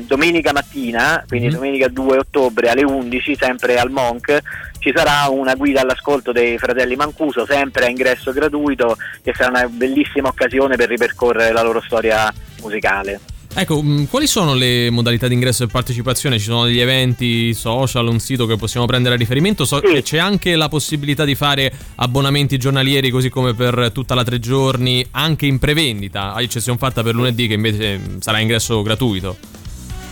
domenica 0.06 0.52
mattina, 0.52 1.24
quindi 1.26 1.48
domenica 1.48 1.88
2 1.88 2.18
ottobre 2.18 2.68
alle 2.68 2.84
11, 2.84 3.36
sempre 3.36 3.78
al 3.78 3.90
Monk, 3.90 4.40
ci 4.78 4.92
sarà 4.94 5.28
una 5.30 5.54
guida 5.54 5.80
all'ascolto 5.80 6.32
dei 6.32 6.58
fratelli 6.58 6.96
Mancuso, 6.96 7.46
sempre 7.46 7.86
a 7.86 7.88
ingresso 7.88 8.32
gratuito, 8.32 8.96
che 9.22 9.32
sarà 9.34 9.50
una 9.50 9.68
bellissima 9.68 10.28
occasione 10.28 10.76
per 10.76 10.88
ripercorrere 10.88 11.52
la 11.52 11.62
loro 11.62 11.80
storia 11.80 12.32
musicale. 12.60 13.35
Ecco, 13.58 13.82
mh, 13.82 14.08
quali 14.08 14.26
sono 14.26 14.52
le 14.52 14.90
modalità 14.90 15.28
di 15.28 15.32
ingresso 15.32 15.64
e 15.64 15.66
partecipazione? 15.66 16.38
Ci 16.38 16.44
sono 16.44 16.66
degli 16.66 16.78
eventi 16.78 17.54
social, 17.54 18.06
un 18.06 18.18
sito 18.18 18.44
che 18.44 18.56
possiamo 18.56 18.84
prendere 18.84 19.14
a 19.14 19.16
riferimento? 19.16 19.64
So 19.64 19.78
che 19.80 20.02
c'è 20.02 20.18
anche 20.18 20.56
la 20.56 20.68
possibilità 20.68 21.24
di 21.24 21.34
fare 21.34 21.72
abbonamenti 21.94 22.58
giornalieri 22.58 23.08
così 23.08 23.30
come 23.30 23.54
per 23.54 23.92
tutta 23.94 24.14
la 24.14 24.24
tre 24.24 24.40
giorni, 24.40 25.06
anche 25.12 25.46
in 25.46 25.58
prevendita, 25.58 26.34
a 26.34 26.42
eccezione 26.42 26.76
fatta 26.76 27.02
per 27.02 27.14
lunedì 27.14 27.46
che 27.46 27.54
invece 27.54 27.96
mh, 27.96 28.20
sarà 28.20 28.40
ingresso 28.40 28.82
gratuito. 28.82 29.38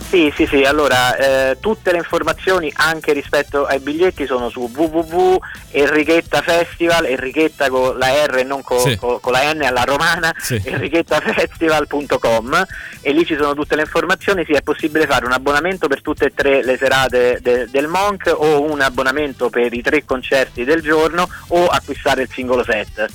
Sì, 0.07 0.31
sì, 0.35 0.45
sì, 0.45 0.63
allora 0.63 1.15
eh, 1.17 1.57
tutte 1.59 1.91
le 1.91 1.97
informazioni 1.97 2.71
anche 2.75 3.11
rispetto 3.11 3.65
ai 3.65 3.79
biglietti 3.79 4.25
sono 4.25 4.49
su 4.49 4.69
www.enrichetta 4.73 6.41
festival, 6.41 7.05
Enrichetta 7.05 7.69
con 7.69 7.97
la 7.97 8.07
R 8.25 8.37
e 8.37 8.43
non 8.43 8.61
co- 8.61 8.79
Sì. 8.79 8.95
co- 8.97 9.19
con 9.19 9.33
la 9.33 9.51
N 9.51 9.63
alla 9.63 9.83
romana, 9.83 10.33
Sì. 10.37 10.61
enrichettafestival.com 10.63 12.65
e 13.01 13.11
lì 13.11 13.25
ci 13.25 13.35
sono 13.35 13.53
tutte 13.55 13.75
le 13.75 13.81
informazioni, 13.81 14.45
sì 14.45 14.53
è 14.53 14.61
possibile 14.61 15.05
fare 15.07 15.25
un 15.25 15.31
abbonamento 15.33 15.87
per 15.87 16.01
tutte 16.01 16.25
e 16.25 16.33
tre 16.33 16.63
le 16.63 16.77
serate 16.77 17.39
de- 17.41 17.67
del 17.69 17.87
Monk 17.87 18.31
o 18.33 18.61
un 18.61 18.79
abbonamento 18.81 19.49
per 19.49 19.73
i 19.73 19.81
tre 19.81 20.05
concerti 20.05 20.63
del 20.63 20.81
giorno 20.81 21.27
o 21.49 21.65
acquistare 21.65 22.21
il 22.21 22.29
singolo 22.31 22.63
set. 22.63 23.05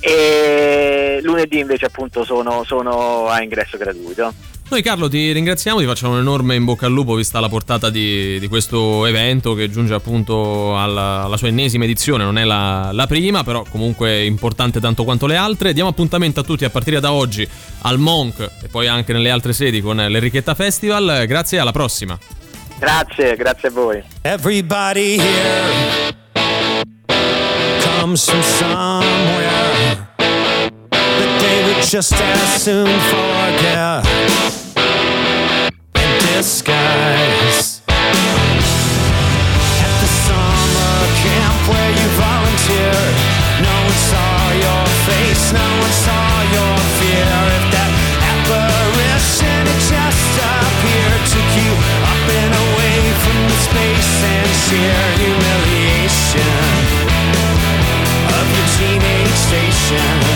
E 0.00 1.20
lunedì 1.22 1.60
invece 1.60 1.86
appunto 1.86 2.24
sono, 2.24 2.64
sono 2.64 3.28
a 3.28 3.40
ingresso 3.42 3.78
gratuito. 3.78 4.34
Noi 4.72 4.80
Carlo 4.80 5.06
ti 5.06 5.32
ringraziamo, 5.32 5.80
ti 5.80 5.84
facciamo 5.84 6.14
un 6.14 6.20
enorme 6.20 6.54
in 6.54 6.64
bocca 6.64 6.86
al 6.86 6.92
lupo 6.92 7.14
vista 7.14 7.38
la 7.40 7.50
portata 7.50 7.90
di, 7.90 8.40
di 8.40 8.48
questo 8.48 9.04
evento 9.04 9.52
che 9.52 9.68
giunge 9.70 9.92
appunto 9.92 10.78
alla, 10.78 11.24
alla 11.24 11.36
sua 11.36 11.48
ennesima 11.48 11.84
edizione, 11.84 12.24
non 12.24 12.38
è 12.38 12.44
la, 12.44 12.88
la 12.90 13.06
prima, 13.06 13.44
però 13.44 13.66
comunque 13.68 14.24
importante 14.24 14.80
tanto 14.80 15.04
quanto 15.04 15.26
le 15.26 15.36
altre. 15.36 15.74
Diamo 15.74 15.90
appuntamento 15.90 16.40
a 16.40 16.42
tutti 16.42 16.64
a 16.64 16.70
partire 16.70 17.00
da 17.00 17.12
oggi 17.12 17.46
al 17.82 17.98
Monk 17.98 18.40
e 18.62 18.68
poi 18.68 18.86
anche 18.86 19.12
nelle 19.12 19.28
altre 19.28 19.52
sedi 19.52 19.82
con 19.82 19.96
l'Enrichetta 19.98 20.54
Festival. 20.54 21.26
Grazie, 21.26 21.58
alla 21.58 21.72
prossima. 21.72 22.18
Grazie, 22.78 23.36
grazie 23.36 23.68
a 23.68 23.72
voi. 23.72 24.02
Everybody 24.22 25.18
here 25.18 26.14
comes 28.00 28.24
from 28.24 28.40
somewhere 28.40 29.71
just 31.92 32.14
as 32.14 32.62
soon 32.62 32.88
forget 33.12 34.00
in 35.92 36.10
disguise. 36.24 37.82
At 39.76 39.92
the 40.00 40.08
summer 40.24 40.96
camp 41.20 41.58
where 41.68 41.92
you 41.92 42.08
volunteered, 42.16 43.16
no 43.60 43.76
one 43.76 44.00
saw 44.08 44.56
your 44.56 44.84
face, 45.04 45.52
no 45.52 45.68
one 45.84 45.92
saw 45.92 46.32
your 46.56 46.76
fear. 46.96 47.28
If 47.60 47.64
that 47.76 47.92
apparition 48.24 49.68
had 49.68 49.80
just 49.92 50.32
appeared, 50.48 51.22
took 51.28 51.50
you 51.60 51.72
up 52.08 52.24
and 52.40 52.52
away 52.56 53.00
from 53.20 53.36
the 53.52 53.58
space 53.68 54.16
and 54.32 54.48
sheer 54.64 54.96
humiliation 55.20 56.56
of 58.32 58.48
your 58.48 58.68
teenage 58.80 59.36
station. 59.44 60.31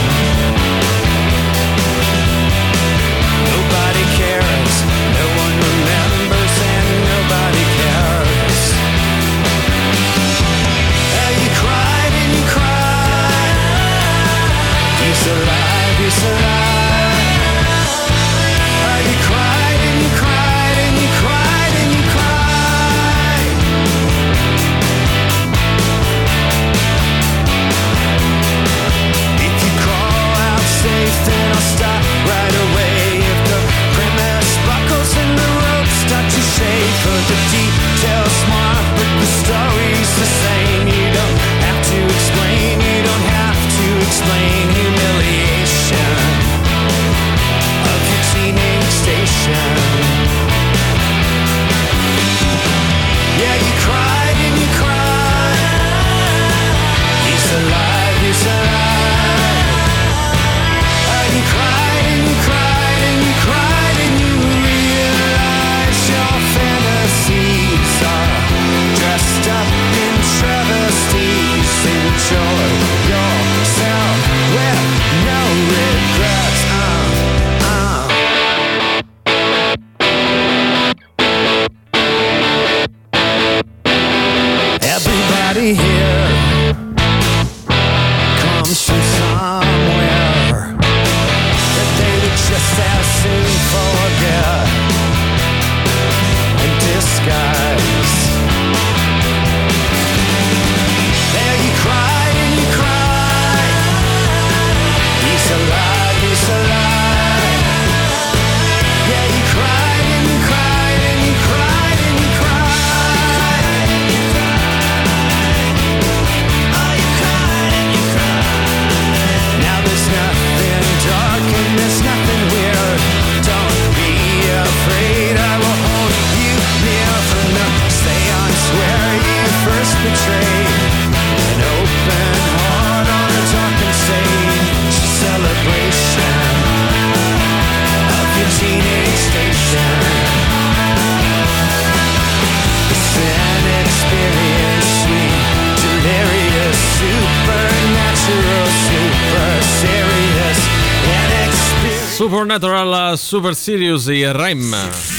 Super 153.27 153.57
Serious 153.57 154.07
i 154.09 154.24
REM. 154.24 155.16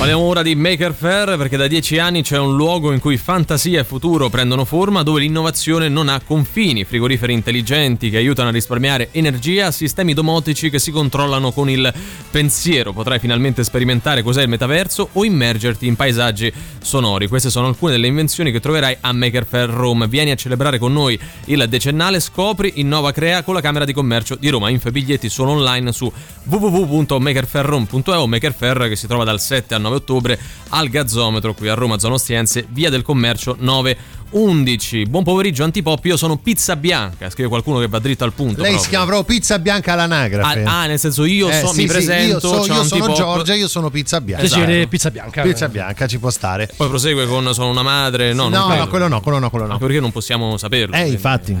Parliamo 0.00 0.24
ora 0.24 0.40
di 0.40 0.54
Maker 0.54 0.94
Fair 0.94 1.36
perché 1.36 1.58
da 1.58 1.66
dieci 1.66 1.98
anni 1.98 2.22
c'è 2.22 2.38
un 2.38 2.56
luogo 2.56 2.90
in 2.90 3.00
cui 3.00 3.18
fantasia 3.18 3.80
e 3.80 3.84
futuro 3.84 4.30
prendono 4.30 4.64
forma 4.64 5.02
dove 5.02 5.20
l'innovazione 5.20 5.90
non 5.90 6.08
ha 6.08 6.22
confini, 6.24 6.86
frigoriferi 6.86 7.34
intelligenti 7.34 8.08
che 8.08 8.16
aiutano 8.16 8.48
a 8.48 8.52
risparmiare 8.52 9.10
energia, 9.12 9.70
sistemi 9.70 10.14
domotici 10.14 10.70
che 10.70 10.78
si 10.78 10.90
controllano 10.90 11.52
con 11.52 11.68
il 11.68 11.92
pensiero. 12.30 12.94
Potrai 12.94 13.18
finalmente 13.18 13.62
sperimentare 13.62 14.22
cos'è 14.22 14.40
il 14.40 14.48
metaverso 14.48 15.10
o 15.12 15.22
immergerti 15.22 15.86
in 15.86 15.96
paesaggi 15.96 16.50
sonori. 16.80 17.28
Queste 17.28 17.50
sono 17.50 17.66
alcune 17.66 17.92
delle 17.92 18.06
invenzioni 18.06 18.52
che 18.52 18.60
troverai 18.60 18.96
a 19.02 19.12
Maker 19.12 19.44
Fair 19.44 19.68
Rome. 19.68 20.08
Vieni 20.08 20.30
a 20.30 20.34
celebrare 20.34 20.78
con 20.78 20.94
noi 20.94 21.20
il 21.44 21.66
decennale, 21.68 22.20
scopri, 22.20 22.72
innova, 22.76 23.12
crea 23.12 23.42
con 23.42 23.52
la 23.52 23.60
Camera 23.60 23.84
di 23.84 23.92
Commercio 23.92 24.36
di 24.36 24.48
Roma. 24.48 24.70
Info 24.70 24.88
e 24.88 24.92
biglietti 24.92 25.28
sono 25.28 25.50
online 25.50 25.92
su 25.92 26.10
www.makerfairrome.eu 26.44 28.24
Maker 28.24 28.54
Fair 28.54 28.88
che 28.88 28.96
si 28.96 29.06
trova 29.06 29.24
dal 29.24 29.38
7 29.38 29.74
al 29.74 29.80
9 29.82 29.89
ottobre 29.94 30.38
al 30.70 30.88
Gazzometro 30.88 31.54
qui 31.54 31.68
a 31.68 31.74
Roma, 31.74 31.98
zona 31.98 32.14
Ostiense, 32.14 32.66
via 32.70 32.90
del 32.90 33.02
Commercio 33.02 33.56
911. 33.58 35.06
Buon 35.06 35.24
pomeriggio 35.24 35.64
Antipop, 35.64 36.04
io 36.04 36.16
sono 36.16 36.36
Pizza 36.36 36.76
Bianca, 36.76 37.28
scrive 37.30 37.48
qualcuno 37.48 37.78
che 37.80 37.88
va 37.88 37.98
dritto 37.98 38.24
al 38.24 38.32
punto. 38.32 38.60
Lei 38.62 38.72
proprio. 38.72 38.82
si 38.82 38.88
chiama 38.88 39.04
proprio 39.06 39.24
Pizza 39.36 39.58
Bianca 39.58 39.92
all'anagrafe. 39.92 40.62
Ah, 40.64 40.82
ah, 40.82 40.86
nel 40.86 40.98
senso 40.98 41.24
io 41.24 41.48
Eh, 41.48 41.60
so- 41.60 41.66
sì, 41.68 41.76
mi 41.76 41.80
sì, 41.82 41.86
presento, 41.88 42.48
io, 42.48 42.62
so- 42.64 42.72
io 42.72 42.84
sono. 42.84 43.12
Giorgia, 43.14 43.54
io 43.54 43.68
sono 43.68 43.90
Pizza 43.90 44.20
Bianca. 44.20 44.46
Piacere, 44.46 44.72
Esatto. 44.74 44.88
Pizza 44.88 45.10
Bianca. 45.10 45.42
Pizza 45.42 45.68
Bianca, 45.68 46.06
ci 46.06 46.18
può 46.18 46.30
stare. 46.30 46.70
Poi 46.76 46.88
prosegue 46.88 47.26
con 47.26 47.52
sono 47.52 47.70
una 47.70 47.82
madre, 47.82 48.32
no, 48.32 48.48
non 48.48 48.68
no, 48.68 48.74
no, 48.76 48.88
quello 48.88 49.08
no, 49.08 49.20
quello 49.20 49.38
no, 49.38 49.50
quello 49.50 49.66
no. 49.66 49.72
Anche 49.72 49.84
perché 49.84 50.00
non 50.00 50.12
possiamo 50.12 50.56
saperlo. 50.56 50.94
Eh, 50.94 50.98
quindi- 50.98 51.14
infatti. 51.14 51.58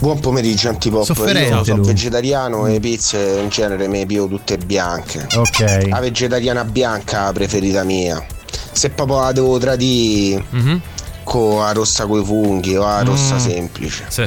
Buon 0.00 0.18
pomeriggio 0.18 0.70
Antipop, 0.70 1.04
Sofferente 1.04 1.54
io 1.54 1.62
sono 1.64 1.76
lui. 1.78 1.86
vegetariano 1.88 2.66
e 2.66 2.72
le 2.72 2.80
pizze 2.80 3.38
in 3.42 3.48
genere 3.50 3.86
me 3.86 4.06
pio 4.06 4.26
tutte 4.28 4.56
bianche. 4.56 5.26
Ok. 5.34 5.88
La 5.88 6.00
vegetariana 6.00 6.64
bianca 6.64 7.30
preferita 7.32 7.84
mia. 7.84 8.24
Se 8.72 8.88
proprio 8.90 9.20
la 9.20 9.32
devo 9.32 9.58
tradire 9.58 10.42
con 11.22 11.58
la 11.60 11.72
rossa 11.72 12.06
coi 12.06 12.24
funghi 12.24 12.76
o 12.76 12.82
la 12.82 13.02
rossa 13.02 13.34
Mm. 13.34 13.38
semplice. 13.38 14.04
Sì. 14.08 14.26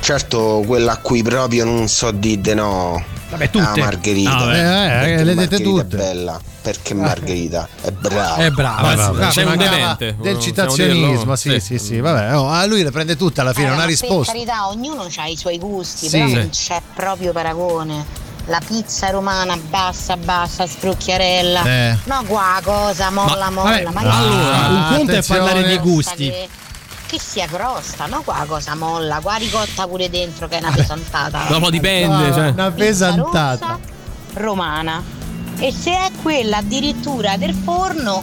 Certo, 0.00 0.62
quella 0.64 0.92
a 0.92 0.96
cui 0.98 1.22
proprio 1.24 1.64
non 1.64 1.88
so 1.88 2.12
dire 2.12 2.54
no. 2.54 3.02
Vabbè, 3.30 3.50
La 3.52 3.64
tutte. 3.66 3.80
margherita. 3.80 4.36
Ah, 4.36 4.46
beh, 4.46 4.84
eh, 4.84 4.88
Perché 5.00 5.24
le 5.24 5.34
dette 5.34 5.34
Margherita 5.34 5.68
tutte. 5.82 5.94
È 5.96 5.98
bella, 5.98 6.40
perché 6.70 6.92
Margherita 6.92 7.66
è 7.80 7.90
brava. 7.90 8.34
È 8.36 8.50
brava. 8.50 8.82
Vabbè, 8.94 9.18
vabbè, 9.18 9.30
ci 9.32 9.40
un 9.40 9.56
demente, 9.56 10.16
Del 10.20 10.38
citazionismo, 10.38 11.34
sì, 11.34 11.50
Sì. 11.52 11.60
sì, 11.60 11.78
sì, 11.78 12.00
vabbè. 12.00 12.36
oh, 12.36 12.50
a 12.50 12.66
lui 12.66 12.82
le 12.82 12.90
prende 12.90 13.16
tutte 13.16 13.40
alla 13.40 13.54
fine, 13.54 13.68
non 13.70 13.80
ha 13.80 13.84
risposto. 13.86 14.32
Per 14.32 14.44
carità, 14.44 14.68
ognuno 14.68 15.06
ha 15.16 15.26
i 15.26 15.36
suoi 15.36 15.58
gusti, 15.58 16.08
Sì. 16.08 16.18
però 16.18 16.26
non 16.40 16.50
c'è 16.50 16.82
proprio 16.94 17.32
paragone. 17.32 18.04
La 18.48 18.60
pizza 18.66 19.08
romana 19.10 19.56
bassa, 19.56 20.16
bassa, 20.18 20.66
scrocchiarella. 20.66 21.62
Eh. 21.64 21.96
No, 22.04 22.22
qua 22.26 22.60
cosa, 22.62 23.10
molla, 23.10 23.48
molla. 23.50 23.70
vabbè, 23.70 23.90
ma 23.92 24.00
allora, 24.00 24.56
che- 24.66 24.72
un 24.72 24.86
conto 24.96 25.12
è 25.12 25.22
parlare 25.22 25.62
di 25.62 25.74
Crosta 25.78 25.82
gusti. 25.82 26.28
Che, 26.30 26.48
che 27.06 27.18
sia 27.18 27.46
crosta, 27.46 28.04
no? 28.06 28.20
Qua 28.22 28.44
cosa 28.46 28.74
molla, 28.74 29.20
qua 29.20 29.36
ricotta 29.36 29.86
pure 29.86 30.10
dentro 30.10 30.48
che 30.48 30.58
è 30.58 30.60
una 30.62 30.72
pesantata. 30.72 31.44
No, 31.48 31.58
ma 31.60 31.70
dipende, 31.70 32.28
Ah, 32.28 32.32
cioè. 32.32 32.48
Una 32.48 32.70
Pizza 32.70 32.84
pesantata. 32.84 33.66
rossa 33.66 33.78
romana. 34.34 35.02
E 35.60 35.72
se 35.72 35.90
è 35.90 36.10
quella 36.22 36.58
addirittura 36.58 37.36
del 37.36 37.52
forno, 37.52 38.22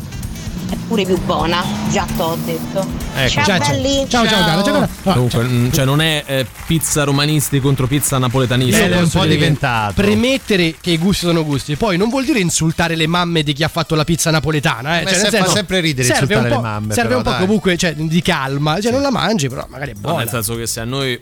è 0.70 0.76
pure 0.88 1.04
più 1.06 1.20
buona. 1.26 1.62
Già 1.92 2.06
t'ho 2.16 2.38
detto. 2.46 2.80
Ecco. 3.14 3.30
Ciao, 3.30 3.44
Ciao, 3.46 3.60
ciao. 3.60 3.70
belli. 3.70 4.06
Ciao, 4.10 4.26
ciao, 4.28 4.44
ciao, 4.46 4.62
cara. 4.64 4.90
Ah, 5.04 5.14
Comunque, 5.14 5.44
mm, 5.44 5.72
cioè, 5.72 5.84
non 5.86 6.00
è 6.02 6.24
eh, 6.26 6.46
pizza 6.66 7.04
romanisti 7.04 7.60
contro 7.60 7.88
pizza 7.88 8.18
napoletanisti. 8.18 8.80
Ed 8.82 8.92
è 8.94 9.02
un 9.02 9.10
po' 9.10 9.26
diventato. 9.26 9.94
Premettere 9.96 10.76
che 10.80 10.92
i 10.92 10.98
gusti 10.98 11.26
sono 11.26 11.44
gusti, 11.44 11.76
poi 11.76 11.98
non 11.98 12.08
vuol 12.10 12.24
dire 12.24 12.40
insultare 12.40 12.96
le 12.96 13.06
mamme 13.08 13.44
di 13.44 13.52
chi 13.52 13.64
ha 13.64 13.68
fatto 13.70 13.96
la 13.96 14.06
pizza 14.06 14.32
napoletana. 14.32 15.02
Eh. 15.02 15.04
Ma 15.04 15.10
Cioè, 15.10 15.20
se- 15.20 15.26
fa 15.26 15.32
senso, 15.32 15.52
sempre 15.52 15.80
ridere 15.82 16.08
serve 16.08 16.22
insultare 16.34 16.50
le 16.56 16.62
mamme, 16.62 16.94
Serve 16.94 17.08
però, 17.10 17.18
un 17.18 17.24
po' 17.26 17.30
dai. 17.32 17.40
comunque 17.42 17.78
cioè, 17.78 17.94
di 17.96 18.22
calma, 18.22 18.80
cioè 18.80 18.92
non 18.94 19.02
la 19.02 19.12
mangi, 19.12 19.50
però 19.50 19.66
magari 19.70 19.92
è 19.92 19.94
No, 19.96 20.00
buona. 20.02 20.18
nel 20.20 20.30
senso 20.30 20.56
che 20.56 20.66
se 20.68 20.80
a 20.80 20.86
noi. 20.86 21.20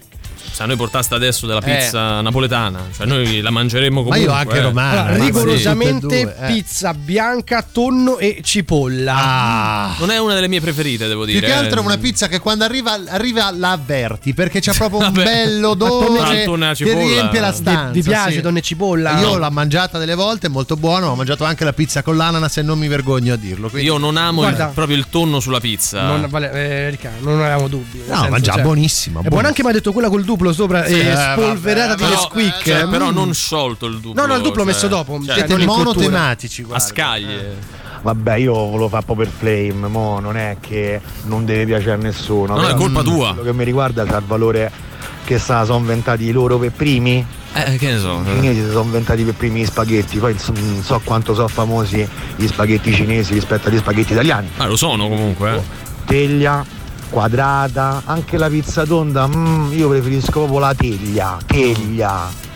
Se 0.51 0.61
a 0.63 0.65
noi 0.65 0.75
portaste 0.75 1.15
adesso 1.15 1.47
della 1.47 1.59
Eh. 1.63 1.77
pizza 1.79 2.21
napoletana, 2.21 2.87
cioè 2.95 3.05
noi 3.07 3.41
la 3.41 3.49
mangeremo 3.49 4.03
comunque. 4.03 4.19
io 4.19 4.31
anche 4.31 4.57
eh. 4.57 4.61
romana. 4.61 5.01
Allora, 5.05 5.17
ma 5.17 5.25
rigorosamente 5.25 6.07
due, 6.23 6.35
eh. 6.39 6.47
pizza 6.53 6.93
bianca, 6.93 7.65
tonno 7.69 8.17
e 8.19 8.39
cipolla. 8.43 9.13
Ah. 9.15 9.95
Non 9.99 10.11
è 10.11 10.19
una 10.19 10.33
delle 10.35 10.47
mie 10.47 10.61
preferite, 10.61 11.07
devo 11.07 11.23
Più 11.23 11.33
dire. 11.33 11.47
che 11.47 11.53
altro 11.53 11.79
è 11.79 11.81
eh. 11.83 11.85
una 11.85 11.97
pizza 11.97 12.27
che 12.27 12.39
quando 12.39 12.63
arriva, 12.63 12.97
arriva 13.07 13.51
la 13.51 13.71
avverti 13.71 14.33
perché 14.33 14.59
c'è 14.59 14.73
proprio 14.73 14.99
un 15.07 15.11
bello 15.11 15.69
odore 15.69 16.43
che 16.75 16.93
riempie 16.93 17.39
la 17.39 17.51
stanza. 17.51 17.91
vi 17.91 18.03
piace 18.03 18.31
sì. 18.33 18.41
tonno 18.41 18.57
e 18.57 18.61
cipolla? 18.61 19.19
Io 19.19 19.31
No. 19.33 19.37
l'ho 19.37 19.51
mangiata 19.51 19.97
delle 19.97 20.15
volte, 20.15 20.47
è 20.47 20.49
molto 20.49 20.75
buono. 20.75 21.07
Ho 21.07 21.15
mangiato 21.15 21.43
anche 21.45 21.63
la 21.63 21.73
pizza 21.73 22.03
con 22.03 22.15
l'ananas 22.17 22.57
e 22.57 22.61
non 22.61 22.77
mi 22.77 22.87
vergogno 22.87 23.33
a 23.33 23.37
dirlo. 23.37 23.69
quindi- 23.69 23.87
Io 23.87 23.97
non 23.97 24.17
amo 24.17 24.47
il- 24.47 24.71
proprio 24.73 24.95
il 24.97 25.07
tonno 25.09 25.39
sulla 25.39 25.59
pizza. 25.59 26.03
Non, 26.03 26.27
vale, 26.29 26.51
eh, 26.51 26.89
Riccardo, 26.89 27.29
non 27.29 27.39
avevamo 27.41 27.67
dubbi. 27.67 28.03
No, 28.07 28.27
ma 28.29 28.39
già 28.39 28.53
cioè, 28.53 28.61
buonissima. 28.61 29.21
È 29.23 29.27
buona 29.27 29.47
anche 29.47 29.63
mi 29.63 29.69
ha 29.69 29.73
detto 29.73 29.91
quella 29.91 30.09
col 30.09 30.23
duplo 30.34 30.53
sopra 30.53 30.86
Sì, 30.86 30.99
e 30.99 31.07
eh, 31.09 31.15
spolverata 31.15 31.95
di 31.95 32.01
vabbè, 32.01 32.13
Nesquik. 32.15 32.63
Cioè, 32.63 32.88
però 32.88 33.09
Mm. 33.11 33.13
non 33.13 33.34
sciolto 33.34 33.86
il 33.86 33.99
duplo. 33.99 34.19
No, 34.21 34.27
no, 34.27 34.36
il 34.36 34.41
duplo 34.41 34.63
cioè- 34.63 34.71
messo 34.73 34.88
dopo. 34.88 35.19
cioè, 35.25 35.47
Cioè, 35.47 35.65
monotematici, 35.65 36.65
a 36.69 36.79
scaglie. 36.79 37.81
Vabbè, 38.01 38.36
io 38.36 38.53
volevo 38.53 38.89
fare 38.89 39.05
un 39.07 39.15
po' 39.15 39.21
per 39.23 39.31
flame, 39.36 39.88
mo 39.88 40.19
non 40.19 40.36
è 40.36 40.57
che 40.59 40.99
non 41.23 41.45
deve 41.45 41.65
piacere 41.65 41.93
a 41.93 41.95
nessuno. 41.95 42.55
Non 42.55 42.69
è 42.69 42.73
colpa 42.75 43.01
mm, 43.01 43.05
tua. 43.05 43.27
Quello 43.34 43.43
che 43.51 43.53
mi 43.53 43.63
riguarda 43.63 44.03
c'ha 44.03 44.17
il 44.17 44.25
valore 44.25 44.69
che 45.23 45.39
sa, 45.39 45.63
sono 45.63 45.77
inventati 45.79 46.29
loro 46.34 46.57
per 46.57 46.71
primi. 46.71 47.25
Eh, 47.53 47.77
che 47.77 47.91
ne 47.93 47.99
so. 47.99 48.21
I 48.25 48.34
cinesi 48.34 48.61
si 48.61 48.69
sono 48.71 48.84
inventati 48.84 49.23
per 49.23 49.36
primi 49.36 49.61
gli 49.61 49.65
spaghetti, 49.65 50.17
poi 50.17 50.36
non 50.53 50.81
so 50.84 50.99
quanto 51.03 51.34
sono 51.34 51.47
famosi 51.47 52.05
gli 52.36 52.47
spaghetti 52.47 52.93
cinesi 52.93 53.34
rispetto 53.34 53.69
agli 53.69 53.77
spaghetti 53.77 54.11
italiani. 54.11 54.49
Ah, 54.57 54.65
lo 54.65 54.75
sono 54.75 55.07
comunque. 55.07 55.53
eh. 55.55 55.61
Teglia, 56.05 56.65
quadrata, 57.09 58.03
anche 58.05 58.37
la 58.37 58.49
pizza 58.49 58.85
tonda, 58.85 59.27
mm, 59.27 59.73
io 59.73 59.89
preferisco 59.89 60.39
proprio 60.39 60.59
la 60.59 60.73
teglia, 60.73 61.37
teglia. 61.45 62.52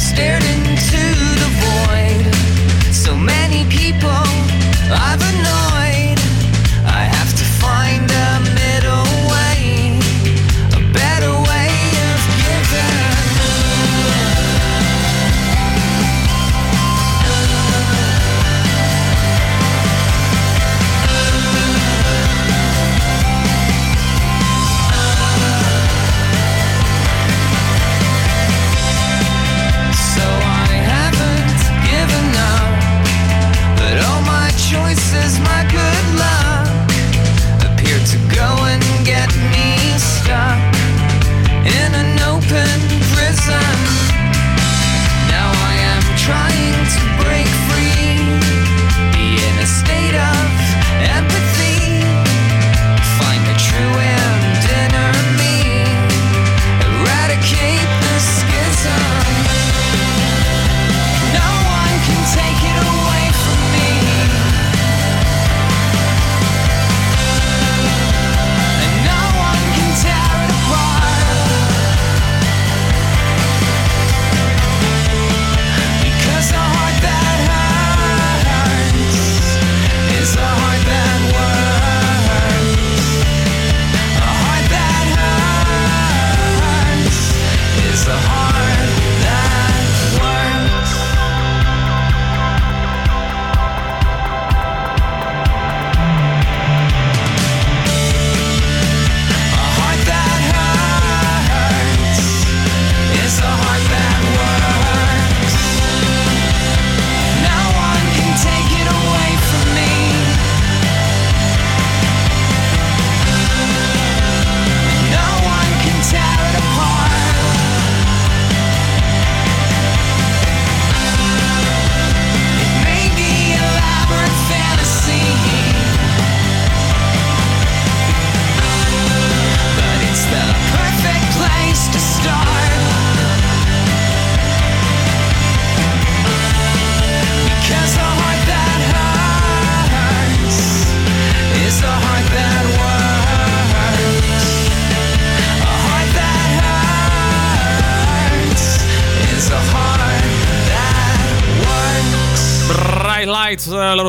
Stared 0.00 0.42
into 0.44 0.79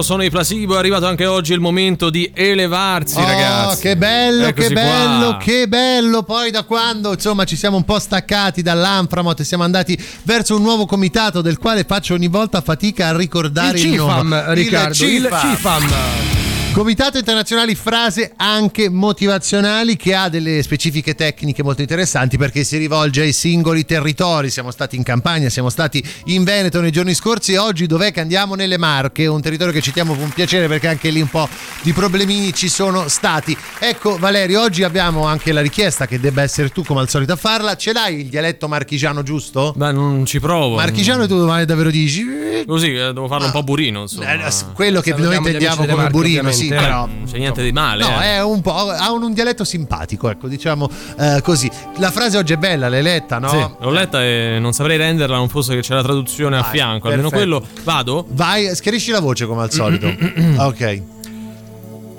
loro 0.01 0.03
sono 0.03 0.23
i 0.23 0.29
Placebo. 0.29 0.75
È 0.75 0.77
arrivato 0.77 1.05
anche 1.05 1.25
oggi 1.25 1.53
il 1.53 1.59
momento 1.59 2.09
di 2.09 2.29
elevarsi, 2.33 3.17
Oh, 3.17 3.23
ragazzi. 3.25 3.81
che 3.81 3.95
bello, 3.97 4.47
Eccoci 4.47 4.67
che 4.67 4.73
qua. 4.73 4.81
bello, 4.83 5.37
che 5.37 5.67
bello. 5.67 6.23
Poi 6.23 6.51
da 6.51 6.63
quando 6.63 7.13
insomma 7.13 7.43
ci 7.45 7.55
siamo 7.55 7.77
un 7.77 7.83
po' 7.85 7.99
staccati 7.99 8.61
dall'Anframot 8.61 9.39
e 9.39 9.43
siamo 9.43 9.63
andati 9.63 9.97
verso 10.23 10.55
un 10.55 10.61
nuovo 10.63 10.85
comitato 10.85 11.41
del 11.41 11.57
quale 11.57 11.83
faccio 11.87 12.13
ogni 12.13 12.27
volta 12.27 12.61
fatica 12.61 13.07
a 13.07 13.15
ricordare 13.15 13.79
Il 13.79 13.85
il, 13.87 13.95
nome. 13.95 14.13
CIFAM, 14.37 14.53
Riccardo, 14.53 15.03
il 15.05 15.21
CIFAM. 15.21 15.49
CIFAM. 15.55 16.40
Comitato 16.73 17.17
internazionali 17.17 17.75
frase 17.75 18.31
anche 18.37 18.89
motivazionali 18.89 19.97
che 19.97 20.15
ha 20.15 20.29
delle 20.29 20.63
specifiche 20.63 21.15
tecniche 21.15 21.63
molto 21.63 21.81
interessanti 21.81 22.37
perché 22.37 22.63
si 22.63 22.77
rivolge 22.77 23.23
ai 23.23 23.33
singoli 23.33 23.83
territori. 23.83 24.49
Siamo 24.49 24.71
stati 24.71 24.95
in 24.95 25.03
campagna, 25.03 25.49
siamo 25.49 25.69
stati 25.69 26.01
in 26.25 26.45
Veneto 26.45 26.79
nei 26.79 26.91
giorni 26.91 27.13
scorsi 27.13 27.51
e 27.51 27.57
oggi 27.57 27.87
dov'è 27.87 28.13
che 28.13 28.21
andiamo 28.21 28.55
nelle 28.55 28.77
Marche, 28.77 29.27
un 29.27 29.41
territorio 29.41 29.73
che 29.73 29.81
citiamo 29.81 30.15
con 30.15 30.29
piacere 30.29 30.67
perché 30.69 30.87
anche 30.87 31.09
lì 31.09 31.19
un 31.19 31.27
po' 31.27 31.47
di 31.81 31.91
problemini 31.91 32.53
ci 32.53 32.69
sono 32.69 33.09
stati. 33.09 33.55
Ecco 33.77 34.17
Valerio, 34.17 34.61
oggi 34.61 34.83
abbiamo 34.83 35.25
anche 35.25 35.51
la 35.51 35.61
richiesta 35.61 36.07
che 36.07 36.21
debba 36.21 36.41
essere 36.41 36.69
tu 36.69 36.85
come 36.85 37.01
al 37.01 37.09
solito 37.09 37.33
a 37.33 37.37
farla. 37.37 37.75
Ce 37.75 37.91
l'hai 37.91 38.21
il 38.21 38.27
dialetto 38.27 38.69
marchigiano 38.69 39.23
giusto? 39.23 39.73
Beh, 39.75 39.91
non 39.91 40.25
ci 40.25 40.39
provo. 40.39 40.77
Marchigiano 40.77 41.27
tu 41.27 41.37
domani 41.37 41.65
davvero 41.65 41.91
dici? 41.91 42.63
Così, 42.65 42.93
eh, 42.93 43.11
devo 43.13 43.27
farlo 43.27 43.47
un 43.47 43.51
po' 43.51 43.63
burino, 43.63 44.01
insomma. 44.01 44.31
Eh, 44.31 44.51
quello 44.73 45.01
che 45.01 45.13
noi 45.15 45.35
intendiamo 45.35 45.75
come 45.75 45.95
Marche, 45.95 46.11
burino, 46.11 46.51
sì, 46.61 46.67
però 46.69 47.05
Non 47.05 47.23
c'è 47.29 47.37
niente 47.37 47.63
di 47.63 47.71
male. 47.71 48.03
No, 48.03 48.21
eh. 48.21 48.25
è 48.35 48.43
un 48.43 48.61
po'. 48.61 48.89
Ha 48.89 49.11
un, 49.11 49.23
un 49.23 49.33
dialetto 49.33 49.63
simpatico, 49.63 50.29
ecco, 50.29 50.47
diciamo 50.47 50.89
eh, 51.19 51.41
così. 51.43 51.69
La 51.97 52.11
frase 52.11 52.37
oggi 52.37 52.53
è 52.53 52.57
bella, 52.57 52.89
l'hai 52.89 53.01
letta, 53.03 53.39
no? 53.39 53.49
Sì, 53.49 53.65
l'ho 53.79 53.89
letta 53.91 54.23
e 54.23 54.57
non 54.59 54.73
saprei 54.73 54.97
renderla 54.97 55.35
non 55.37 55.49
fosse 55.49 55.75
che 55.75 55.81
c'è 55.81 55.93
la 55.93 56.03
traduzione 56.03 56.57
a 56.57 56.61
Vai, 56.61 56.71
fianco. 56.71 57.07
Almeno 57.07 57.29
perfetto. 57.29 57.59
quello. 57.59 57.83
Vado? 57.83 58.25
Vai, 58.29 58.75
schiarisci 58.75 59.11
la 59.11 59.19
voce 59.19 59.45
come 59.45 59.61
al 59.63 59.71
solito. 59.71 60.07
ok. 60.57 61.01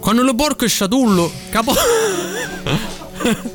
Quando 0.01 0.23
lo 0.23 0.35
porco 0.35 0.65
è 0.65 0.69
sciatullo, 0.69 1.31
capo. 1.51 1.73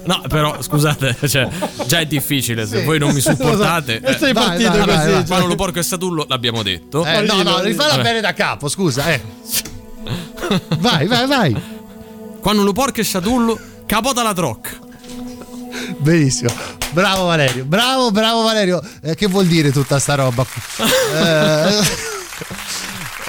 No, 0.06 0.22
però 0.30 0.62
scusate, 0.62 1.18
cioè, 1.28 1.46
già 1.88 2.00
è 2.00 2.06
difficile 2.06 2.66
se 2.66 2.80
Sì. 2.80 2.86
voi 2.86 3.00
non 3.00 3.12
mi 3.14 3.20
supportate. 3.22 4.02
Sei 4.18 4.30
eh, 4.30 4.34
partito 4.34 4.70
vai, 4.70 4.80
vai, 4.80 4.88
così, 4.88 4.98
vai. 4.98 5.12
cioè. 5.12 5.26
Quando 5.26 5.48
lo 5.48 5.56
porco 5.56 5.80
è 5.80 5.84
satullo, 5.84 6.26
l'abbiamo 6.30 6.64
detto. 6.64 7.04
Eh, 7.06 7.22
no, 7.24 7.42
no, 7.44 7.60
rifalla 7.60 8.02
bene 8.02 8.22
da 8.22 8.34
capo, 8.34 8.70
scusa, 8.70 9.12
eh. 9.12 9.22
Vai, 10.80 11.08
vai, 11.08 11.28
vai. 11.28 11.62
Quando 12.42 12.64
lo 12.64 12.72
porco 12.74 13.02
è 13.02 13.04
sciatullo, 13.04 13.60
capota 13.86 14.24
la 14.24 14.34
troc. 14.34 14.80
Benissimo. 15.98 16.52
Bravo 16.92 17.26
Valerio, 17.26 17.66
bravo, 17.66 18.12
bravo 18.12 18.44
Valerio. 18.44 18.82
Eh, 19.02 19.16
che 19.16 19.28
vuol 19.28 19.46
dire 19.46 19.72
tutta 19.72 20.00
sta 20.00 20.16
roba? 20.16 20.46
Eh, 21.14 22.06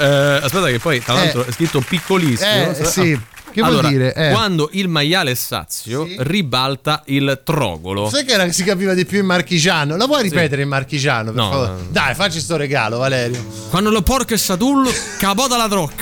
Eh, 0.01 0.41
aspetta, 0.43 0.67
che 0.67 0.79
poi 0.79 1.03
tra 1.03 1.15
Eh. 1.15 1.17
l'altro 1.17 1.45
è 1.45 1.51
scritto 1.53 1.81
piccolissimo. 1.81 2.71
Eh, 2.71 2.85
sì. 2.85 3.19
Che 3.51 3.61
vuol 3.63 3.73
Allora, 3.79 3.89
dire? 3.89 4.15
Eh. 4.15 4.31
Quando 4.31 4.69
il 4.75 4.87
maiale 4.87 5.33
è 5.33 5.35
sazio, 5.35 6.07
ribalta 6.19 7.03
il 7.07 7.41
trogolo. 7.45 8.09
sai 8.09 8.25
che 8.25 8.33
era, 8.35 8.49
si 8.53 8.63
capiva 8.63 8.95
di 8.95 9.05
più 9.07 9.19
in 9.19 9.27
marchigiano? 9.27 9.97
La 9.97 10.07
vuoi 10.07 10.23
ripetere 10.23 10.63
in 10.63 10.69
marchigiano? 10.69 11.33
Per 11.33 11.43
No, 11.43 11.51
favore? 11.51 11.73
Dai, 11.91 12.15
facci 12.15 12.39
sto 12.41 12.57
regalo, 12.57 12.99
Valerio. 12.99 13.45
Quando 13.71 13.91
lo 13.91 14.03
porco 14.03 14.35
è 14.35 14.37
satullo, 14.37 14.93
capota 15.19 15.57
la 15.57 15.67
troc. 15.69 15.93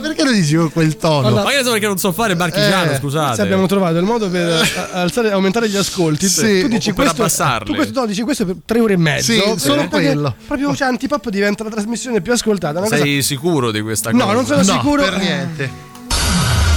Ma 0.00 0.06
perché 0.06 0.24
lo 0.24 0.32
dici 0.32 0.54
con 0.54 0.70
quel 0.72 0.96
tono? 0.96 1.30
Ma 1.30 1.44
che 1.50 1.56
ne 1.56 1.62
so 1.64 1.70
perché 1.72 1.86
non 1.86 1.98
so 1.98 2.12
fare 2.12 2.32
il 2.32 2.38
marchigiano, 2.38 2.90
Eh, 2.92 2.96
scusate. 2.96 3.34
Se 3.36 3.42
abbiamo 3.42 3.66
trovato 3.66 3.96
il 3.98 4.04
modo 4.04 4.28
per 4.30 4.48
a- 4.92 5.00
alzare, 5.00 5.30
aumentare 5.30 5.68
gli 5.68 5.76
ascolti. 5.76 6.28
Sì, 6.28 6.60
tu 6.62 6.68
dici 6.68 6.92
questo, 6.92 7.22
abbassarli. 7.22 7.66
tu 7.66 7.74
questo, 7.74 8.00
no, 8.00 8.06
dici 8.06 8.22
questo 8.22 8.44
per 8.46 8.56
tre 8.64 8.80
ore 8.80 8.94
e 8.94 8.96
mezzo. 8.96 9.32
Sì, 9.32 9.42
solo 9.56 9.88
perché 9.88 9.88
quello. 9.88 10.34
Proprio 10.46 10.74
cioè, 10.74 10.88
Antipop 10.88 11.28
diventa 11.28 11.64
la 11.64 11.70
trasmissione 11.70 12.20
più 12.20 12.32
ascoltata. 12.32 12.78
Una 12.78 12.88
cosa- 12.88 13.02
Sei 13.02 13.22
sicuro 13.22 13.70
di 13.70 13.80
questa 13.80 14.10
cosa? 14.12 14.24
No, 14.24 14.32
non 14.32 14.46
sono 14.46 14.58
No, 14.62 14.64
sicuro. 14.72 15.02
per 15.02 15.18
niente. 15.18 15.86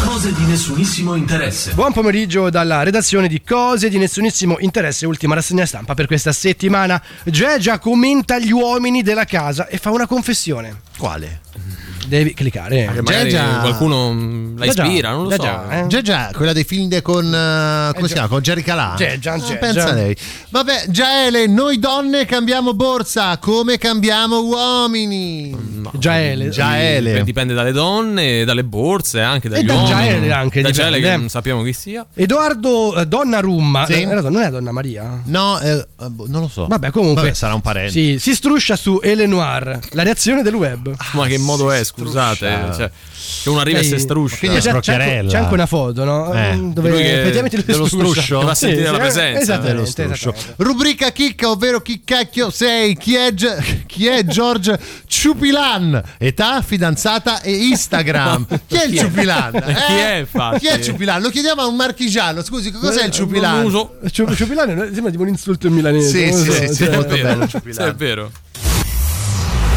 Cose 0.04 0.34
di 0.34 0.44
nessunissimo 0.46 1.14
interesse. 1.14 1.74
Buon 1.74 1.94
pomeriggio 1.94 2.50
dalla 2.50 2.82
redazione 2.84 3.28
di 3.28 3.42
Cose 3.44 3.88
di 3.88 3.98
nessunissimo 4.00 4.58
interesse, 4.60 5.06
ultima 5.06 5.36
rassegna 5.36 5.66
stampa 5.66 5.94
per 5.94 6.08
questa 6.08 6.32
settimana. 6.32 7.02
Gegia 7.24 7.78
commenta 7.78 8.40
gli 8.40 8.52
uomini 8.52 9.04
della 9.04 9.26
casa 9.26 9.68
e 9.68 9.78
fa 9.78 9.92
una 9.92 10.08
confessione. 10.08 10.82
Quale? 10.98 11.42
Devi 12.08 12.34
cliccare. 12.34 12.86
Magari 13.02 13.30
Già, 13.30 13.38
già. 13.52 13.58
qualcuno 13.60 14.12
mm, 14.14 14.58
la 14.58 14.66
ispira, 14.66 15.12
non 15.12 15.24
lo 15.24 15.30
Già, 15.30 15.36
so. 15.36 15.42
già, 15.44 15.70
eh. 15.84 15.88
Già 15.88 16.02
già, 16.02 16.32
quella 16.36 16.54
dei 16.54 16.64
film 16.64 16.88
de- 16.90 17.02
con 17.02 17.26
eh, 17.26 17.92
come 17.94 18.08
si 18.08 18.14
chiama? 18.14 18.28
Con 18.28 18.42
Jerry 18.42 18.62
Calà. 18.64 18.94
Già, 18.98 19.18
già, 19.20 19.34
Ah, 19.34 19.40
già, 19.40 19.56
pensa 19.56 19.86
già. 19.86 19.94
lei. 19.94 20.16
Vabbè, 20.50 20.86
Giaele, 20.90 21.48
noi 21.48 21.80
donne 21.80 22.26
cambiamo 22.26 22.74
borsa, 22.74 23.38
come 23.38 23.78
cambiamo 23.78 24.42
uomini? 24.44 25.56
Giaele. 25.94 26.50
Giaele. 26.50 27.14
Beh, 27.14 27.24
Dipende 27.24 27.54
dalle 27.54 27.72
donne, 27.72 28.44
dalle 28.44 28.64
borse, 28.64 29.22
anche 29.22 29.48
dagli 29.50 29.64
da 29.64 29.74
uomini. 29.74 29.90
Giaele 29.94 30.32
anche, 30.34 30.62
Da. 30.62 30.70
Giaele 30.72 31.00
che 31.00 31.16
non 31.18 31.30
sappiamo 31.30 31.64
chi 31.64 31.74
sia. 31.74 32.06
Edoardo 32.14 32.96
eh, 32.96 33.06
Donnarumma. 33.08 33.86
Sì. 33.86 33.94
Eh, 34.02 34.06
non 34.06 34.42
è 34.42 34.50
Donna 34.50 34.72
Maria? 34.72 35.22
No, 35.26 35.60
eh, 35.60 35.72
eh, 36.00 36.10
boh, 36.10 36.26
non 36.28 36.42
lo 36.42 36.48
so. 36.48 36.68
Vabbè, 36.68 36.92
comunque. 36.92 37.22
Vabbè, 37.24 37.34
sarà 37.34 37.54
un 37.54 37.62
parente. 37.62 37.92
Sì, 37.92 38.18
si 38.20 38.34
struscia 38.36 38.76
su 38.76 39.00
Elenoir, 39.02 39.80
la 39.92 40.04
reazione 40.04 40.42
del 40.42 40.54
web. 40.56 40.94
Ma 41.14 41.28
che 41.28 41.38
modo 41.38 41.72
è, 41.72 41.84
scusate? 42.06 42.74
Cioè, 42.76 42.92
che 43.44 43.50
uno 43.50 43.60
arriva 43.60 43.80
e 43.80 43.84
si 43.84 43.98
struscia. 44.00 44.48
C'è, 44.48 44.80
c'è 44.80 44.94
anche, 44.94 45.28
c'è 45.28 45.38
anche 45.38 45.54
una 45.54 45.66
foto, 45.66 46.04
no? 46.04 46.34
Eh, 46.34 46.56
Mm, 46.56 46.74
Dove 46.74 46.90
lui 46.90 47.02
che- 47.02 47.22
effettivamente 47.22 47.56
lui 47.58 47.66
dello 47.66 47.86
struscio, 47.88 48.42
va 48.42 48.52
a 48.52 48.56
sentire 48.56 48.84
la 48.86 48.94
sì, 48.94 49.00
presenza. 49.00 49.58
Dello 49.58 49.86
struscio. 49.86 50.34
Rubrica 50.58 51.12
chicca, 51.12 51.50
ovvero 51.50 51.82
chi 51.82 52.02
cacchio 52.04 52.50
sei? 52.50 52.96
Chi 52.98 53.16
è, 53.16 53.34
chi 53.86 54.08
è 54.08 54.24
George 54.26 54.78
Ciupilan? 55.08 56.02
Età, 56.18 56.62
fidanzata 56.62 57.42
e 57.42 57.52
Instagram. 57.68 58.46
Chi 58.68 58.76
è 58.76 58.86
il? 58.86 58.98
Ciupilan? 58.98 59.56
Eh? 59.56 59.62
Chi 59.74 59.94
è, 59.94 60.16
infatti? 60.20 60.60
Chi 60.60 60.68
è 60.68 60.74
il 60.76 60.84
Ciupilan? 60.84 61.22
Lo 61.22 61.30
chiediamo 61.30 61.62
a 61.62 61.68
un 61.68 61.76
marchigiano. 61.76 62.42
Scusi, 62.44 62.72
cos'è 62.72 63.06
il 63.06 63.12
Ciupilan? 63.12 63.62
Non 63.62 63.64
lo 63.64 63.70
so. 64.02 64.10
Ciu- 64.12 64.34
Ciupilano 64.36 64.86
sembra 64.92 65.12
tipo 65.12 65.24
un 65.24 65.30
insulto 65.30 65.68
in 65.68 65.74
milanese. 65.74 66.32
Sì, 66.32 66.38
sì, 66.38 66.46
so, 66.46 66.52
sì, 66.52 66.68
sì, 66.68 66.84
cioè- 66.86 66.96
molto 66.96 67.16
È 67.16 67.94
vero, 67.96 68.32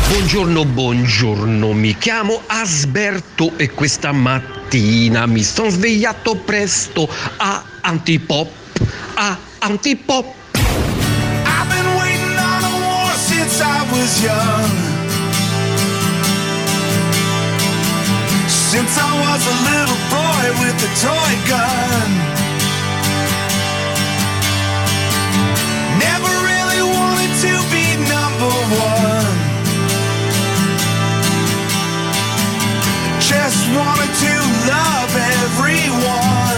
Buongiorno, 0.08 0.64
buongiorno, 0.66 1.72
mi 1.72 1.96
chiamo 1.96 2.40
Asberto 2.46 3.56
e 3.56 3.70
questa 3.70 4.12
mattina 4.12 5.26
mi 5.26 5.42
sono 5.42 5.70
svegliato 5.70 6.36
presto 6.36 7.08
a 7.38 7.64
Antipop, 7.80 8.48
a 9.14 9.36
Antipop. 9.60 10.26
I've 10.54 11.68
been 11.68 11.96
waiting 11.96 12.36
on 12.38 12.64
a 12.64 12.74
war 12.80 13.12
since 13.16 13.60
I 13.62 13.82
was 13.90 14.22
young. 14.22 14.70
Since 18.46 18.98
I 18.98 19.12
was 19.20 19.46
a 19.46 19.56
little 19.70 19.98
boy 20.10 20.52
with 20.60 20.82
a 20.82 20.90
toy 21.00 21.34
gun. 21.48 22.10
Never 25.98 26.32
really 26.44 26.82
wanted 26.82 27.32
to 27.40 27.52
be 27.72 27.96
number 28.06 28.52
one. 28.78 28.93
Just 33.34 33.66
wanted 33.70 34.14
to 34.14 34.34
love 34.70 35.10
everyone. 35.42 36.53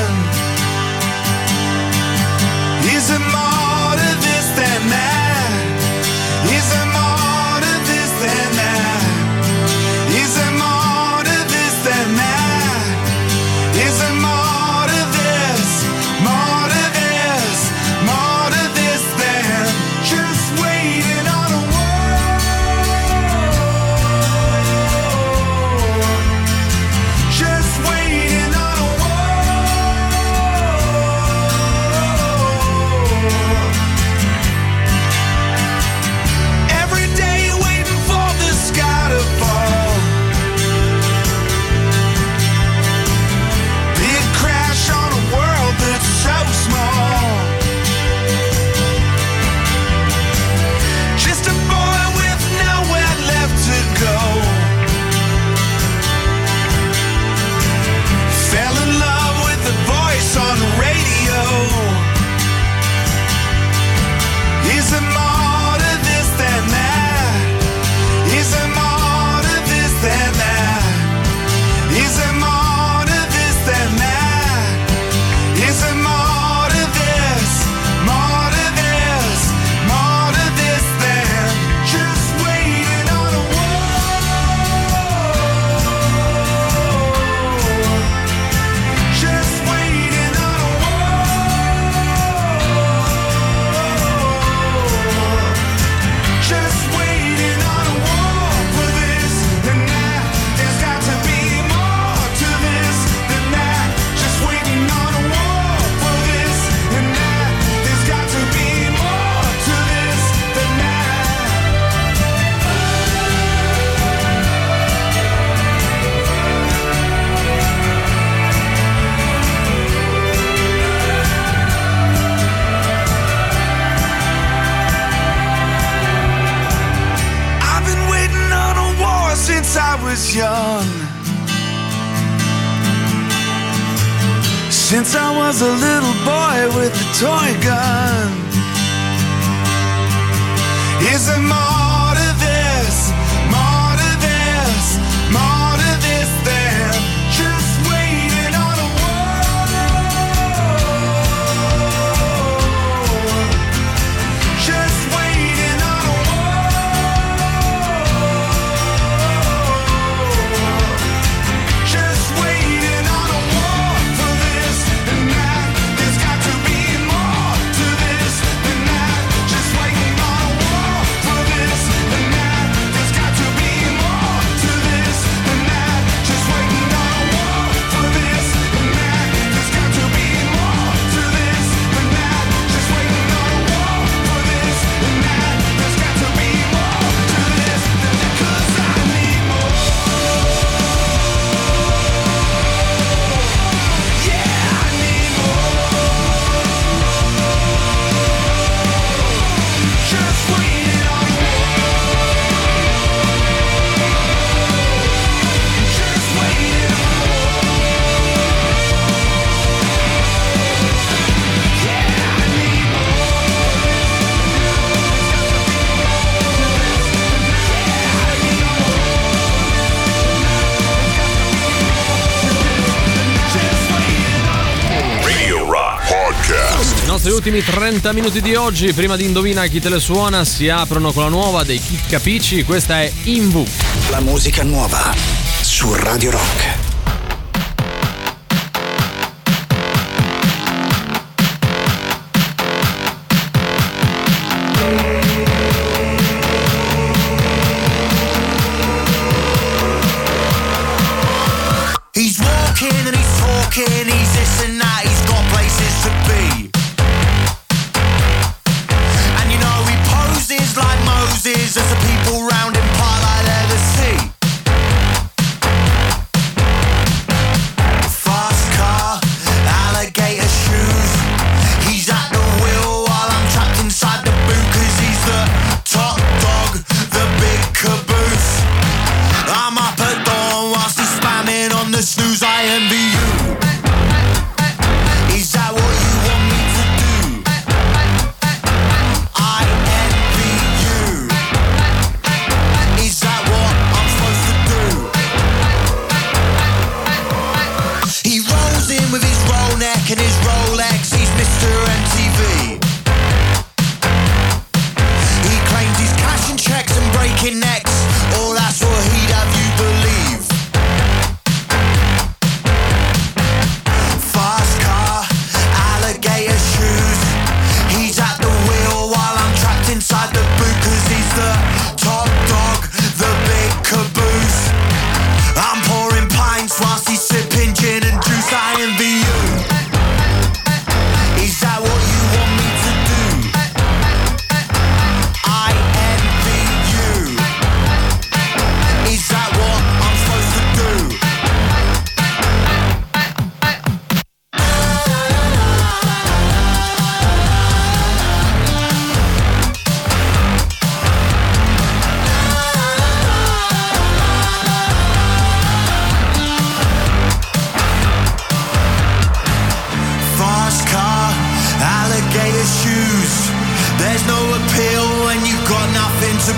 Ultimi 227.47 227.62
30 227.62 228.12
minuti 228.12 228.40
di 228.40 228.56
oggi, 228.56 228.93
prima 228.93 229.14
di 229.14 229.24
Indovina 229.24 229.64
chi 229.66 229.78
te 229.78 229.89
le 229.89 230.01
suona, 230.01 230.44
si 230.44 230.68
aprono 230.68 231.12
con 231.12 231.23
la 231.23 231.28
nuova 231.28 231.62
dei 231.62 231.78
Kid 231.81 232.09
Capici. 232.09 232.64
Questa 232.64 233.01
è 233.01 233.12
Invu. 233.23 233.64
La 234.10 234.18
musica 234.18 234.64
nuova 234.64 235.14
su 235.60 235.94
Radio 235.94 236.32
Rock. 236.32 236.76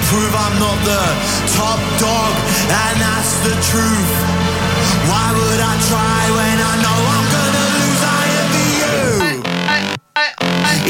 Prove. 0.08 0.34
I'm 0.34 0.56
not 0.58 0.78
the 0.84 1.04
top 1.52 1.80
dog, 2.00 2.32
and 2.68 2.96
that's 3.00 3.32
the 3.44 3.54
truth. 3.70 4.12
Why 5.08 5.26
would 5.36 5.60
I 5.60 5.74
try 5.88 6.20
when 6.38 6.56
I 6.70 6.74
know 6.84 6.98
I'm 7.14 7.26
gonna 7.36 7.66
lose? 7.76 8.02
I 8.02 8.24
envy 8.40 8.68
you. 8.82 9.04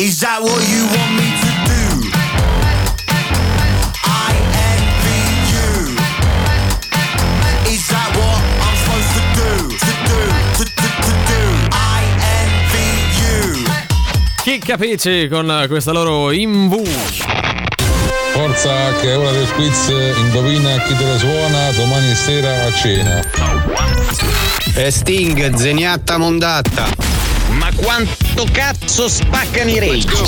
Is 0.07 0.15
that 0.21 0.39
what 0.41 0.63
you 0.71 0.83
want 0.95 1.13
me 1.19 1.29
to 1.43 1.51
do? 1.67 1.83
I 4.07 4.31
envy. 4.71 5.23
Is 7.75 7.85
that 7.91 8.09
what 8.19 8.41
I'm 8.65 8.77
supposed 8.83 9.13
to 9.19 9.23
do? 9.39 9.53
To 9.87 9.93
do, 10.09 10.21
to, 10.59 10.65
to, 10.65 10.89
to 11.05 11.13
do. 11.27 11.43
I 11.75 12.07
envy 12.39 12.89
you. 13.19 14.59
Capici 14.61 15.29
con 15.29 15.49
uh, 15.49 15.67
questa 15.67 15.93
loro 15.93 16.31
Invu. 16.31 17.38
Forza 18.39 18.93
che 19.01 19.11
è 19.11 19.19
ora 19.19 19.33
del 19.33 19.51
quiz, 19.51 19.89
indovina 20.17 20.81
chi 20.83 20.95
te 20.95 21.05
la 21.05 21.19
suona 21.19 21.73
domani 21.73 22.15
sera 22.15 22.67
a 22.67 22.73
cena. 22.73 23.21
E 24.77 24.93
Sting, 24.93 25.57
zeniatta 25.57 26.19
mondatta. 26.19 26.87
Ma 27.49 27.69
quanto 27.75 28.47
cazzo 28.53 29.09
spaccano 29.09 29.71
i 29.71 29.81
rage? 29.81 30.23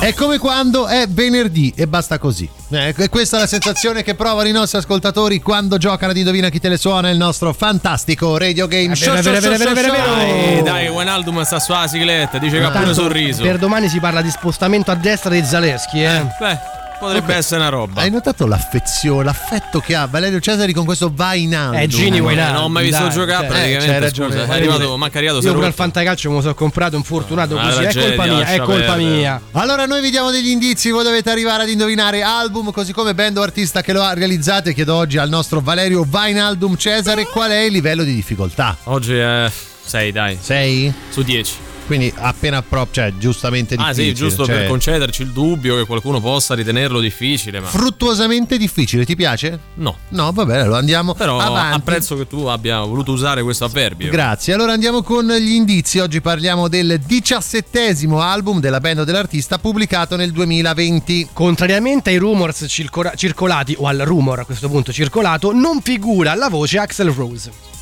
È 0.00 0.12
come 0.14 0.38
quando 0.38 0.88
è 0.88 1.06
venerdì 1.08 1.72
e 1.76 1.86
basta 1.86 2.18
così. 2.18 2.48
Eh, 2.70 2.92
e 2.96 3.08
questa 3.08 3.36
è 3.36 3.40
la 3.40 3.46
sensazione 3.46 4.02
che 4.02 4.16
provano 4.16 4.48
i 4.48 4.52
nostri 4.52 4.78
ascoltatori 4.78 5.40
quando 5.40 5.78
giocano 5.78 6.10
ad 6.10 6.16
Indovina 6.16 6.48
chi 6.48 6.58
te 6.58 6.68
le 6.68 6.76
suona 6.76 7.08
il 7.10 7.18
nostro 7.18 7.52
fantastico 7.52 8.36
radio 8.36 8.66
game 8.66 8.96
show. 8.96 9.14
vero. 9.14 9.92
Dai, 9.92 10.62
dai, 10.64 10.88
Wijnaldum 10.88 11.40
sta 11.44 11.60
sulla 11.60 11.86
sigletta, 11.86 12.38
dice 12.38 12.58
che 12.58 12.64
ha 12.64 12.70
pure 12.70 12.92
sorriso. 12.92 13.44
Per 13.44 13.58
domani 13.58 13.88
si 13.88 14.00
parla 14.00 14.22
di 14.22 14.30
spostamento 14.30 14.90
a 14.90 14.96
destra 14.96 15.30
di 15.30 15.44
Zaleschi, 15.44 16.02
eh. 16.02 16.26
Beh, 16.40 16.82
Potrebbe 16.98 17.32
Ok. 17.32 17.38
essere 17.38 17.60
una 17.60 17.68
roba. 17.70 18.00
Hai 18.00 18.10
notato 18.10 18.46
l'affezione, 18.46 19.24
l'affetto 19.24 19.80
che 19.80 19.94
ha 19.94 20.06
Valerio 20.06 20.40
Cesari 20.40 20.72
con 20.72 20.84
questo 20.84 21.10
Vainaldo? 21.12 21.76
Eh, 21.76 21.86
Gini 21.86 22.18
Wijnaldum, 22.20 22.54
non 22.54 22.64
ho 22.64 22.68
mai 22.68 22.84
visto 22.84 23.02
dai, 23.02 23.10
giocare 23.12 23.46
cioè, 23.46 23.56
praticamente. 23.56 23.98
ragione. 23.98 24.30
scusa, 24.32 24.44
è 24.46 24.56
arrivato, 24.56 24.96
manca 24.96 25.18
arrivato, 25.18 25.40
Io 25.46 25.52
pure 25.52 25.66
al 25.66 25.74
fantacalcio 25.74 26.28
me 26.30 26.36
lo 26.36 26.40
sono 26.40 26.54
comprato, 26.54 26.96
infortunato 26.96 27.58
Ah, 27.58 27.62
così. 27.64 27.78
È 27.78 27.80
tragedia, 27.90 28.06
colpa 28.16 28.24
mia, 28.24 28.46
è 28.46 28.58
colpa 28.58 28.72
perdere. 28.94 28.96
mia. 29.10 29.40
Allora 29.52 29.86
noi 29.86 30.00
vi 30.00 30.10
diamo 30.10 30.30
degli 30.30 30.48
indizi, 30.48 30.90
voi 30.90 31.04
dovete 31.04 31.30
arrivare 31.30 31.64
ad 31.64 31.68
indovinare 31.68 32.22
album, 32.22 32.70
così 32.70 32.92
come 32.92 33.14
band 33.14 33.36
o 33.38 33.42
artista 33.42 33.82
che 33.82 33.92
lo 33.92 34.02
ha 34.02 34.14
realizzato. 34.14 34.68
E 34.70 34.74
chiedo 34.74 34.94
oggi 34.94 35.18
al 35.18 35.28
nostro 35.28 35.60
Valerio 35.60 36.06
Vainaldum 36.08 36.76
Cesare 36.76 37.24
qual 37.26 37.50
è 37.50 37.58
il 37.58 37.72
livello 37.72 38.02
di 38.04 38.14
difficoltà. 38.14 38.76
Oggi 38.84 39.14
è 39.14 39.50
6, 39.84 40.12
dai. 40.12 40.38
6? 40.40 40.92
Su 41.10 41.22
10. 41.22 41.52
Quindi 41.86 42.10
appena 42.16 42.62
proprio, 42.62 43.02
cioè 43.04 43.12
giustamente 43.18 43.74
Ah, 43.74 43.88
difficile. 43.92 44.06
sì, 44.06 44.14
giusto 44.14 44.46
cioè, 44.46 44.54
per 44.60 44.68
concederci 44.68 45.22
il 45.22 45.28
dubbio 45.32 45.76
che 45.76 45.84
qualcuno 45.84 46.18
possa 46.20 46.54
ritenerlo 46.54 46.98
difficile, 46.98 47.60
ma 47.60 47.66
Fruttuosamente 47.66 48.56
difficile, 48.56 49.04
ti 49.04 49.14
piace? 49.14 49.58
no. 49.74 49.96
No, 50.08 50.32
va 50.32 50.46
bene, 50.46 50.62
allora 50.62 50.78
andiamo 50.78 51.12
Però 51.14 51.38
avanti. 51.38 51.76
apprezzo 51.76 52.16
che 52.16 52.26
tu 52.26 52.46
abbia 52.46 52.80
voluto 52.80 53.12
usare 53.12 53.42
questo 53.42 53.64
avverbio. 53.66 54.10
Grazie, 54.10 54.54
allora 54.54 54.72
andiamo 54.72 55.02
con 55.02 55.26
gli 55.26 55.52
indizi. 55.52 55.98
Oggi 55.98 56.20
parliamo 56.22 56.68
del 56.68 57.00
diciassettesimo 57.04 58.20
album 58.22 58.60
della 58.60 58.80
band 58.80 59.00
o 59.00 59.04
dell'artista 59.04 59.58
pubblicato 59.58 60.16
nel 60.16 60.32
2020. 60.32 61.28
Contrariamente 61.32 62.10
ai 62.10 62.16
rumors 62.16 62.64
circora- 62.68 63.14
circolati, 63.14 63.74
o 63.78 63.86
al 63.86 63.98
rumor 63.98 64.38
a 64.40 64.44
questo 64.46 64.68
punto 64.70 64.90
circolato, 64.92 65.52
non 65.52 65.82
figura 65.82 66.34
la 66.34 66.48
voce 66.48 66.78
Axel 66.78 67.10
Rose. 67.10 67.72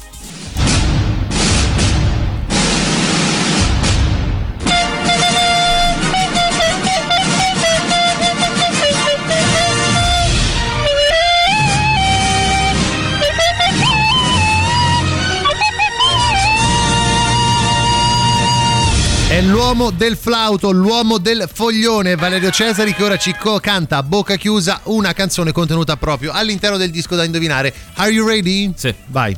È 19.32 19.40
l'uomo 19.40 19.88
del 19.88 20.18
flauto, 20.18 20.72
l'uomo 20.72 21.16
del 21.16 21.48
foglione, 21.50 22.16
Valerio 22.16 22.50
Cesari 22.50 22.92
che 22.92 23.02
ora 23.02 23.16
ci 23.16 23.34
canta 23.62 23.96
a 23.96 24.02
bocca 24.02 24.36
chiusa 24.36 24.82
una 24.84 25.14
canzone 25.14 25.52
contenuta 25.52 25.96
proprio 25.96 26.32
all'interno 26.32 26.76
del 26.76 26.90
disco 26.90 27.16
da 27.16 27.24
indovinare. 27.24 27.72
Are 27.94 28.10
you 28.10 28.28
ready? 28.28 28.70
Sì. 28.76 28.94
Vai. 29.06 29.34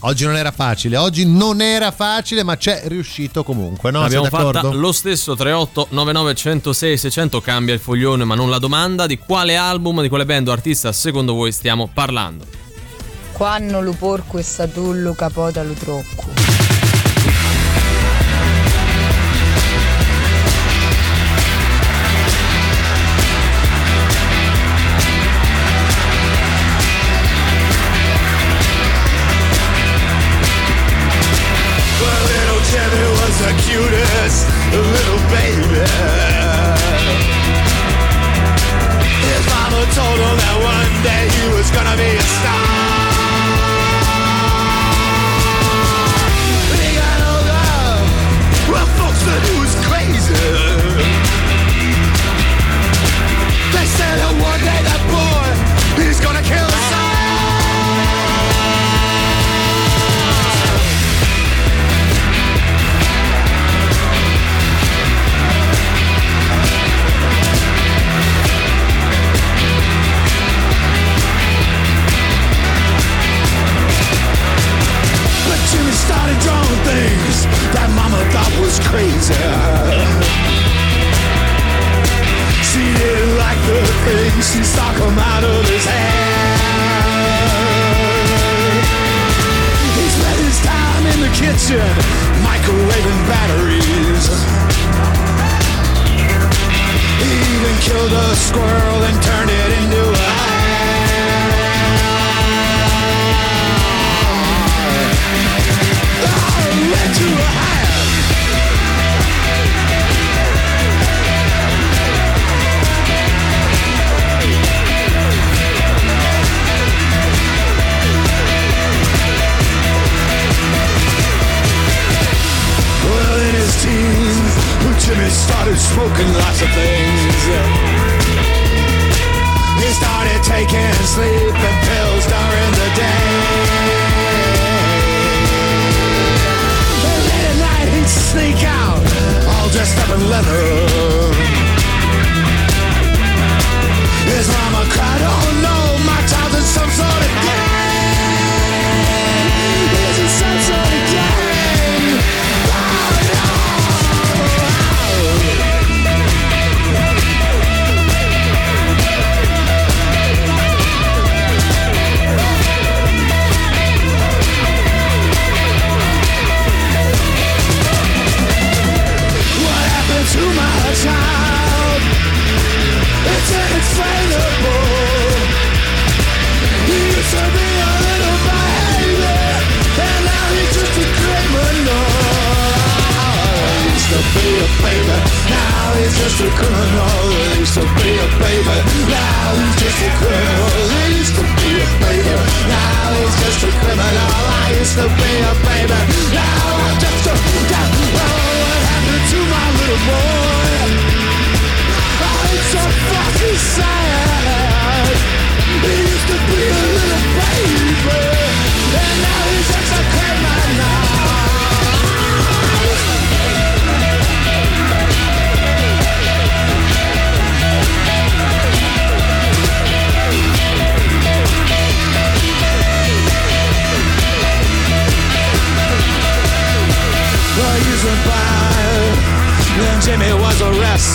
Oggi 0.00 0.24
non 0.24 0.34
era 0.34 0.50
facile, 0.50 0.96
oggi 0.96 1.26
non 1.26 1.60
era 1.60 1.90
facile, 1.90 2.42
ma 2.42 2.56
c'è 2.56 2.84
riuscito 2.86 3.44
comunque, 3.44 3.90
no? 3.90 4.00
Abbiamo 4.00 4.30
d'accordo? 4.30 4.72
lo 4.72 4.92
stesso 4.92 5.36
38 5.36 5.88
99 5.90 6.34
106 6.34 6.96
600 6.96 7.42
cambia 7.42 7.74
il 7.74 7.80
foglione 7.80 8.24
ma 8.24 8.34
non 8.34 8.48
la 8.48 8.58
domanda 8.58 9.06
di 9.06 9.18
quale 9.18 9.56
album, 9.56 10.00
di 10.00 10.08
quale 10.08 10.24
band 10.24 10.48
o 10.48 10.52
artista 10.52 10.90
secondo 10.92 11.34
voi 11.34 11.52
stiamo 11.52 11.86
parlando. 11.92 12.64
Quando 13.36 13.82
lo 13.82 13.92
porco 13.92 14.38
e 14.38 14.42
satullo 14.42 15.12
capota 15.12 15.62
lo 15.62 15.74
trocco. 15.74 16.24
The 33.36 33.52
cutest 33.52 34.48
little 34.72 35.20
baby. 35.28 35.84
His 39.20 39.44
told 39.94 40.18
him 40.18 40.36
that 40.40 40.56
one 40.64 41.02
day 41.04 41.28
he 41.28 41.54
was 41.54 41.70
gonna 41.70 41.96
be 41.96 42.16
a 42.16 42.22
star. 42.22 42.65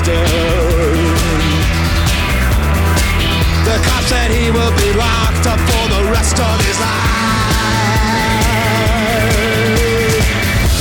Arrested. 0.07 0.27
The 3.65 3.77
cop 3.87 4.03
said 4.03 4.31
he 4.31 4.51
will 4.51 4.71
be 4.77 4.93
locked 4.97 5.47
up 5.47 5.59
for 5.59 5.89
the 5.89 6.11
rest 6.11 6.39
of 6.39 6.65
his 6.65 6.79
life. 6.79 6.99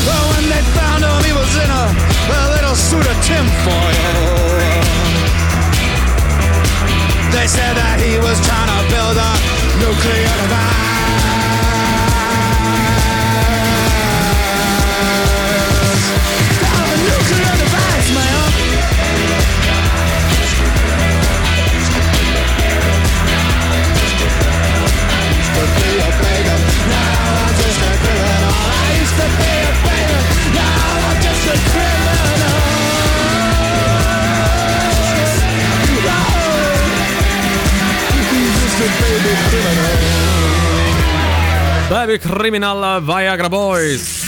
But 0.07 0.23
when 0.33 0.49
they 0.49 0.63
found 0.77 1.05
him, 1.05 1.25
he 1.25 1.33
was 1.33 1.55
in 1.57 1.71
a, 1.71 1.85
a 2.33 2.51
little 2.55 2.75
suit 2.75 3.07
of 3.07 3.17
tinfoil. 3.25 4.49
They 7.33 7.47
said 7.47 7.75
that 7.77 8.01
he 8.01 8.19
was 8.19 8.41
trying 8.45 8.69
to 8.69 8.81
build 8.91 9.17
a 9.17 9.33
nuclear 9.79 10.35
device. 10.43 10.90
Baby 42.11 42.19
criminal. 42.19 42.83
Uh, 42.83 43.01
Viagra 43.01 43.51
Boys. 43.51 44.20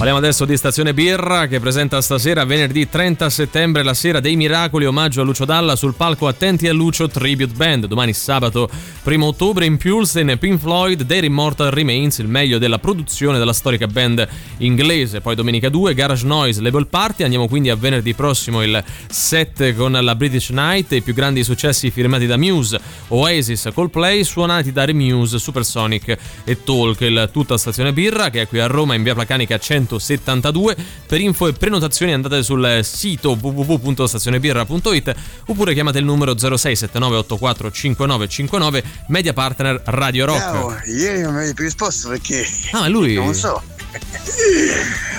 Parliamo 0.00 0.24
adesso 0.24 0.46
di 0.46 0.56
Stazione 0.56 0.94
Birra 0.94 1.46
che 1.46 1.60
presenta 1.60 2.00
stasera 2.00 2.46
venerdì 2.46 2.88
30 2.88 3.28
settembre 3.28 3.82
la 3.82 3.92
sera 3.92 4.18
dei 4.18 4.34
miracoli 4.34 4.86
omaggio 4.86 5.20
a 5.20 5.24
Lucio 5.24 5.44
Dalla 5.44 5.76
sul 5.76 5.92
palco 5.92 6.26
Attenti 6.26 6.68
a 6.68 6.72
Lucio 6.72 7.06
Tribute 7.06 7.52
Band. 7.52 7.84
Domani 7.84 8.14
sabato 8.14 8.70
1 9.02 9.26
ottobre 9.26 9.66
in 9.66 9.76
Pulsen 9.76 10.38
Pink 10.38 10.58
Floyd 10.58 11.04
Their 11.04 11.24
Immortal 11.24 11.70
Remains, 11.70 12.16
il 12.16 12.28
meglio 12.28 12.56
della 12.56 12.78
produzione 12.78 13.36
della 13.36 13.52
storica 13.52 13.86
band 13.88 14.26
inglese. 14.56 15.20
Poi 15.20 15.34
domenica 15.34 15.68
2 15.68 15.92
Garage 15.92 16.24
Noise 16.24 16.62
Label 16.62 16.86
Party. 16.86 17.22
Andiamo 17.24 17.46
quindi 17.46 17.68
a 17.68 17.76
venerdì 17.76 18.14
prossimo 18.14 18.62
il 18.62 18.82
7 19.06 19.74
con 19.74 19.92
la 19.92 20.14
British 20.14 20.48
Night, 20.48 20.92
i 20.92 21.02
più 21.02 21.12
grandi 21.12 21.44
successi 21.44 21.90
firmati 21.90 22.24
da 22.24 22.38
Muse, 22.38 22.80
Oasis, 23.08 23.68
Coldplay, 23.74 24.24
suonati 24.24 24.72
da 24.72 24.86
Remuse, 24.86 25.38
Supersonic 25.38 26.16
e 26.44 26.64
Talk. 26.64 27.02
Il 27.02 27.28
tutta 27.30 27.58
Stazione 27.58 27.92
Birra 27.92 28.30
che 28.30 28.40
è 28.40 28.48
qui 28.48 28.60
a 28.60 28.66
Roma 28.66 28.94
in 28.94 29.02
via 29.02 29.12
Placanica 29.12 29.58
172. 29.98 30.76
Per 31.06 31.20
info 31.20 31.46
e 31.48 31.52
prenotazioni 31.52 32.12
andate 32.12 32.42
sul 32.42 32.80
sito 32.82 33.36
www.stazionebirra.it 33.40 35.14
oppure 35.46 35.72
chiamate 35.74 35.98
il 35.98 36.04
numero 36.04 36.32
0679845959 36.34 38.82
media 39.08 39.32
partner 39.32 39.80
Radio 39.86 40.26
Rock. 40.26 40.38
Ciao, 40.38 40.76
ieri 40.86 41.22
non 41.22 41.32
mi 41.32 41.38
avevi 41.38 41.54
più 41.54 41.64
risposto 41.64 42.08
perché 42.10 42.46
Ah, 42.72 42.84
è 42.86 42.88
lui. 42.88 43.14
non 43.14 43.34
so. 43.34 43.60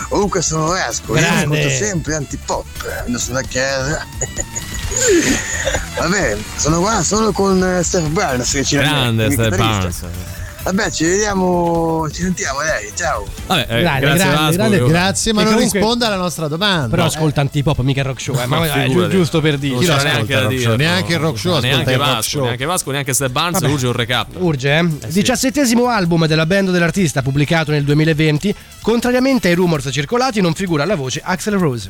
Comunque 0.09 0.41
sono 0.41 0.71
Rasco, 0.73 1.17
io 1.17 1.25
ascolto 1.27 1.69
sempre 1.69 2.15
antipop, 2.15 2.65
quando 2.81 3.17
sono 3.19 3.37
a 3.39 3.43
casa. 3.49 4.05
Vabbè, 5.97 6.37
sono 6.57 6.79
qua 6.79 7.01
solo 7.03 7.31
con 7.31 7.79
Steph 7.83 8.07
Barnes 8.07 8.51
che 8.51 8.63
ci 8.63 8.75
Grande 8.77 9.25
il 9.25 9.33
Steph. 9.33 9.57
Barnes. 9.57 10.03
Vabbè, 10.63 10.91
ci 10.91 11.05
vediamo, 11.05 12.07
ci 12.11 12.21
sentiamo, 12.21 12.59
dai, 12.59 12.91
ciao. 12.95 13.25
Vabbè, 13.47 13.65
eh, 13.67 13.79
Grande, 13.81 13.99
grazie 14.01 14.17
grande, 14.29 14.35
Vasco. 14.35 14.55
grande. 14.57 14.85
Grazie, 14.91 15.33
ma 15.33 15.41
E 15.41 15.43
non 15.45 15.53
comunque- 15.53 15.79
risponda 15.79 16.05
alla 16.05 16.15
nostra 16.17 16.47
domanda. 16.47 16.87
Però 16.87 17.05
ascolta 17.05 17.41
antipop, 17.41 17.79
mica 17.79 18.01
il 18.01 18.05
rock 18.05 18.21
show. 18.21 18.35
Eh, 18.39 18.45
ma 18.45 18.59
Ma 18.59 18.83
eh, 18.83 19.07
giusto 19.09 19.41
per 19.41 19.57
dire. 19.57 19.73
Non 19.73 19.81
Chi 19.81 19.87
lo 19.89 19.95
c'è 19.95 19.99
ascolta 19.99 20.13
neanche 20.17 20.35
rock 20.39 20.47
dire. 20.49 20.61
show? 20.61 20.75
Neanche 20.75 21.13
il 21.13 21.19
rock 21.19 21.37
show 21.39 21.51
ascolta 21.53 21.67
Neanche 21.67 21.91
il 21.91 21.97
rock 21.97 22.09
Vasco, 22.09 22.21
show. 22.29 22.43
neanche 22.43 22.65
Vasco, 22.65 22.91
neanche 22.91 23.13
Step 23.13 23.31
Barnes, 23.31 23.59
Vabbè. 23.61 23.73
urge 23.73 23.87
un 23.87 23.93
recap. 23.93 24.27
Urge, 24.37 24.77
eh? 24.77 24.87
Diciassettesimo 25.07 25.87
album 25.87 26.27
della 26.27 26.45
band 26.45 26.69
dell'artista 26.69 27.23
pubblicato 27.23 27.71
nel 27.71 27.83
2020, 27.83 28.53
contrariamente 28.81 29.47
ai 29.47 29.55
rumors 29.55 29.89
circolati 29.91 30.41
non 30.41 30.53
figura 30.53 30.85
la 30.85 30.95
voce 30.95 31.21
Axel 31.23 31.55
Rose. 31.55 31.89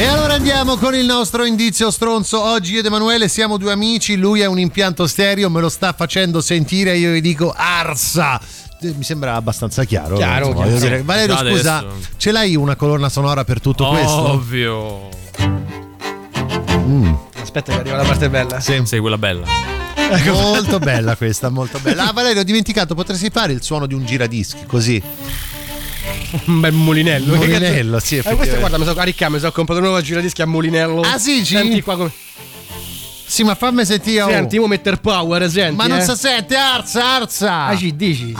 E 0.00 0.06
allora 0.06 0.32
andiamo 0.32 0.78
con 0.78 0.94
il 0.94 1.04
nostro 1.04 1.44
indizio 1.44 1.90
stronzo. 1.90 2.42
Oggi 2.42 2.72
io 2.72 2.78
ed 2.78 2.86
Emanuele 2.86 3.28
siamo 3.28 3.58
due 3.58 3.70
amici, 3.72 4.16
lui 4.16 4.42
ha 4.42 4.48
un 4.48 4.58
impianto 4.58 5.06
stereo, 5.06 5.50
me 5.50 5.60
lo 5.60 5.68
sta 5.68 5.92
facendo 5.92 6.40
sentire, 6.40 6.96
io 6.96 7.10
gli 7.10 7.20
dico 7.20 7.52
Arsa. 7.54 8.40
Eh, 8.80 8.94
Mi 8.96 9.04
sembra 9.04 9.34
abbastanza 9.34 9.84
chiaro. 9.84 10.16
Chiaro, 10.16 10.46
insomma, 10.46 10.64
chiaro. 10.64 10.80
dire. 10.80 11.02
Valerio, 11.02 11.34
Già 11.34 11.50
scusa, 11.50 11.76
adesso. 11.76 11.94
ce 12.16 12.32
l'hai 12.32 12.56
una 12.56 12.76
colonna 12.76 13.10
sonora 13.10 13.44
per 13.44 13.60
tutto 13.60 13.88
questo? 13.90 14.30
Ovvio. 14.30 15.08
Mm. 16.78 17.12
Aspetta 17.42 17.72
che 17.74 17.80
arriva 17.80 17.96
la 17.96 18.04
parte 18.04 18.30
bella. 18.30 18.58
Sì, 18.58 18.80
sì, 18.86 18.98
quella 19.00 19.18
bella. 19.18 19.44
Molto 20.32 20.78
bella 20.78 21.14
questa, 21.14 21.50
molto 21.50 21.78
bella. 21.78 22.08
Ah, 22.08 22.12
Valerio, 22.14 22.40
ho 22.40 22.44
dimenticato, 22.44 22.94
potresti 22.94 23.28
fare 23.28 23.52
il 23.52 23.62
suono 23.62 23.84
di 23.84 23.92
un 23.92 24.06
giradischi 24.06 24.64
così. 24.64 25.00
Un 26.46 26.60
bel 26.60 26.72
mulinello. 26.72 27.32
Che 27.32 27.38
mulinello, 27.46 27.92
cazzo- 27.94 28.06
sì, 28.06 28.16
Eh, 28.16 28.22
questo 28.22 28.30
effettivamente. 28.42 28.58
guarda, 28.58 28.78
mi 28.78 28.84
so 28.84 28.98
a 28.98 29.02
ricca, 29.04 29.28
mi 29.28 29.38
sono 29.38 29.52
comprato 29.52 29.80
un 29.80 29.86
nuovo 29.86 30.00
giradischi 30.02 30.42
a 30.42 30.46
mulinello. 30.46 31.00
Ah, 31.02 31.18
sì, 31.18 31.44
ci- 31.44 31.56
Senti 31.56 31.82
qua 31.82 31.96
come. 31.96 32.12
Sì, 33.30 33.44
ma 33.44 33.54
fammi 33.54 33.84
sentire. 33.84 34.22
oh. 34.22 34.28
Senti, 34.28 34.58
mo 34.58 34.66
metter 34.66 34.96
power, 34.98 35.48
senti. 35.48 35.76
Ma 35.76 35.86
non 35.86 35.98
eh. 35.98 36.02
si 36.02 36.16
sente, 36.16 36.56
Arsa, 36.56 37.14
Arsa. 37.14 37.66
Ah, 37.66 37.76
ci 37.76 37.94
dici? 37.94 38.34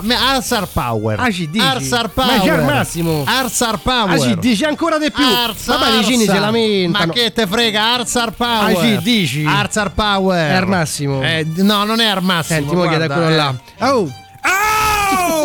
me- 0.00 0.16
Arsar 0.16 0.66
Power. 0.66 1.20
Ah, 1.20 1.30
ci 1.30 1.50
dici? 1.50 1.62
Arsar 1.62 2.10
Ma 2.14 2.24
Power. 2.24 2.40
c'è 2.40 2.48
al 2.48 2.64
massimo. 2.64 3.22
Arsar 3.26 3.78
Power. 3.80 4.14
Ah, 4.14 4.18
ci 4.18 4.38
dici 4.38 4.64
ancora 4.64 4.96
di 4.96 5.10
più. 5.10 5.22
Arsa, 5.26 5.76
Vabbè, 5.76 5.94
i 5.94 5.98
vicini 5.98 6.22
Arsa. 6.22 6.32
si 6.34 6.38
lamentano. 6.40 7.06
Ma 7.06 7.12
che 7.12 7.32
te 7.34 7.46
frega, 7.46 7.92
Arsar 7.96 8.30
Power. 8.32 8.76
Ah, 8.76 8.80
ci 8.80 8.98
dici? 9.02 9.44
Arsar 9.44 9.92
Power. 9.92 10.50
È 10.52 10.54
al 10.54 10.66
massimo. 10.68 11.22
Eh, 11.22 11.46
no, 11.56 11.84
non 11.84 12.00
è 12.00 12.06
al 12.06 12.22
massimo. 12.22 12.58
Senti, 12.60 12.74
mo 12.74 12.88
chiede 12.88 13.08
quello 13.08 13.28
eh. 13.28 13.36
là. 13.36 13.54
Oh! 13.80 14.10
Oh! 14.42 15.39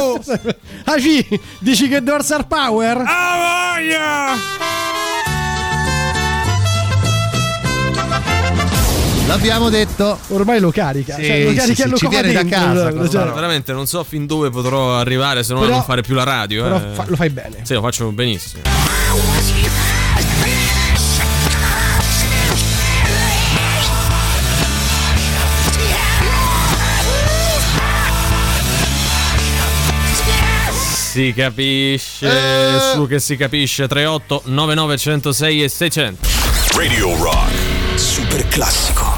Ah, 0.86 1.00
sì? 1.00 1.26
Dici 1.60 1.88
che 1.88 1.98
è 1.98 2.02
Dorsal 2.02 2.48
Power? 2.48 3.04
Ah, 3.06 3.76
voglia! 3.76 4.64
L'abbiamo 9.28 9.70
detto. 9.70 10.20
Ormai 10.30 10.60
lo 10.60 10.70
carica. 10.72 11.16
Sì, 11.16 11.26
cioè, 11.26 11.44
lo 11.44 11.50
sì, 11.50 11.56
carica 11.56 11.76
sì, 11.76 11.82
e 11.82 11.88
lo 11.88 11.98
ci 11.98 12.08
viene 12.08 12.32
da 12.32 12.46
casa, 12.46 12.82
cioè, 12.84 12.92
quello 12.92 13.10
cioè. 13.10 13.32
Veramente 13.34 13.74
non 13.74 13.88
so 13.88 14.04
fin 14.04 14.26
dove 14.28 14.50
potrò 14.50 14.98
arrivare 14.98 15.44
se 15.44 15.54
non 15.54 15.64
a 15.64 15.66
Però- 15.66 15.78
non 15.78 15.86
fare 15.86 16.02
più 16.02 16.14
la 16.14 16.24
radio. 16.24 16.64
Però 16.64 16.76
eh. 16.78 16.94
fa- 16.94 17.06
lo 17.08 17.16
fai 17.16 17.30
bene. 17.30 17.58
Sì, 17.64 17.74
lo 17.74 17.82
faccio 17.82 18.12
benissimo. 18.12 18.62
Si 31.16 31.32
capisce, 31.34 32.28
Eh. 32.28 32.92
su 32.94 33.08
che 33.08 33.20
si 33.22 33.38
capisce 33.38 33.88
38 33.88 34.42
99 34.48 34.98
106 34.98 35.64
e 35.64 35.70
600. 35.70 36.28
Radio 36.76 37.16
Rock. 37.16 37.98
Super 37.98 38.46
classico. 38.50 39.15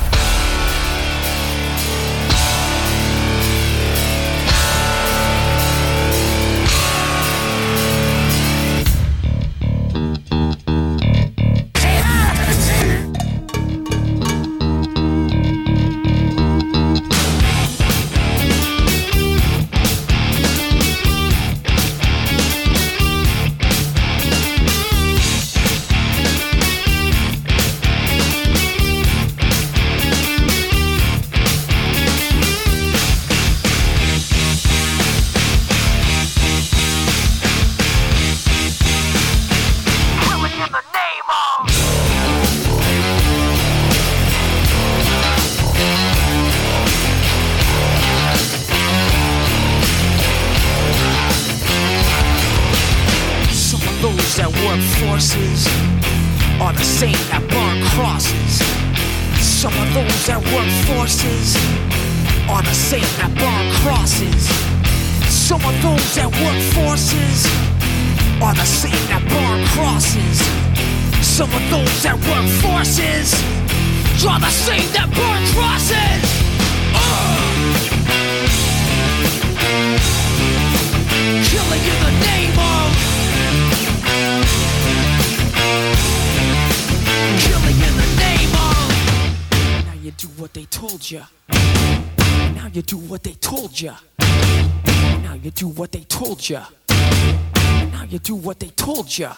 плеча. 99.18 99.38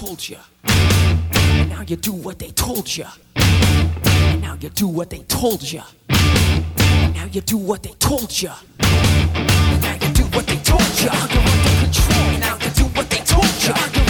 told 0.00 0.26
you. 0.30 0.38
And 0.64 1.68
now 1.68 1.82
you 1.82 1.94
do 1.94 2.12
what 2.12 2.38
they 2.38 2.50
told 2.52 2.96
you. 2.96 3.04
And 3.36 4.40
now 4.40 4.56
you 4.58 4.70
do 4.70 4.88
what 4.88 5.10
they 5.10 5.18
told 5.24 5.62
you. 5.62 5.82
And 6.08 7.14
now 7.14 7.26
you 7.30 7.42
do 7.42 7.58
what 7.58 7.82
they 7.82 7.92
told 7.98 8.40
you. 8.40 8.48
And 8.78 9.82
now 9.82 9.92
you 10.00 10.12
do 10.14 10.24
what 10.34 10.46
they 10.46 10.56
told 10.56 11.00
you. 11.02 11.10
You're 11.10 11.42
under 11.42 11.74
control. 11.84 12.38
Now 12.40 12.56
you 12.64 12.70
do 12.70 12.84
what 12.96 13.10
they 13.10 13.18
told 13.18 14.04
you. 14.06 14.09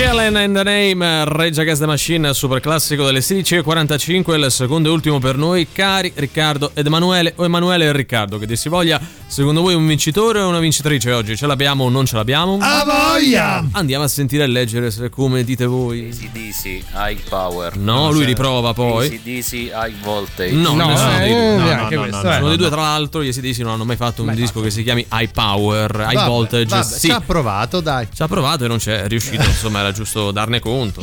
Killing 0.00 0.34
in 0.38 0.54
the 0.54 0.62
Name, 0.62 1.24
Reggia 1.26 1.60
Against 1.60 1.82
the 1.82 1.86
Machine, 1.86 2.32
super 2.32 2.58
classico 2.60 3.04
delle 3.04 3.18
16.45, 3.20 4.42
il 4.44 4.50
secondo 4.50 4.88
e 4.88 4.92
ultimo 4.92 5.18
per 5.18 5.36
noi, 5.36 5.66
cari 5.70 6.10
Riccardo 6.14 6.70
ed 6.72 6.86
Emanuele, 6.86 7.34
o 7.36 7.44
Emanuele 7.44 7.84
e 7.84 7.92
Riccardo, 7.92 8.38
che 8.38 8.46
dir 8.46 8.56
si 8.56 8.70
voglia, 8.70 8.98
secondo 9.26 9.60
voi 9.60 9.74
un 9.74 9.86
vincitore 9.86 10.40
o 10.40 10.48
una 10.48 10.58
vincitrice 10.58 11.12
oggi? 11.12 11.36
Ce 11.36 11.46
l'abbiamo 11.46 11.84
o 11.84 11.90
non 11.90 12.06
ce 12.06 12.16
l'abbiamo? 12.16 12.56
A 12.62 12.82
voglia! 12.84 13.62
Andiamo 13.72 14.04
a 14.04 14.08
sentire 14.08 14.44
e 14.44 14.46
leggere 14.46 14.90
se- 14.90 15.10
come 15.10 15.44
dite 15.44 15.66
voi. 15.66 16.08
ACDC, 16.08 16.64
High 16.94 17.20
Power. 17.28 17.76
No, 17.76 18.10
lui 18.10 18.24
riprova 18.24 18.72
poi. 18.72 19.06
ACDC, 19.06 19.52
High 19.52 20.00
Voltage. 20.02 20.52
No, 20.54 20.72
No, 20.76 20.86
nessuno 20.86 21.14
eh, 21.16 21.18
dei 21.18 21.28
due. 21.28 21.38
eh, 21.42 21.56
No, 21.74 21.82
anche 21.82 21.94
no, 21.96 22.00
questo, 22.02 22.22
no, 22.22 22.30
eh. 22.30 22.34
Sono 22.36 22.48
dei 22.48 22.56
due, 22.56 22.66
No, 22.68 22.72
tra 22.72 22.80
l'altro, 22.82 23.22
gli 23.22 23.28
ACDC 23.28 23.58
non 23.58 23.72
hanno 23.72 23.84
mai 23.84 23.96
fatto 23.96 24.22
un 24.22 24.28
Mai 24.28 24.36
disco 24.36 24.62
che 24.62 24.70
si 24.70 24.82
chiami 24.82 25.04
High 25.12 25.30
Power, 25.30 25.90
High 26.08 26.14
Vabbè, 26.14 26.26
Voltage. 26.26 26.64
vabbè, 26.64 26.82
sì. 26.84 27.08
Ci 27.08 27.10
ha 27.10 27.20
provato, 27.20 27.80
dai. 27.80 28.08
Ci 28.14 28.22
ha 28.22 28.28
provato 28.28 28.64
e 28.64 28.68
non 28.68 28.78
c'è 28.78 29.06
riuscito, 29.06 29.42
insomma, 29.46 29.80
era 29.80 29.89
giusto 29.92 30.30
darne 30.30 30.60
conto. 30.60 31.02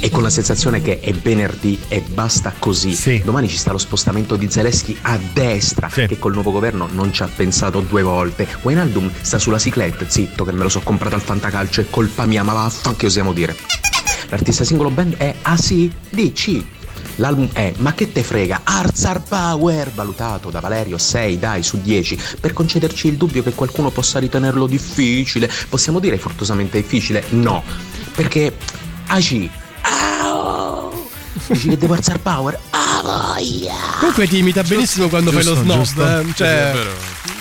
E 0.00 0.10
con 0.10 0.22
la 0.22 0.30
sensazione 0.30 0.80
che 0.80 1.00
è 1.00 1.12
venerdì 1.12 1.78
e 1.88 2.00
basta 2.00 2.54
così. 2.58 3.22
Domani 3.22 3.48
ci 3.48 3.56
sta 3.56 3.72
lo 3.72 3.78
spostamento 3.78 4.36
di 4.36 4.50
Zelensky 4.50 4.96
a 5.02 5.18
destra, 5.32 5.88
che 5.88 6.18
col 6.18 6.32
nuovo 6.32 6.52
governo 6.52 6.88
non 6.90 7.12
ci 7.12 7.22
ha 7.22 7.28
pensato 7.28 7.80
due 7.80 8.02
volte. 8.02 8.48
Wijnaldum 8.62 9.10
sta 9.20 9.38
sulla 9.38 9.58
ciclette, 9.58 10.06
zitto 10.08 10.44
che 10.44 10.52
me 10.52 10.62
lo 10.62 10.68
so 10.68 10.80
comprato 10.80 11.14
al 11.14 11.20
fantacalcio, 11.20 11.82
è 11.82 11.86
colpa 11.90 12.24
mia, 12.26 12.42
ma 12.42 12.54
vaffanche 12.54 13.06
osiamo 13.06 13.32
dire. 13.32 13.56
L'artista 14.30 14.64
singolo 14.64 14.90
band 14.90 15.16
è 15.16 15.34
ACDC. 15.42 16.64
L'album 17.16 17.50
è 17.52 17.74
Ma 17.78 17.92
che 17.92 18.12
te 18.12 18.22
frega, 18.22 18.62
Arzar 18.64 19.22
Power, 19.22 19.90
valutato 19.92 20.48
da 20.48 20.60
Valerio 20.60 20.96
6 20.96 21.38
dai 21.38 21.62
su 21.62 21.78
10, 21.82 22.18
per 22.40 22.54
concederci 22.54 23.08
il 23.08 23.16
dubbio 23.16 23.42
che 23.42 23.52
qualcuno 23.52 23.90
possa 23.90 24.18
ritenerlo 24.18 24.66
difficile. 24.66 25.50
Possiamo 25.68 25.98
dire 25.98 26.16
forzosamente 26.16 26.80
difficile? 26.80 27.24
No, 27.30 27.62
perché 28.14 28.56
AC 29.06 29.48
Dici 31.46 31.68
che 31.68 31.76
devo 31.78 31.94
alzare 31.94 32.18
power? 32.20 32.56
Ah, 32.70 33.00
voglia! 33.02 33.74
Comunque 33.98 34.28
ti 34.28 34.38
imita 34.38 34.62
benissimo 34.62 35.08
quando 35.08 35.32
fai 35.32 35.42
lo 35.42 35.54
giusto, 35.54 35.64
snob. 35.64 35.78
giusto. 35.82 36.06
eh, 36.20 36.24
Cioè. 36.34 36.72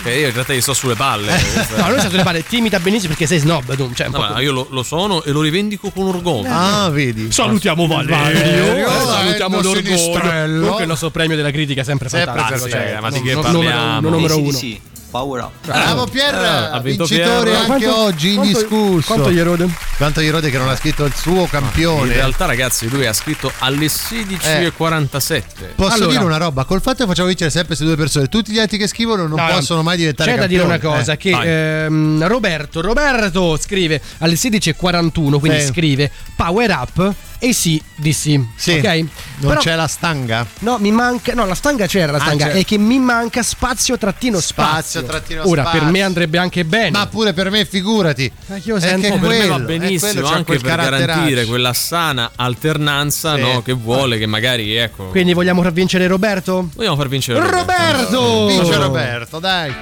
Che 0.03 0.11
io 0.11 0.27
in 0.27 0.33
realtà 0.33 0.53
gli 0.53 0.61
sto 0.61 0.73
sulle 0.73 0.95
palle. 0.95 1.31
no, 1.77 1.87
non 1.89 1.99
sai 1.99 2.09
sulle 2.09 2.23
palle, 2.23 2.43
ti 2.43 2.57
imita 2.57 2.79
benissimo 2.79 3.09
perché 3.09 3.27
sei 3.27 3.37
snob. 3.39 3.75
Tu, 3.75 3.91
cioè, 3.93 4.07
un 4.07 4.13
No, 4.13 4.19
po' 4.25 4.33
ma 4.33 4.39
io 4.41 4.51
lo, 4.51 4.67
lo 4.71 4.81
sono 4.83 5.21
e 5.23 5.31
lo 5.31 5.41
rivendico 5.41 5.91
con 5.91 6.07
orgoglio. 6.07 6.49
Ah, 6.51 6.89
vedi. 6.89 7.31
Salutiamo 7.31 7.85
Valerio, 7.85 8.15
Valerio, 8.15 8.87
eh, 8.87 9.05
salutiamo 9.05 9.61
l'orgoglio. 9.61 9.95
Comunque 10.17 10.81
il 10.81 10.87
nostro 10.87 11.09
premio 11.11 11.35
della 11.35 11.51
critica 11.51 11.81
è 11.81 11.83
sempre 11.83 12.09
Sempre 12.09 12.33
fantastico. 12.39 12.69
perfetto. 12.69 12.91
cioè, 12.91 13.01
ma 13.01 13.09
di 13.11 13.21
che 13.21 13.33
non- 13.33 13.41
parliamo? 13.43 13.99
Numero, 14.09 14.09
numero 14.15 14.33
Sì, 14.35 14.39
uno. 14.41 14.57
sì, 14.57 14.81
Power 15.10 15.41
up. 15.44 15.52
Bravo 15.65 16.06
Pier, 16.07 16.34
Ah, 16.36 16.72
ha 16.72 16.80
vinto 16.80 17.06
vincitore 17.06 17.49
Pier. 17.52 17.56
anche 17.56 17.86
Quanto- 17.86 17.98
oggi 17.98 18.34
quanto- 18.36 18.52
indiscusso. 18.52 19.07
Quanto 19.07 19.31
gli 19.31 19.40
erode? 19.40 19.68
Quanto 19.98 20.22
gli 20.22 20.30
rode 20.30 20.49
che 20.52 20.57
non 20.57 20.69
ha 20.69 20.76
scritto 20.76 21.06
il 21.06 21.14
suo 21.15 21.41
In 21.41 21.49
campione. 21.49 22.14
realtà, 22.14 22.45
ragazzi, 22.45 22.88
lui 22.90 23.06
ha 23.06 23.14
scritto 23.14 23.52
alle 23.60 23.90
16.47. 23.90 25.73
Posso 25.76 25.94
Allora. 25.95 26.11
dire 26.11 26.23
una 26.23 26.38
roba? 26.38 26.64
Col 26.64 26.81
fatto 26.81 27.03
che 27.03 27.10
facciamo 27.10 27.27
vincere 27.27 27.49
sempre 27.49 27.68
queste 27.76 27.86
due 27.86 27.95
persone, 27.95 28.27
tutti 28.27 28.52
gli 28.52 28.60
altri 28.60 28.77
che 28.77 28.88
scrivono 28.88 29.27
non 29.27 29.38
No, 29.40 29.48
no. 29.48 29.53
possono 29.56 29.81
mai 29.84 29.98
diventare 29.98 30.31
C'è 30.34 30.38
da 30.38 30.48
dire 30.48 30.61
campioni. 30.65 30.86
una 30.88 30.95
cosa: 30.98 31.14
Eh. 31.14 31.18
che 31.18 31.86
ehm, 31.86 32.27
Roberto, 32.27 32.81
Roberto 32.81 33.57
scrive 33.57 34.02
alle 34.19 34.36
16.41, 34.36 35.40
quindi 35.40 35.60
Sì. 35.61 35.68
scrive 35.68 36.11
Power 36.36 36.69
Up 36.69 37.14
e 37.39 37.53
sì, 37.53 37.81
di 37.95 38.11
sì. 38.13 38.35
Ok? 38.35 38.83
Non 38.85 39.07
Però- 39.49 39.59
c'è 39.61 39.75
la 39.75 39.87
stanga? 39.87 40.45
No, 40.59 40.77
mi 40.79 40.91
manca. 40.91 41.33
No, 41.33 41.45
la 41.45 41.55
stanga 41.55 41.87
c'era 41.87 42.11
la 42.11 42.17
Ah, 42.17 42.21
stanga. 42.21 42.47
c'è. 42.47 42.51
è 42.59 42.65
che 42.65 42.77
mi 42.77 42.99
manca 42.99 43.41
spazio 43.43 43.97
trattino 43.97 44.39
spazio. 44.39 44.99
Spazio, 44.99 45.03
trattino 45.05 45.47
Ora, 45.47 45.61
spazio. 45.61 45.79
per 45.81 45.89
me 45.89 46.01
andrebbe 46.01 46.37
anche 46.37 46.65
bene. 46.65 46.91
Ma 46.91 47.07
pure 47.07 47.33
per 47.33 47.49
me, 47.49 47.65
figurati. 47.65 48.31
Ma 48.47 48.57
io 48.63 48.79
sento- 48.79 49.01
che 49.07 49.17
per 49.17 49.19
me 49.29 49.35
quello, 49.37 49.57
va 49.57 49.59
benissimo 49.59 50.11
quello, 50.11 50.27
anche 50.27 50.57
per 50.59 50.75
garantire 50.75 51.45
quella 51.45 51.73
sana 51.73 52.31
alternanza 52.35 53.35
Sì. 53.35 53.41
no, 53.41 53.61
che 53.61 53.73
vuole 53.73 54.17
che 54.17 54.25
magari 54.25 54.75
ecco 54.75 55.05
Quindi 55.05 55.33
vogliamo 55.33 55.61
far 55.61 55.71
vincere 55.71 56.07
Roberto? 56.07 56.69
vogliamo 56.75 56.95
far 56.95 57.07
vincere 57.07 57.39
Roberto. 57.39 57.57
Roberto! 57.59 58.45
Vince 58.47 58.75
Roberto, 58.77 59.39
dai. 59.39 59.73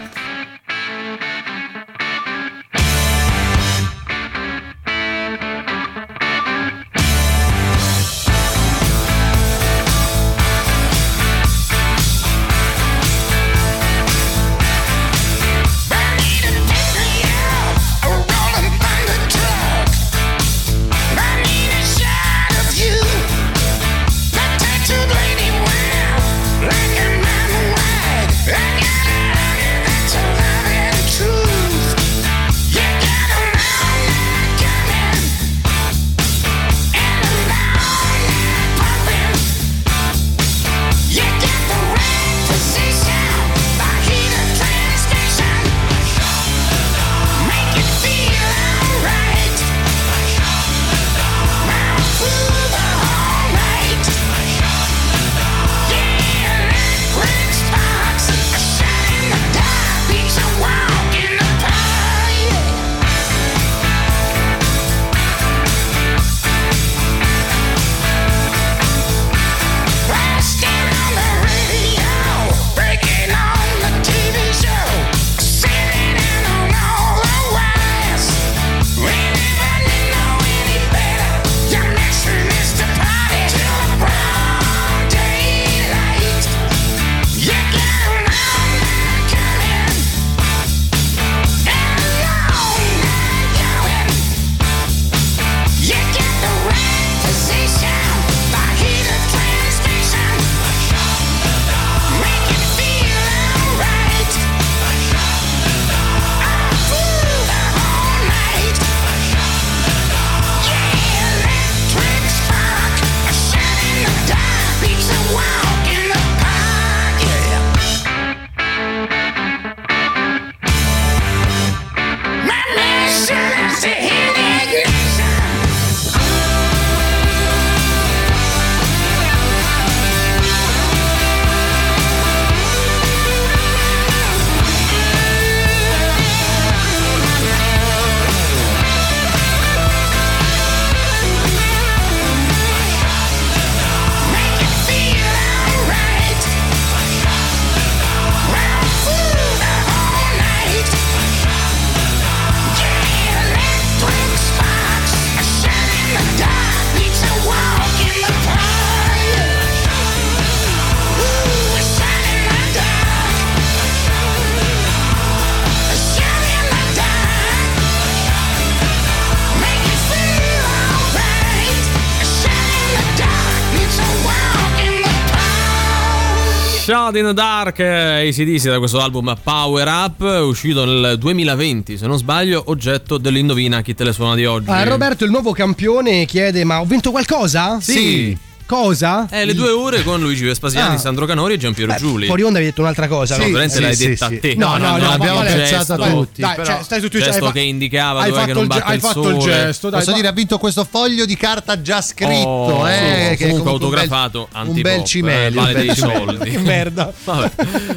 Shot 177.07 177.15
in 177.15 177.25
the 177.25 177.33
Dark, 177.33 177.79
ACDC 177.79 178.67
da 178.67 178.79
questo 178.79 178.99
album 178.99 179.33
Power 179.41 179.87
Up, 179.87 180.19
uscito 180.45 180.83
nel 180.83 181.17
2020, 181.17 181.97
se 181.97 182.05
non 182.05 182.17
sbaglio, 182.17 182.63
oggetto 182.67 183.17
dell'indovina 183.17 183.81
chi 183.81 183.93
te 183.93 184.03
le 184.03 184.11
suona 184.11 184.35
di 184.35 184.45
oggi. 184.45 184.69
Ah, 184.69 184.83
Roberto, 184.83 185.23
il 185.23 185.31
nuovo 185.31 185.53
campione, 185.53 186.25
chiede: 186.25 186.65
Ma 186.65 186.81
ho 186.81 186.85
vinto 186.85 187.11
qualcosa? 187.11 187.79
Sì. 187.79 188.37
Cosa? 188.67 189.27
Eh, 189.31 189.45
le 189.45 189.53
due 189.53 189.69
ore 189.69 190.03
con 190.03 190.19
Luigi 190.19 190.43
Vespasiani, 190.43 190.95
Ah. 190.95 190.97
Sandro 190.99 191.25
Canori 191.25 191.53
e 191.53 191.57
Giampiero 191.57 191.95
Giuli. 191.95 192.25
Fuori 192.25 192.41
onda 192.43 192.57
avevi 192.57 192.69
detto 192.71 192.81
un'altra 192.81 193.07
cosa. 193.07 193.37
No, 193.37 193.43
no? 193.43 193.47
veramente 193.49 193.75
Sì, 193.75 193.81
l'hai 193.81 193.95
sì, 193.95 194.07
detta 194.09 194.27
sì. 194.27 194.35
a 194.35 194.39
te. 194.39 194.55
No, 194.55 194.77
no, 194.77 194.97
no, 194.97 195.07
l'abbiamo 195.07 195.37
vabbè, 195.37 195.55
pensato 195.55 195.95
dai, 195.95 196.11
tutti. 196.11 196.41
Dai, 196.41 196.55
cioè, 196.65 196.79
stai 196.83 196.99
su 197.01 197.07
Twitch. 197.09 197.23
gesto 197.25 197.45
hai 197.45 197.47
fa- 197.47 197.57
che 197.57 197.59
indicava 197.61 198.19
hai 198.21 198.29
dov'è 198.29 198.41
che 198.45 198.47
fatto 198.47 198.53
non 198.59 198.63
il 198.63 198.69
ge- 198.69 198.77
batte 198.79 198.89
Hai 198.91 198.95
il 198.95 199.01
fatto 199.01 199.29
il 199.29 199.37
gesto, 199.37 199.89
dai. 199.89 199.99
Posso 199.99 200.11
va- 200.11 200.17
dire, 200.17 200.27
ha 200.29 200.31
vinto 200.33 200.57
questo 200.57 200.83
foglio 200.89 201.25
di 201.25 201.37
carta 201.37 201.81
già 201.81 202.01
scritto, 202.01 202.47
Oh, 202.47 202.89
eh, 202.89 202.93
sì, 203.31 203.37
che 203.37 203.45
è 203.45 203.49
comunque 203.49 203.57
un 203.57 203.63
bel- 203.63 203.73
autografato 203.87 204.49
un 204.53 204.81
bel 204.81 204.99
eh, 204.99 205.03
cimelio, 205.05 205.61
vale 205.61 205.71
un 205.73 205.77
bel 205.77 205.85
dei 205.85 205.95
cimelio. 205.95 206.25
soldi. 206.25 206.49
Che 206.49 206.57
merda. 206.59 207.13
Vabbè. 207.23 207.51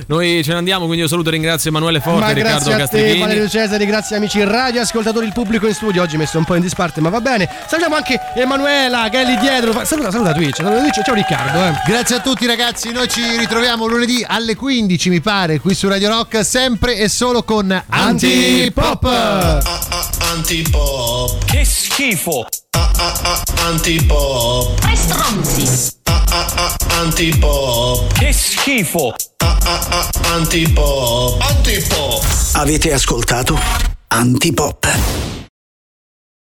Noi 0.07 0.41
ce 0.45 0.53
ne 0.53 0.59
andiamo, 0.59 0.85
quindi 0.85 1.03
io 1.03 1.09
saluto 1.09 1.29
e 1.31 1.33
ringrazio 1.33 1.71
Emanuele 1.71 2.01
Forte 2.01 2.21
Ma 2.21 2.31
e 2.31 2.35
Riccardo 2.35 2.71
grazie 2.71 2.73
a 2.73 2.77
te, 2.77 2.81
Castrichini. 2.83 3.19
Valerio 3.21 3.49
Cesari, 3.49 3.87
grazie 3.87 4.17
amici 4.17 4.45
radio 4.45 4.81
ascoltatori, 4.83 5.27
il 5.27 5.33
pubblico 5.33 5.67
in 5.67 5.75
studio. 5.75 6.01
Oggi 6.03 6.17
messo 6.17 6.39
un 6.39 6.45
po' 6.45 6.55
in 6.55 6.63
disparte, 6.63 7.01
ma 7.01 7.09
va 7.09 7.21
bene. 7.21 7.49
Salutiamo 7.67 7.97
anche 7.97 8.21
Emanuela 8.37 9.09
che 9.11 9.23
è 9.23 9.25
lì 9.27 9.37
dietro. 9.39 9.85
Saluta, 9.85 10.11
saluta 10.11 10.33
Twitch, 10.33 10.60
Twitch. 10.61 11.03
Ciao 11.03 11.15
Riccardo. 11.15 11.65
Eh. 11.65 11.73
Grazie 11.87 12.17
a 12.17 12.21
tutti 12.21 12.47
ragazzi, 12.47 12.93
noi 12.93 13.09
ci 13.09 13.37
ritroviamo 13.37 13.87
lunedì 13.87 14.25
alle 14.27 14.57
15 14.57 15.09
mi 15.09 15.21
pare 15.21 15.59
qui 15.61 15.75
su 15.75 15.89
Radio 15.89 16.09
Rock, 16.09 16.45
sempre 16.45 16.97
e 16.97 17.09
solo 17.09 17.43
con 17.43 17.71
Antipop. 17.89 19.05
Antipop. 20.33 21.45
Che 21.45 21.65
schifo! 21.65 22.47
Ah 22.71 22.91
ah 22.97 23.21
ah 23.23 23.43
antipop. 23.67 24.81
Tre 24.81 24.97
stronzi. 24.97 25.93
Ah 26.05 26.25
ah 26.29 26.53
ah 26.57 26.77
antipop. 27.01 28.13
Che 28.19 28.33
schifo. 28.33 29.15
Ah 29.39 29.59
ah 29.65 29.87
ah 29.91 30.11
antipop. 30.35 31.41
Antipop. 31.41 32.25
Avete 32.53 32.93
ascoltato 32.93 33.59
Antipop. 34.09 34.87